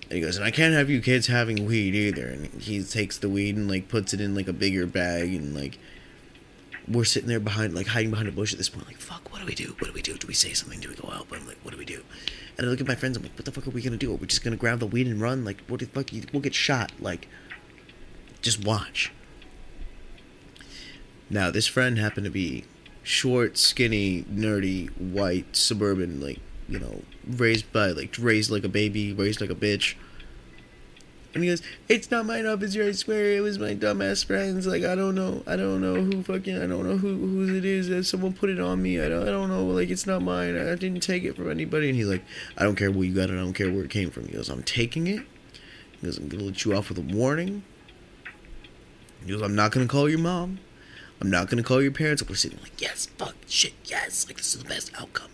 And 0.05 0.12
he 0.12 0.21
goes, 0.21 0.37
and 0.37 0.45
I 0.45 0.51
can't 0.51 0.75
have 0.75 0.88
you 0.90 1.01
kids 1.01 1.27
having 1.27 1.66
weed 1.66 1.95
either. 1.95 2.27
And 2.27 2.47
he 2.62 2.83
takes 2.83 3.19
the 3.19 3.29
weed 3.29 3.57
and 3.57 3.69
like 3.69 3.88
puts 3.88 4.14
it 4.14 4.21
in 4.21 4.35
like 4.35 4.49
a 4.49 4.53
bigger 4.55 4.87
bag 4.87 5.35
and 5.35 5.55
like 5.55 5.79
we're 6.90 7.05
sitting 7.05 7.29
there 7.29 7.40
behind 7.40 7.74
like 7.74 7.87
hiding 7.87 8.11
behind 8.11 8.29
a 8.29 8.33
bush 8.33 8.53
at 8.53 8.59
this 8.59 8.68
point 8.68 8.87
like 8.87 8.96
fuck 8.96 9.31
what 9.33 9.40
do 9.40 9.46
we 9.46 9.55
do 9.55 9.74
what 9.79 9.87
do 9.87 9.92
we 9.92 10.03
do 10.03 10.16
do 10.16 10.26
we 10.26 10.35
say 10.35 10.53
something 10.53 10.81
do 10.81 10.88
we 10.88 10.94
go 10.94 11.09
help 11.09 11.33
him 11.33 11.46
like 11.46 11.59
what 11.62 11.70
do 11.72 11.79
we 11.79 11.85
do 11.85 12.03
and 12.61 12.66
I 12.66 12.70
look 12.70 12.83
at 12.83 12.87
my 12.87 12.94
friends. 12.94 13.16
I'm 13.16 13.22
like, 13.22 13.33
what 13.37 13.46
the 13.46 13.53
fuck 13.53 13.66
are 13.66 13.70
we 13.70 13.81
gonna 13.81 13.96
do? 13.96 14.12
Are 14.12 14.16
we 14.16 14.26
just 14.26 14.44
gonna 14.44 14.55
grab 14.55 14.81
the 14.81 14.87
weed 14.87 15.07
and 15.07 15.18
run? 15.18 15.46
Like, 15.46 15.62
what 15.66 15.81
the 15.81 15.87
fuck? 15.87 16.11
We'll 16.31 16.42
get 16.42 16.55
shot. 16.55 16.92
Like, 17.00 17.26
just 18.42 18.66
watch. 18.66 19.11
Now, 21.31 21.50
this 21.50 21.66
friend 21.66 21.96
happened 21.96 22.24
to 22.24 22.31
be 22.31 22.64
short, 23.03 23.57
skinny, 23.57 24.24
nerdy, 24.24 24.90
white, 24.98 25.57
suburban, 25.57 26.20
like, 26.20 26.40
you 26.68 26.79
know, 26.79 27.00
raised 27.26 27.72
by, 27.72 27.92
like, 27.92 28.14
raised 28.18 28.50
like 28.50 28.64
a 28.64 28.68
baby, 28.68 29.14
raised 29.14 29.40
like 29.40 29.48
a 29.48 29.55
bitch. 29.55 29.94
And 31.33 31.45
he 31.45 31.51
goes, 31.51 31.62
"It's 31.88 32.11
not 32.11 32.27
my 32.27 32.45
officer. 32.45 32.83
I 32.83 32.93
swear 32.93 33.37
it 33.37 33.40
was 33.40 33.59
my 33.59 33.75
dumbass 33.75 34.25
friends. 34.25 34.66
Like 34.66 34.83
I 34.83 34.97
don't 34.97 35.14
know. 35.14 35.45
I 35.47 35.55
don't 35.55 35.81
know 35.81 35.95
who 35.95 36.25
fucking. 36.25 36.57
I 36.57 36.66
don't 36.66 36.85
know 36.85 36.97
who 36.97 37.16
whose 37.16 37.51
it 37.51 37.64
is. 37.64 37.88
That 37.88 38.05
someone 38.05 38.33
put 38.33 38.51
it 38.51 38.59
on 38.59 38.83
me. 38.83 39.01
I 39.01 39.09
don't. 39.09 39.29
I 39.29 39.31
don't 39.31 39.49
know. 39.49 39.64
Like 39.66 39.90
it's 39.90 40.07
not 40.07 40.23
mine. 40.23 40.57
I 40.57 40.75
didn't 40.75 41.03
take 41.03 41.23
it 41.23 41.37
from 41.37 41.49
anybody." 41.51 41.88
And 41.88 41.97
he's 41.97 42.09
like, 42.09 42.25
"I 42.57 42.64
don't 42.64 42.75
care 42.75 42.90
where 42.90 43.05
you 43.05 43.14
got 43.14 43.31
it. 43.31 43.35
I 43.35 43.37
don't 43.37 43.53
care 43.53 43.71
where 43.71 43.85
it 43.85 43.90
came 43.90 44.11
from." 44.11 44.27
He 44.27 44.33
goes, 44.33 44.49
"I'm 44.49 44.64
taking 44.64 45.07
it." 45.07 45.23
He 46.01 46.07
goes, 46.07 46.19
"I'm 46.19 46.27
gonna 46.29 46.45
let 46.45 46.64
you 46.64 46.75
off 46.75 46.88
with 46.88 46.99
a 46.99 47.14
warning." 47.16 47.62
He 49.25 49.31
goes, 49.31 49.43
"I'm 49.43 49.55
not 49.55 49.71
gonna 49.71 49.87
call 49.87 50.09
your 50.09 50.19
mom. 50.19 50.59
I'm 51.21 51.31
not 51.31 51.49
gonna 51.49 51.62
call 51.62 51.81
your 51.81 51.93
parents." 51.93 52.25
We're 52.29 52.35
sitting 52.35 52.59
like, 52.61 52.81
"Yes, 52.81 53.07
fuck, 53.19 53.37
shit, 53.47 53.75
yes. 53.85 54.27
Like 54.27 54.38
this 54.38 54.55
is 54.55 54.62
the 54.62 54.69
best 54.69 54.90
outcome." 54.99 55.31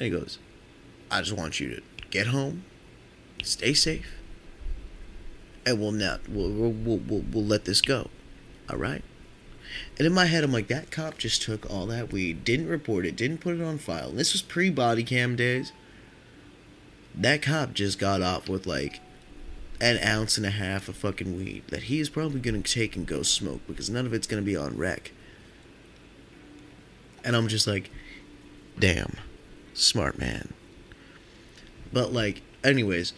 And 0.00 0.06
he 0.06 0.10
goes, 0.10 0.38
"I 1.10 1.20
just 1.20 1.36
want 1.36 1.60
you 1.60 1.68
to 1.68 1.82
get 2.10 2.28
home, 2.28 2.64
stay 3.42 3.74
safe." 3.74 4.14
And 5.68 5.78
we'll 5.78 5.92
not 5.92 6.26
we'll, 6.28 6.50
we'll, 6.50 6.98
we'll, 6.98 7.24
we'll 7.30 7.44
let 7.44 7.66
this 7.66 7.82
go. 7.82 8.08
All 8.70 8.78
right? 8.78 9.02
And 9.98 10.06
in 10.06 10.14
my 10.14 10.24
head 10.24 10.44
i'm 10.44 10.52
like 10.52 10.68
that 10.68 10.90
cop 10.90 11.18
just 11.18 11.42
took 11.42 11.68
all 11.70 11.86
that 11.86 12.10
weed 12.10 12.42
didn't 12.42 12.68
report 12.68 13.04
it 13.04 13.16
didn't 13.16 13.38
put 13.38 13.54
it 13.54 13.62
on 13.62 13.78
file. 13.78 14.08
And 14.08 14.18
this 14.18 14.32
was 14.32 14.42
pre-body 14.42 15.04
cam 15.04 15.36
days. 15.36 15.72
That 17.14 17.42
cop 17.42 17.74
just 17.74 17.98
got 17.98 18.22
off 18.22 18.48
with 18.48 18.66
like 18.66 19.00
an 19.80 19.98
ounce 20.02 20.36
and 20.36 20.46
a 20.46 20.50
half 20.50 20.88
of 20.88 20.96
fucking 20.96 21.36
weed 21.36 21.62
that 21.68 21.84
he's 21.84 22.08
probably 22.08 22.40
gonna 22.40 22.62
take 22.62 22.96
and 22.96 23.06
go 23.06 23.22
smoke 23.22 23.60
because 23.66 23.90
none 23.90 24.06
of 24.06 24.14
it's 24.14 24.26
gonna 24.26 24.42
be 24.42 24.56
on 24.56 24.76
rec. 24.76 25.12
And 27.22 27.36
i'm 27.36 27.48
just 27.48 27.66
like 27.66 27.90
damn 28.78 29.16
smart 29.74 30.18
man. 30.18 30.54
But 31.92 32.12
like 32.12 32.40
anyways 32.64 33.12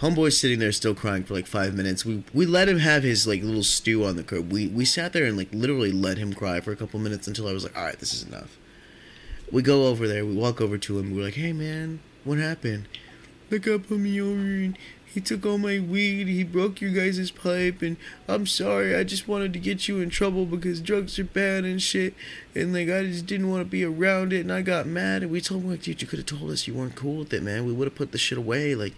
Homeboy's 0.00 0.38
sitting 0.38 0.58
there 0.58 0.72
still 0.72 0.94
crying 0.94 1.24
for 1.24 1.34
like 1.34 1.46
five 1.46 1.74
minutes. 1.74 2.04
We 2.04 2.24
we 2.32 2.46
let 2.46 2.68
him 2.68 2.78
have 2.78 3.02
his 3.02 3.26
like 3.26 3.42
little 3.42 3.62
stew 3.62 4.04
on 4.04 4.16
the 4.16 4.22
curb. 4.22 4.50
We 4.50 4.66
we 4.68 4.84
sat 4.84 5.12
there 5.12 5.26
and 5.26 5.36
like 5.36 5.48
literally 5.52 5.92
let 5.92 6.18
him 6.18 6.32
cry 6.32 6.60
for 6.60 6.72
a 6.72 6.76
couple 6.76 6.98
minutes 7.00 7.28
until 7.28 7.46
I 7.46 7.52
was 7.52 7.64
like, 7.64 7.76
all 7.76 7.84
right, 7.84 7.98
this 7.98 8.14
is 8.14 8.22
enough. 8.22 8.56
We 9.52 9.62
go 9.62 9.86
over 9.88 10.08
there. 10.08 10.24
We 10.24 10.34
walk 10.34 10.60
over 10.60 10.78
to 10.78 10.98
him. 10.98 11.14
We're 11.14 11.24
like, 11.24 11.34
hey 11.34 11.52
man, 11.52 12.00
what 12.24 12.38
happened? 12.38 12.88
The 13.50 13.58
guy 13.58 13.78
put 13.78 13.98
me 13.98 14.20
over 14.20 14.74
he 15.12 15.20
took 15.20 15.44
all 15.44 15.58
my 15.58 15.80
weed. 15.80 16.28
He 16.28 16.44
broke 16.44 16.80
your 16.80 16.92
guys' 16.92 17.32
pipe, 17.32 17.82
and 17.82 17.96
I'm 18.28 18.46
sorry. 18.46 18.94
I 18.94 19.02
just 19.02 19.26
wanted 19.26 19.52
to 19.54 19.58
get 19.58 19.88
you 19.88 20.00
in 20.00 20.08
trouble 20.08 20.46
because 20.46 20.80
drugs 20.80 21.18
are 21.18 21.24
bad 21.24 21.64
and 21.64 21.82
shit. 21.82 22.14
And 22.54 22.72
like 22.72 22.88
I 22.88 23.02
just 23.06 23.26
didn't 23.26 23.50
want 23.50 23.62
to 23.62 23.68
be 23.68 23.84
around 23.84 24.32
it, 24.32 24.40
and 24.40 24.52
I 24.52 24.62
got 24.62 24.86
mad. 24.86 25.22
And 25.22 25.32
we 25.32 25.40
told 25.40 25.64
him 25.64 25.70
like, 25.70 25.82
dude, 25.82 26.00
you 26.00 26.06
could 26.06 26.20
have 26.20 26.26
told 26.26 26.50
us 26.52 26.68
you 26.68 26.74
weren't 26.74 26.94
cool 26.94 27.18
with 27.18 27.32
it, 27.32 27.42
man. 27.42 27.66
We 27.66 27.72
would 27.72 27.86
have 27.86 27.96
put 27.96 28.12
the 28.12 28.18
shit 28.18 28.38
away, 28.38 28.76
like 28.76 28.94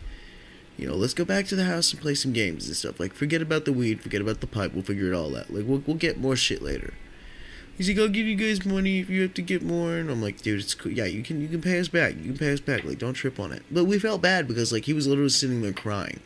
you 0.76 0.86
know, 0.86 0.94
let's 0.94 1.14
go 1.14 1.24
back 1.24 1.46
to 1.46 1.56
the 1.56 1.64
house 1.64 1.92
and 1.92 2.00
play 2.00 2.14
some 2.14 2.32
games 2.32 2.66
and 2.66 2.76
stuff. 2.76 2.98
Like, 2.98 3.12
forget 3.12 3.42
about 3.42 3.64
the 3.64 3.72
weed, 3.72 4.00
forget 4.00 4.20
about 4.20 4.40
the 4.40 4.46
pipe. 4.46 4.72
We'll 4.72 4.82
figure 4.82 5.12
it 5.12 5.14
all 5.14 5.36
out. 5.36 5.52
Like, 5.52 5.66
we'll, 5.66 5.82
we'll 5.86 5.96
get 5.96 6.18
more 6.18 6.36
shit 6.36 6.62
later. 6.62 6.94
He's 7.76 7.88
like, 7.88 7.98
I'll 7.98 8.08
give 8.08 8.26
you 8.26 8.36
guys 8.36 8.64
money 8.66 9.00
if 9.00 9.08
you 9.08 9.22
have 9.22 9.34
to 9.34 9.42
get 9.42 9.62
more. 9.62 9.96
And 9.96 10.10
I'm 10.10 10.22
like, 10.22 10.42
dude, 10.42 10.60
it's 10.60 10.74
cool. 10.74 10.92
Yeah, 10.92 11.06
you 11.06 11.22
can 11.22 11.40
you 11.40 11.48
can 11.48 11.62
pay 11.62 11.80
us 11.80 11.88
back. 11.88 12.16
You 12.16 12.24
can 12.24 12.38
pay 12.38 12.52
us 12.52 12.60
back. 12.60 12.84
Like, 12.84 12.98
don't 12.98 13.14
trip 13.14 13.40
on 13.40 13.52
it. 13.52 13.62
But 13.70 13.84
we 13.84 13.98
felt 13.98 14.20
bad 14.20 14.46
because 14.46 14.72
like 14.72 14.84
he 14.84 14.92
was 14.92 15.06
literally 15.06 15.30
sitting 15.30 15.62
there 15.62 15.72
crying. 15.72 16.20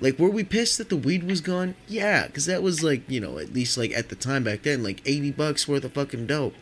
Like, 0.00 0.18
were 0.18 0.30
we 0.30 0.42
pissed 0.42 0.78
that 0.78 0.88
the 0.88 0.96
weed 0.96 1.24
was 1.24 1.40
gone? 1.40 1.76
Yeah, 1.86 2.26
because 2.26 2.46
that 2.46 2.62
was 2.62 2.82
like 2.82 3.08
you 3.08 3.20
know 3.20 3.38
at 3.38 3.52
least 3.52 3.76
like 3.76 3.92
at 3.92 4.08
the 4.08 4.16
time 4.16 4.44
back 4.44 4.62
then 4.62 4.82
like 4.82 5.02
eighty 5.04 5.30
bucks 5.30 5.68
worth 5.68 5.84
of 5.84 5.92
fucking 5.92 6.26
dope. 6.26 6.54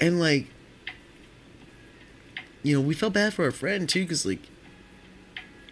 And 0.00 0.18
like, 0.18 0.48
you 2.64 2.74
know, 2.74 2.80
we 2.80 2.94
felt 2.94 3.12
bad 3.12 3.32
for 3.32 3.44
our 3.44 3.52
friend 3.52 3.88
too 3.88 4.02
because 4.02 4.26
like 4.26 4.42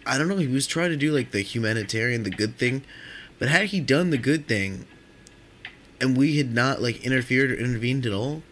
I 0.05 0.17
don't 0.17 0.27
know, 0.27 0.37
he 0.37 0.47
was 0.47 0.67
trying 0.67 0.89
to 0.89 0.97
do 0.97 1.11
like 1.11 1.31
the 1.31 1.41
humanitarian, 1.41 2.23
the 2.23 2.29
good 2.29 2.57
thing. 2.57 2.83
But 3.39 3.49
had 3.49 3.67
he 3.67 3.79
done 3.79 4.09
the 4.09 4.17
good 4.17 4.47
thing 4.47 4.85
and 5.99 6.17
we 6.17 6.37
had 6.37 6.53
not 6.53 6.81
like 6.81 7.03
interfered 7.03 7.51
or 7.51 7.55
intervened 7.55 8.05
at 8.05 8.13
all, 8.13 8.43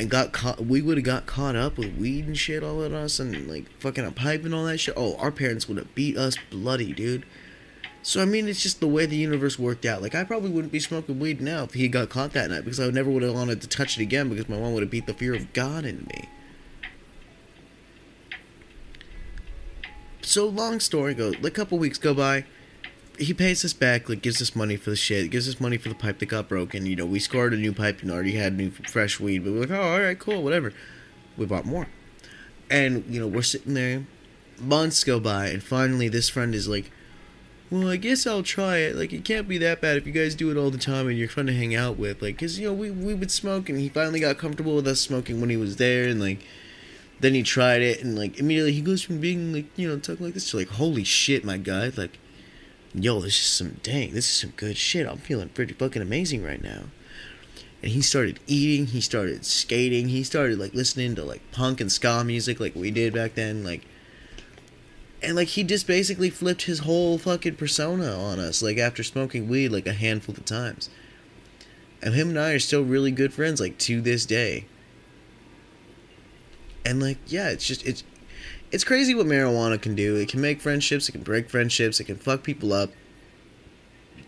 and 0.00 0.08
got 0.08 0.32
caught, 0.32 0.64
we 0.64 0.80
would 0.80 0.96
have 0.96 1.04
got 1.04 1.26
caught 1.26 1.54
up 1.54 1.76
with 1.76 1.94
weed 1.98 2.26
and 2.26 2.38
shit 2.38 2.62
all 2.62 2.82
at 2.82 2.92
us 2.92 3.20
and 3.20 3.46
like 3.46 3.70
fucking 3.80 4.06
a 4.06 4.10
pipe 4.10 4.46
and 4.46 4.54
all 4.54 4.64
that 4.64 4.78
shit. 4.78 4.94
Oh, 4.96 5.14
our 5.16 5.30
parents 5.30 5.68
would 5.68 5.76
have 5.76 5.94
beat 5.94 6.16
us 6.16 6.38
bloody, 6.48 6.94
dude. 6.94 7.26
So 8.02 8.22
I 8.22 8.24
mean, 8.24 8.48
it's 8.48 8.62
just 8.62 8.80
the 8.80 8.88
way 8.88 9.04
the 9.04 9.16
universe 9.16 9.58
worked 9.58 9.84
out. 9.84 10.00
Like 10.00 10.14
I 10.14 10.24
probably 10.24 10.48
wouldn't 10.48 10.72
be 10.72 10.80
smoking 10.80 11.18
weed 11.18 11.42
now 11.42 11.64
if 11.64 11.74
he 11.74 11.86
got 11.86 12.08
caught 12.08 12.32
that 12.32 12.48
night 12.48 12.64
because 12.64 12.80
I 12.80 12.88
never 12.88 13.10
would 13.10 13.22
have 13.22 13.34
wanted 13.34 13.60
to 13.60 13.68
touch 13.68 13.98
it 13.98 14.02
again 14.02 14.30
because 14.30 14.48
my 14.48 14.58
mom 14.58 14.72
would 14.72 14.82
have 14.82 14.90
beat 14.90 15.06
the 15.06 15.12
fear 15.12 15.34
of 15.34 15.52
God 15.52 15.84
into 15.84 16.06
me. 16.06 16.30
So 20.30 20.46
long 20.46 20.78
story 20.78 21.14
goes. 21.14 21.34
A 21.44 21.50
couple 21.50 21.76
weeks 21.76 21.98
go 21.98 22.14
by. 22.14 22.44
He 23.18 23.34
pays 23.34 23.64
us 23.64 23.72
back, 23.72 24.08
like 24.08 24.22
gives 24.22 24.40
us 24.40 24.54
money 24.54 24.76
for 24.76 24.90
the 24.90 24.96
shit, 24.96 25.28
gives 25.28 25.48
us 25.48 25.58
money 25.58 25.76
for 25.76 25.88
the 25.88 25.94
pipe 25.96 26.20
that 26.20 26.26
got 26.26 26.48
broken. 26.48 26.86
You 26.86 26.94
know, 26.94 27.04
we 27.04 27.18
scored 27.18 27.52
a 27.52 27.56
new 27.56 27.72
pipe 27.72 28.00
and 28.00 28.12
already 28.12 28.36
had 28.36 28.56
new 28.56 28.70
fresh 28.70 29.18
weed, 29.18 29.40
but 29.40 29.52
we're 29.52 29.62
like, 29.62 29.72
oh, 29.72 29.82
all 29.82 30.00
right, 30.00 30.16
cool, 30.16 30.44
whatever. 30.44 30.72
We 31.36 31.46
bought 31.46 31.66
more, 31.66 31.88
and 32.70 33.04
you 33.12 33.18
know, 33.18 33.26
we're 33.26 33.42
sitting 33.42 33.74
there. 33.74 34.06
Months 34.60 35.02
go 35.02 35.18
by, 35.18 35.48
and 35.48 35.60
finally, 35.60 36.08
this 36.08 36.28
friend 36.28 36.54
is 36.54 36.68
like, 36.68 36.92
well, 37.68 37.88
I 37.88 37.96
guess 37.96 38.24
I'll 38.24 38.44
try 38.44 38.76
it. 38.76 38.94
Like, 38.94 39.12
it 39.12 39.24
can't 39.24 39.48
be 39.48 39.58
that 39.58 39.80
bad 39.80 39.96
if 39.96 40.06
you 40.06 40.12
guys 40.12 40.36
do 40.36 40.52
it 40.52 40.56
all 40.56 40.70
the 40.70 40.78
time 40.78 41.08
and 41.08 41.18
you're 41.18 41.28
fun 41.28 41.46
to 41.46 41.52
hang 41.52 41.74
out 41.74 41.98
with. 41.98 42.22
Like, 42.22 42.38
cause 42.38 42.56
you 42.56 42.68
know 42.68 42.74
we 42.74 42.92
we 42.92 43.14
would 43.14 43.32
smoke, 43.32 43.68
and 43.68 43.80
he 43.80 43.88
finally 43.88 44.20
got 44.20 44.38
comfortable 44.38 44.76
with 44.76 44.86
us 44.86 45.00
smoking 45.00 45.40
when 45.40 45.50
he 45.50 45.56
was 45.56 45.74
there, 45.74 46.08
and 46.08 46.20
like, 46.20 46.46
then 47.20 47.34
he 47.34 47.42
tried 47.42 47.82
it, 47.82 48.02
and 48.02 48.18
like 48.18 48.38
immediately 48.38 48.72
he 48.72 48.80
goes 48.80 49.02
from 49.02 49.20
being 49.20 49.52
like 49.52 49.66
you 49.76 49.88
know 49.88 49.98
talking 49.98 50.24
like 50.24 50.34
this 50.34 50.50
to 50.50 50.56
like, 50.56 50.68
holy 50.68 51.04
shit, 51.04 51.44
my 51.44 51.56
guy, 51.56 51.92
like, 51.96 52.18
yo, 52.94 53.20
this 53.20 53.38
is 53.38 53.46
some 53.46 53.76
dang, 53.82 54.12
this 54.12 54.26
is 54.26 54.40
some 54.40 54.52
good 54.56 54.76
shit. 54.76 55.06
I'm 55.06 55.18
feeling 55.18 55.48
pretty 55.50 55.74
fucking 55.74 56.02
amazing 56.02 56.42
right 56.42 56.62
now. 56.62 56.84
And 57.82 57.92
he 57.92 58.02
started 58.02 58.40
eating, 58.46 58.86
he 58.86 59.00
started 59.00 59.46
skating, 59.46 60.08
he 60.08 60.22
started 60.22 60.58
like 60.58 60.74
listening 60.74 61.14
to 61.14 61.24
like 61.24 61.40
punk 61.52 61.80
and 61.80 61.90
ska 61.90 62.24
music 62.24 62.60
like 62.60 62.74
we 62.74 62.90
did 62.90 63.14
back 63.14 63.34
then, 63.34 63.64
like 63.64 63.86
and 65.22 65.36
like 65.36 65.48
he 65.48 65.64
just 65.64 65.86
basically 65.86 66.30
flipped 66.30 66.62
his 66.62 66.80
whole 66.80 67.18
fucking 67.18 67.56
persona 67.56 68.12
on 68.12 68.38
us 68.38 68.62
like 68.62 68.78
after 68.78 69.02
smoking 69.02 69.48
weed 69.48 69.68
like 69.68 69.86
a 69.86 69.92
handful 69.92 70.34
of 70.34 70.44
times 70.44 70.88
and 72.02 72.14
him 72.14 72.30
and 72.30 72.38
i 72.38 72.52
are 72.52 72.58
still 72.58 72.82
really 72.82 73.10
good 73.10 73.32
friends 73.32 73.60
like 73.60 73.76
to 73.78 74.00
this 74.00 74.24
day 74.24 74.66
and 76.84 77.00
like 77.00 77.18
yeah 77.26 77.48
it's 77.48 77.66
just 77.66 77.84
it's 77.86 78.02
it's 78.70 78.84
crazy 78.84 79.14
what 79.14 79.26
marijuana 79.26 79.80
can 79.80 79.94
do 79.94 80.16
it 80.16 80.28
can 80.28 80.40
make 80.40 80.60
friendships 80.60 81.08
it 81.08 81.12
can 81.12 81.22
break 81.22 81.50
friendships 81.50 82.00
it 82.00 82.04
can 82.04 82.16
fuck 82.16 82.42
people 82.42 82.72
up 82.72 82.90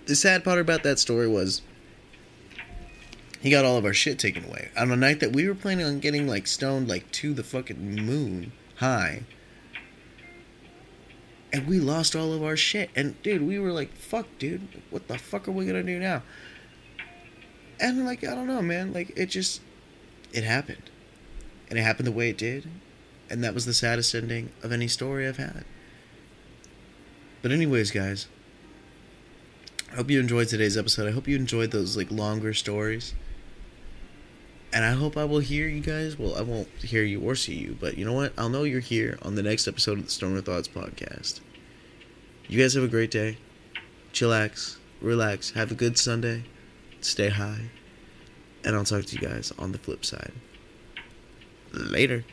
the 0.07 0.17
sad 0.17 0.43
part 0.43 0.59
about 0.59 0.83
that 0.83 0.99
story 0.99 1.29
was 1.29 1.63
he 3.41 3.51
got 3.51 3.65
all 3.65 3.77
of 3.77 3.85
our 3.85 3.95
shit 3.95 4.19
taken 4.19 4.45
away 4.45 4.71
on 4.77 4.91
a 4.91 4.97
night 4.97 5.21
that 5.21 5.33
we 5.33 5.49
were 5.49 5.55
planning 5.55 5.85
on 5.85 6.01
getting 6.01 6.27
like 6.29 6.47
stoned 6.47 6.89
like 6.89 7.11
to 7.11 7.35
the 7.35 7.45
fucking 7.45 7.97
moon 7.97 8.53
high 8.77 9.23
and 11.53 11.67
we 11.67 11.79
lost 11.79 12.17
all 12.17 12.33
of 12.33 12.43
our 12.43 12.57
shit. 12.57 12.91
And 12.97 13.21
dude, 13.23 13.43
we 13.43 13.59
were 13.59 13.73
like, 13.73 13.95
"Fuck, 13.95 14.27
dude, 14.39 14.67
what 14.91 15.09
the 15.09 15.19
fuck 15.19 15.47
are 15.47 15.53
we 15.53 15.67
gonna 15.67 15.83
do 15.83 15.99
now?" 15.99 16.23
And 17.79 18.05
like, 18.07 18.25
I 18.25 18.35
don't 18.35 18.47
know, 18.47 18.63
man. 18.63 18.93
Like, 18.93 19.13
it 19.17 19.27
just, 19.27 19.61
it 20.33 20.45
happened, 20.45 20.91
and 21.73 21.79
it 21.79 21.85
happened 21.85 22.07
the 22.07 22.13
way 22.13 22.29
it 22.29 22.37
did, 22.37 22.69
and 23.31 23.43
that 23.43 23.55
was 23.55 23.65
the 23.65 23.73
saddest 23.73 24.15
ending 24.15 24.51
of 24.63 24.73
any 24.73 24.87
story 24.87 25.27
I've 25.27 25.39
had. 25.39 25.65
But 27.41 27.51
anyways, 27.51 27.91
guys, 27.91 28.29
I 29.91 29.95
hope 29.95 30.11
you 30.11 30.21
enjoyed 30.21 30.49
today's 30.49 30.77
episode. 30.77 31.09
I 31.09 31.13
hope 31.13 31.27
you 31.27 31.35
enjoyed 31.35 31.71
those 31.71 31.97
like 31.97 32.11
longer 32.11 32.53
stories. 32.53 33.15
And 34.71 34.85
I 34.85 34.91
hope 34.91 35.17
I 35.17 35.25
will 35.25 35.39
hear 35.39 35.67
you 35.67 35.81
guys. 35.81 36.19
Well, 36.19 36.37
I 36.37 36.43
won't 36.43 36.69
hear 36.83 37.05
you 37.05 37.23
or 37.23 37.35
see 37.35 37.55
you, 37.55 37.75
but 37.81 37.97
you 37.97 38.05
know 38.05 38.13
what? 38.13 38.35
I'll 38.37 38.51
know 38.51 38.65
you're 38.65 38.81
here 38.81 39.19
on 39.23 39.35
the 39.35 39.43
next 39.43 39.67
episode 39.67 39.97
of 39.97 40.05
the 40.05 40.11
Stoner 40.11 40.43
Thoughts 40.43 40.69
podcast. 40.69 41.41
You 42.49 42.61
guys 42.61 42.75
have 42.75 42.85
a 42.85 42.89
great 42.89 43.11
day. 43.11 43.39
Chillax, 44.13 44.77
relax, 45.01 45.53
have 45.53 45.73
a 45.73 45.75
good 45.75 45.97
Sunday, 45.97 46.45
stay 47.01 47.31
high, 47.31 47.71
and 48.63 48.77
I'll 48.77 48.85
talk 48.85 49.07
to 49.07 49.17
you 49.17 49.27
guys 49.27 49.55
on 49.59 49.73
the 49.73 49.79
flip 49.79 50.05
side. 50.05 50.33
Later. 51.73 52.25